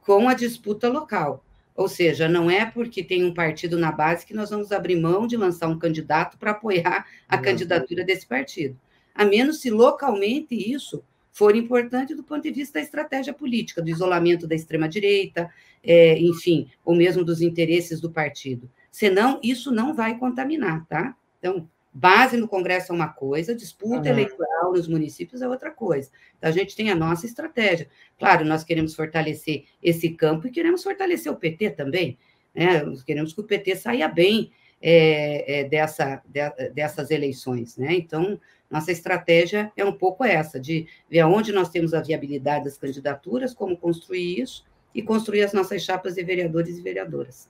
com 0.00 0.28
a 0.28 0.34
disputa 0.34 0.88
local. 0.88 1.44
Ou 1.74 1.88
seja, 1.88 2.28
não 2.28 2.48
é 2.48 2.64
porque 2.64 3.02
tem 3.02 3.24
um 3.24 3.34
partido 3.34 3.76
na 3.76 3.90
base 3.90 4.24
que 4.24 4.32
nós 4.32 4.50
vamos 4.50 4.70
abrir 4.70 4.94
mão 4.94 5.26
de 5.26 5.36
lançar 5.36 5.66
um 5.66 5.76
candidato 5.76 6.38
para 6.38 6.52
apoiar 6.52 7.04
a 7.28 7.34
uhum. 7.34 7.42
candidatura 7.42 8.04
desse 8.04 8.28
partido. 8.28 8.78
A 9.12 9.24
menos 9.24 9.60
se 9.60 9.70
localmente 9.70 10.54
isso 10.54 11.02
for 11.32 11.56
importante 11.56 12.14
do 12.14 12.22
ponto 12.22 12.44
de 12.44 12.52
vista 12.52 12.78
da 12.78 12.84
estratégia 12.84 13.34
política, 13.34 13.82
do 13.82 13.90
isolamento 13.90 14.46
da 14.46 14.54
extrema-direita, 14.54 15.50
é, 15.82 16.16
enfim, 16.16 16.70
ou 16.84 16.94
mesmo 16.94 17.24
dos 17.24 17.40
interesses 17.40 18.00
do 18.00 18.08
partido. 18.08 18.70
Senão, 18.88 19.40
isso 19.42 19.72
não 19.72 19.92
vai 19.92 20.16
contaminar, 20.16 20.86
tá? 20.86 21.16
Então, 21.40 21.68
Base 21.92 22.36
no 22.36 22.46
Congresso 22.46 22.92
é 22.92 22.94
uma 22.94 23.08
coisa, 23.08 23.52
disputa 23.52 24.08
uhum. 24.08 24.14
eleitoral 24.14 24.72
nos 24.72 24.86
municípios 24.86 25.42
é 25.42 25.48
outra 25.48 25.72
coisa. 25.72 26.08
Então, 26.38 26.48
a 26.48 26.52
gente 26.52 26.76
tem 26.76 26.88
a 26.88 26.94
nossa 26.94 27.26
estratégia. 27.26 27.88
Claro, 28.16 28.44
nós 28.44 28.62
queremos 28.62 28.94
fortalecer 28.94 29.64
esse 29.82 30.10
campo 30.10 30.46
e 30.46 30.52
queremos 30.52 30.84
fortalecer 30.84 31.32
o 31.32 31.36
PT 31.36 31.70
também. 31.70 32.16
Né? 32.54 32.82
Nós 32.84 33.02
queremos 33.02 33.32
que 33.32 33.40
o 33.40 33.44
PT 33.44 33.74
saia 33.74 34.06
bem 34.06 34.52
é, 34.80 35.60
é, 35.60 35.64
dessa, 35.64 36.22
de, 36.24 36.70
dessas 36.70 37.10
eleições. 37.10 37.76
Né? 37.76 37.94
Então, 37.94 38.38
nossa 38.70 38.92
estratégia 38.92 39.72
é 39.76 39.84
um 39.84 39.92
pouco 39.92 40.24
essa, 40.24 40.60
de 40.60 40.86
ver 41.10 41.24
onde 41.24 41.50
nós 41.50 41.70
temos 41.70 41.92
a 41.92 42.00
viabilidade 42.00 42.66
das 42.66 42.78
candidaturas, 42.78 43.52
como 43.52 43.76
construir 43.76 44.40
isso 44.40 44.64
e 44.94 45.02
construir 45.02 45.42
as 45.42 45.52
nossas 45.52 45.82
chapas 45.82 46.14
de 46.14 46.22
vereadores 46.22 46.78
e 46.78 46.82
vereadoras. 46.82 47.48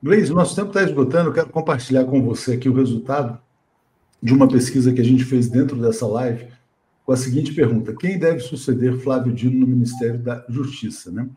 Gleise, 0.00 0.32
nosso 0.32 0.54
tempo 0.54 0.68
está 0.68 0.82
esgotando, 0.82 1.30
eu 1.30 1.32
quero 1.32 1.48
compartilhar 1.48 2.04
com 2.04 2.22
você 2.22 2.52
aqui 2.52 2.68
o 2.68 2.74
resultado 2.74 3.38
de 4.22 4.32
uma 4.32 4.46
pesquisa 4.46 4.92
que 4.92 5.00
a 5.00 5.04
gente 5.04 5.24
fez 5.24 5.48
dentro 5.48 5.76
dessa 5.76 6.06
live 6.06 6.46
com 7.04 7.12
a 7.12 7.16
seguinte 7.16 7.52
pergunta: 7.52 7.94
quem 7.94 8.18
deve 8.18 8.40
suceder 8.40 8.98
Flávio 8.98 9.32
Dino 9.32 9.58
no 9.58 9.66
Ministério 9.66 10.18
da 10.18 10.44
Justiça? 10.48 11.10
Né? 11.10 11.28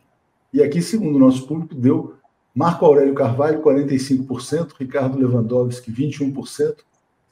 E 0.54 0.62
aqui, 0.62 0.82
segundo 0.82 1.16
o 1.16 1.20
nosso 1.20 1.48
público, 1.48 1.74
deu 1.74 2.16
Marco 2.54 2.86
Aurélio 2.86 3.16
Carvalho, 3.16 3.64
45%, 3.64 4.74
Ricardo 4.78 5.18
Lewandowski, 5.18 5.92
21%, 5.92 6.76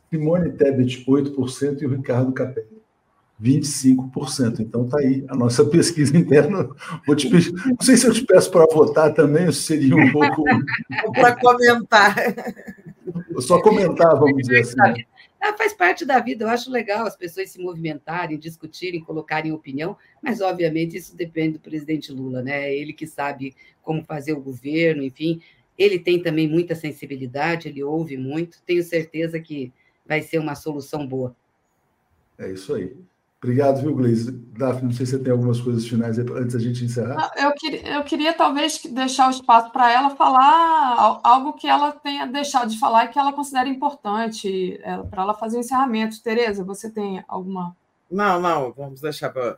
Simone 0.10 0.52
Tebet, 0.54 1.06
8% 1.06 1.82
e 1.82 1.86
o 1.86 1.90
Ricardo 1.90 2.32
Capelli, 2.32 2.79
25%. 3.42 4.60
Então 4.60 4.86
está 4.86 5.00
aí 5.00 5.24
a 5.30 5.36
nossa 5.36 5.64
pesquisa 5.66 6.16
interna. 6.18 6.70
Vou 7.06 7.16
te 7.16 7.30
pedir, 7.30 7.54
não 7.54 7.82
sei 7.82 7.96
se 7.96 8.06
eu 8.06 8.14
te 8.14 8.26
peço 8.26 8.52
para 8.52 8.66
votar 8.74 9.14
também, 9.14 9.52
seria 9.52 9.96
um 9.96 10.12
pouco. 10.12 10.44
para 11.14 11.36
comentar. 11.36 12.16
Só 13.40 13.62
comentar, 13.62 14.20
vamos 14.20 14.38
dizer 14.38 14.60
assim. 14.60 15.06
Ah, 15.42 15.54
faz 15.54 15.72
parte 15.72 16.04
da 16.04 16.20
vida, 16.20 16.44
eu 16.44 16.50
acho 16.50 16.70
legal 16.70 17.08
as 17.08 17.16
pessoas 17.16 17.50
se 17.50 17.62
movimentarem, 17.62 18.38
discutirem, 18.38 19.00
colocarem 19.00 19.54
opinião, 19.54 19.96
mas 20.22 20.42
obviamente 20.42 20.98
isso 20.98 21.16
depende 21.16 21.54
do 21.54 21.62
presidente 21.62 22.12
Lula, 22.12 22.42
né? 22.42 22.76
Ele 22.76 22.92
que 22.92 23.08
sabe 23.08 23.56
como 23.82 24.04
fazer 24.04 24.34
o 24.34 24.42
governo, 24.42 25.02
enfim. 25.02 25.42
Ele 25.78 25.98
tem 25.98 26.22
também 26.22 26.46
muita 26.46 26.76
sensibilidade, 26.76 27.70
ele 27.70 27.82
ouve 27.82 28.18
muito, 28.18 28.62
tenho 28.66 28.84
certeza 28.84 29.40
que 29.40 29.72
vai 30.06 30.22
ser 30.22 30.40
uma 30.40 30.56
solução 30.56 31.08
boa. 31.08 31.34
É 32.38 32.52
isso 32.52 32.74
aí. 32.74 32.98
Obrigado, 33.42 33.82
viu, 33.82 33.96
Gleise? 33.96 34.32
Daphne, 34.32 34.90
não 34.90 34.92
sei 34.92 35.06
se 35.06 35.14
você 35.14 35.20
tem 35.20 35.32
algumas 35.32 35.62
coisas 35.62 35.88
finais 35.88 36.20
antes 36.20 36.54
da 36.54 36.60
gente 36.60 36.84
encerrar. 36.84 37.32
Eu 37.38 37.54
queria, 37.54 37.96
eu 37.96 38.04
queria 38.04 38.34
talvez 38.34 38.82
deixar 38.84 39.28
o 39.28 39.32
espaço 39.32 39.72
para 39.72 39.90
ela 39.90 40.10
falar 40.10 41.22
algo 41.24 41.54
que 41.54 41.66
ela 41.66 41.94
tenha 41.94 42.28
deixado 42.28 42.70
de 42.70 42.78
falar 42.78 43.06
e 43.06 43.08
que 43.08 43.18
ela 43.18 43.32
considera 43.32 43.70
importante 43.70 44.78
é, 44.84 44.98
para 44.98 45.24
ela 45.24 45.34
fazer 45.34 45.56
o 45.56 45.62
encerramento. 45.62 46.22
Tereza, 46.22 46.66
você 46.66 46.90
tem 46.90 47.24
alguma. 47.30 47.76
Não, 48.12 48.42
não, 48.42 48.74
vamos 48.74 49.00
deixar 49.00 49.30
para. 49.30 49.58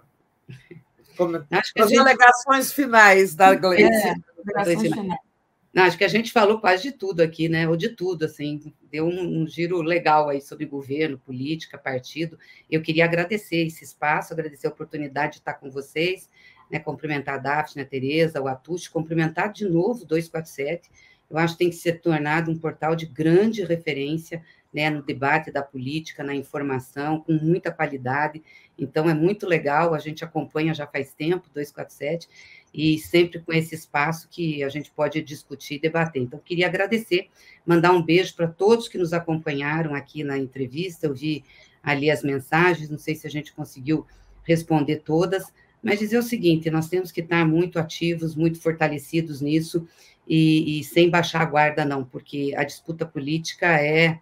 Acho 1.51 1.73
que 1.73 1.81
As 1.81 1.89
gente... 1.89 1.99
alegações 1.99 2.71
finais 2.71 3.33
da 3.33 3.55
Gleise. 3.55 3.91
É, 3.91 4.15
alegações 4.45 4.93
finais. 4.93 5.30
Não, 5.73 5.83
acho 5.83 5.97
que 5.97 6.03
a 6.03 6.09
gente 6.09 6.33
falou 6.33 6.59
quase 6.59 6.83
de 6.83 6.91
tudo 6.91 7.21
aqui, 7.21 7.47
né? 7.47 7.67
Ou 7.67 7.77
de 7.77 7.89
tudo, 7.89 8.25
assim, 8.25 8.73
deu 8.91 9.05
um, 9.05 9.41
um, 9.41 9.47
giro 9.47 9.81
legal 9.81 10.27
aí 10.27 10.41
sobre 10.41 10.65
governo, 10.65 11.17
política, 11.17 11.77
partido. 11.77 12.37
Eu 12.69 12.81
queria 12.81 13.05
agradecer 13.05 13.67
esse 13.67 13.83
espaço, 13.83 14.33
agradecer 14.33 14.67
a 14.67 14.69
oportunidade 14.69 15.33
de 15.33 15.39
estar 15.39 15.53
com 15.53 15.69
vocês, 15.71 16.29
né? 16.69 16.77
Cumprimentar 16.77 17.35
a 17.35 17.37
Daphne, 17.37 17.83
a 17.83 17.85
Tereza, 17.85 18.41
o 18.41 18.49
Atush, 18.49 18.89
cumprimentar 18.89 19.51
de 19.53 19.63
novo 19.63 20.03
o 20.03 20.05
247. 20.05 20.89
Eu 21.29 21.37
acho 21.37 21.53
que 21.53 21.59
tem 21.59 21.69
que 21.69 21.77
ser 21.77 22.01
tornado 22.01 22.51
um 22.51 22.57
portal 22.57 22.93
de 22.93 23.05
grande 23.05 23.63
referência 23.63 24.43
né, 24.73 24.89
no 24.89 25.01
debate 25.01 25.51
da 25.51 25.61
política, 25.61 26.23
na 26.23 26.35
informação, 26.35 27.21
com 27.21 27.33
muita 27.33 27.71
qualidade. 27.71 28.41
Então, 28.77 29.09
é 29.09 29.13
muito 29.13 29.45
legal, 29.45 29.93
a 29.93 29.99
gente 29.99 30.23
acompanha 30.23 30.73
já 30.73 30.87
faz 30.87 31.13
tempo, 31.13 31.49
247, 31.53 32.27
e 32.73 32.97
sempre 32.97 33.39
com 33.39 33.51
esse 33.51 33.75
espaço 33.75 34.27
que 34.29 34.63
a 34.63 34.69
gente 34.69 34.91
pode 34.91 35.21
discutir 35.21 35.75
e 35.75 35.79
debater. 35.79 36.21
Então, 36.21 36.39
queria 36.39 36.67
agradecer, 36.67 37.27
mandar 37.65 37.91
um 37.91 38.01
beijo 38.01 38.35
para 38.35 38.47
todos 38.47 38.87
que 38.87 38.97
nos 38.97 39.11
acompanharam 39.11 39.93
aqui 39.93 40.23
na 40.23 40.37
entrevista. 40.37 41.07
Eu 41.07 41.13
vi 41.13 41.43
ali 41.83 42.09
as 42.09 42.23
mensagens, 42.23 42.89
não 42.89 42.97
sei 42.97 43.15
se 43.15 43.27
a 43.27 43.29
gente 43.29 43.53
conseguiu 43.53 44.05
responder 44.43 44.97
todas, 44.97 45.51
mas 45.83 45.99
dizer 45.99 46.17
o 46.17 46.23
seguinte: 46.23 46.69
nós 46.69 46.87
temos 46.87 47.11
que 47.11 47.21
estar 47.21 47.45
muito 47.45 47.77
ativos, 47.77 48.35
muito 48.35 48.59
fortalecidos 48.59 49.41
nisso 49.41 49.87
e, 50.27 50.79
e 50.79 50.83
sem 50.83 51.09
baixar 51.09 51.41
a 51.41 51.45
guarda, 51.45 51.83
não, 51.83 52.03
porque 52.05 52.53
a 52.55 52.63
disputa 52.63 53.05
política 53.05 53.67
é, 53.81 54.19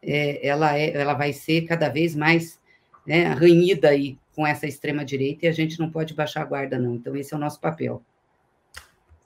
é, 0.00 0.46
ela, 0.46 0.78
é 0.78 0.90
ela 0.90 1.14
vai 1.14 1.32
ser 1.32 1.62
cada 1.62 1.88
vez 1.88 2.14
mais 2.14 2.60
né, 3.06 3.24
ranhida 3.32 3.88
aí 3.88 4.18
com 4.38 4.46
essa 4.46 4.68
extrema-direita 4.68 5.46
e 5.46 5.48
a 5.48 5.52
gente 5.52 5.80
não 5.80 5.90
pode 5.90 6.14
baixar 6.14 6.42
a 6.42 6.44
guarda, 6.44 6.78
não. 6.78 6.94
Então, 6.94 7.16
esse 7.16 7.34
é 7.34 7.36
o 7.36 7.40
nosso 7.40 7.60
papel. 7.60 8.00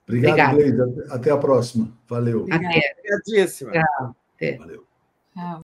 Obrigado, 0.08 0.54
Obrigada. 0.54 1.06
Até 1.10 1.30
a 1.30 1.36
próxima. 1.36 1.92
Valeu. 2.08 2.46
Até. 2.50 2.80
Obrigadíssima. 2.98 3.72
Tchau. 3.72 4.16
Até. 4.34 4.56
Valeu. 4.56 4.86
Tchau. 5.34 5.61